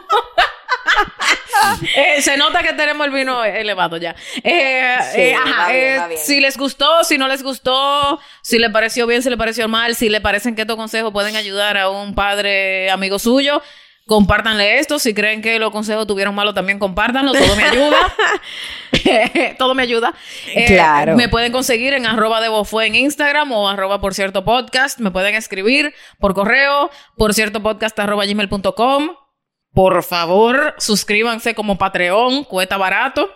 Eh, 1.95 2.21
se 2.21 2.37
nota 2.37 2.63
que 2.63 2.73
tenemos 2.73 3.05
el 3.05 3.13
vino 3.13 3.43
elevado 3.43 3.97
ya. 3.97 4.15
Eh, 4.43 4.97
eh, 5.15 5.99
si 6.17 6.39
les 6.39 6.57
gustó, 6.57 7.03
si 7.03 7.17
no 7.17 7.27
les 7.27 7.43
gustó, 7.43 8.19
si 8.41 8.59
les 8.59 8.71
pareció 8.71 9.05
bien, 9.07 9.21
si 9.21 9.29
les 9.29 9.37
pareció 9.37 9.67
mal, 9.67 9.95
si 9.95 10.09
les 10.09 10.21
parecen 10.21 10.55
que 10.55 10.61
estos 10.61 10.77
consejos 10.77 11.11
pueden 11.11 11.35
ayudar 11.35 11.77
a 11.77 11.89
un 11.89 12.15
padre 12.15 12.89
amigo 12.89 13.19
suyo, 13.19 13.61
compártanle 14.09 14.79
esto. 14.79 14.99
Si 14.99 15.13
creen 15.13 15.41
que 15.41 15.57
los 15.59 15.71
consejos 15.71 16.05
tuvieron 16.05 16.35
malo, 16.35 16.53
también 16.53 16.79
compártanlo. 16.79 17.31
Todo 17.31 17.55
me 17.55 17.63
ayuda. 17.63 17.97
Todo 19.57 19.75
me 19.75 19.83
ayuda. 19.83 20.13
claro. 20.67 21.15
Me 21.15 21.29
pueden 21.29 21.53
conseguir 21.53 21.93
en 21.93 22.05
arroba 22.05 22.41
de 22.41 22.49
Bofue 22.49 22.87
en 22.87 22.95
Instagram 22.95 23.51
o 23.53 23.69
arroba 23.69 24.01
por 24.01 24.13
cierto 24.13 24.43
podcast. 24.43 24.99
Me 24.99 25.11
pueden 25.11 25.35
escribir 25.35 25.93
por 26.19 26.33
correo, 26.33 26.89
por 27.15 27.33
cierto 27.33 27.61
podcast 27.61 27.97
arroba 27.99 28.25
gmail.com. 28.25 29.11
Por 29.73 30.03
favor, 30.03 30.75
suscríbanse 30.79 31.53
como 31.53 31.77
Patreon, 31.77 32.43
cuesta 32.43 32.77
barato. 32.77 33.29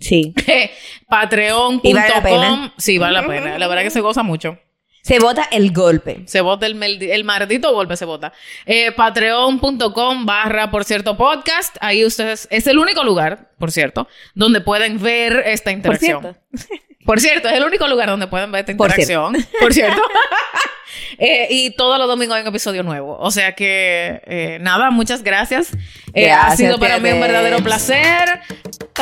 Sí. 0.00 0.34
Patreon.com. 1.08 2.70
Sí, 2.78 2.98
vale 2.98 3.12
la 3.12 3.26
pena. 3.26 3.58
La 3.58 3.68
verdad 3.68 3.82
que 3.82 3.90
se 3.90 4.00
goza 4.00 4.22
mucho. 4.22 4.58
Se 5.04 5.18
vota 5.18 5.46
el 5.52 5.70
golpe. 5.70 6.22
Se 6.24 6.40
vota 6.40 6.64
el, 6.64 6.82
el 6.82 7.24
maldito 7.24 7.74
golpe, 7.74 7.94
se 7.94 8.06
vota. 8.06 8.32
Eh, 8.64 8.90
Patreon.com 8.92 10.24
barra, 10.24 10.70
por 10.70 10.84
cierto, 10.84 11.14
podcast. 11.18 11.76
Ahí 11.82 12.06
ustedes, 12.06 12.48
es 12.50 12.66
el 12.66 12.78
único 12.78 13.04
lugar, 13.04 13.50
por 13.58 13.70
cierto, 13.70 14.08
donde 14.34 14.62
pueden 14.62 14.98
ver 15.02 15.42
esta 15.44 15.72
interacción. 15.72 16.22
Por 16.22 16.58
cierto. 16.58 16.84
Por 17.04 17.20
cierto, 17.20 17.48
es 17.48 17.54
el 17.54 17.64
único 17.64 17.86
lugar 17.86 18.08
donde 18.08 18.28
pueden 18.28 18.50
ver 18.50 18.60
esta 18.60 18.72
interacción. 18.72 19.36
Por 19.60 19.74
cierto. 19.74 20.00
Eh, 21.18 21.48
y 21.50 21.70
todos 21.70 21.98
los 21.98 22.08
domingos 22.08 22.36
hay 22.36 22.42
un 22.42 22.48
episodio 22.48 22.82
nuevo. 22.82 23.16
O 23.18 23.30
sea 23.30 23.52
que, 23.52 24.20
eh, 24.26 24.58
nada, 24.60 24.90
muchas 24.90 25.22
gracias. 25.22 25.68
Eh, 26.12 26.30
ha 26.30 26.54
sido 26.56 26.78
para 26.78 26.98
mí 26.98 27.10
un 27.10 27.20
verdadero 27.20 27.58
placer. 27.58 28.40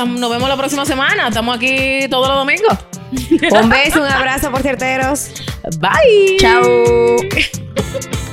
Nos 0.06 0.30
vemos 0.30 0.48
la 0.48 0.56
próxima 0.56 0.84
semana. 0.86 1.28
Estamos 1.28 1.56
aquí 1.56 2.06
todos 2.10 2.28
los 2.28 2.36
domingos. 2.38 2.78
un 3.62 3.68
beso, 3.68 4.02
un 4.02 4.08
abrazo, 4.08 4.50
por 4.50 4.62
cierteros. 4.62 5.30
Bye. 5.78 6.36
Chao. 6.38 6.62